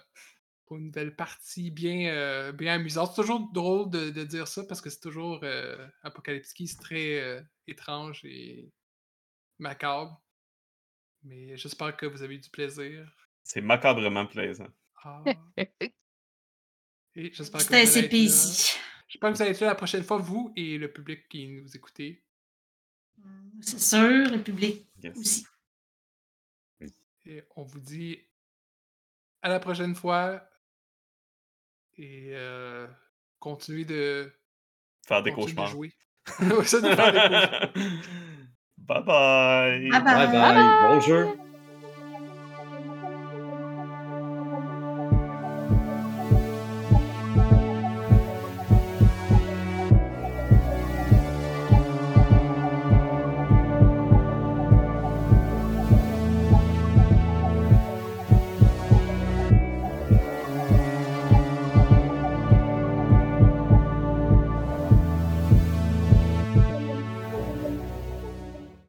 pour 0.72 0.78
une 0.78 0.86
nouvelle 0.86 1.14
partie 1.14 1.70
bien, 1.70 2.08
euh, 2.08 2.50
bien 2.50 2.76
amusante. 2.76 3.10
C'est 3.10 3.20
toujours 3.20 3.52
drôle 3.52 3.90
de, 3.90 4.08
de 4.08 4.24
dire 4.24 4.48
ça 4.48 4.64
parce 4.64 4.80
que 4.80 4.88
c'est 4.88 5.00
toujours 5.00 5.38
euh, 5.42 5.86
Apocalypse 6.02 6.54
c'est 6.56 6.80
très 6.80 7.20
euh, 7.20 7.42
étrange 7.66 8.24
et 8.24 8.72
macabre. 9.58 10.18
Mais 11.24 11.58
j'espère 11.58 11.94
que 11.94 12.06
vous 12.06 12.22
avez 12.22 12.36
eu 12.36 12.38
du 12.38 12.48
plaisir. 12.48 13.06
C'est 13.42 13.60
macabrement 13.60 14.24
plaisant. 14.24 14.68
Ah. 15.04 15.22
Et 17.14 17.30
j'espère 17.34 17.60
que, 17.60 17.64
vous 17.66 17.86
C'était 17.86 18.16
allez. 18.16 18.28
J'espère 18.28 19.30
que 19.30 19.36
vous 19.36 19.42
allez 19.42 19.50
être 19.50 19.60
là 19.60 19.66
la 19.66 19.74
prochaine 19.74 20.04
fois, 20.04 20.16
vous 20.16 20.54
et 20.56 20.78
le 20.78 20.90
public 20.90 21.28
qui 21.28 21.48
nous 21.48 21.76
écoutez. 21.76 22.24
C'est 23.60 23.78
sûr, 23.78 24.30
le 24.30 24.42
public 24.42 24.86
Yes. 25.02 25.18
aussi. 25.18 25.46
Et 27.26 27.42
on 27.56 27.62
vous 27.62 27.80
dit 27.80 28.18
à 29.42 29.50
la 29.50 29.60
prochaine 29.60 29.94
fois. 29.94 30.48
Et 31.98 32.30
euh, 32.32 32.86
continuez 33.38 33.84
de, 33.84 34.32
Faire 35.06 35.22
des 35.22 35.30
de 35.30 35.36
cauchemars. 35.36 35.66
jouer. 35.68 35.92
Ouais, 36.40 36.64
ça, 36.64 36.80
de 36.80 36.88
faire 36.94 37.12
des 37.12 37.18
cauchemars. 37.18 37.72
bye 38.78 39.02
bye. 39.02 39.88
Bye 39.90 40.02
Bye 40.02 40.32
bye. 40.32 40.88
Bon 40.88 41.00
jeu. 41.00 41.28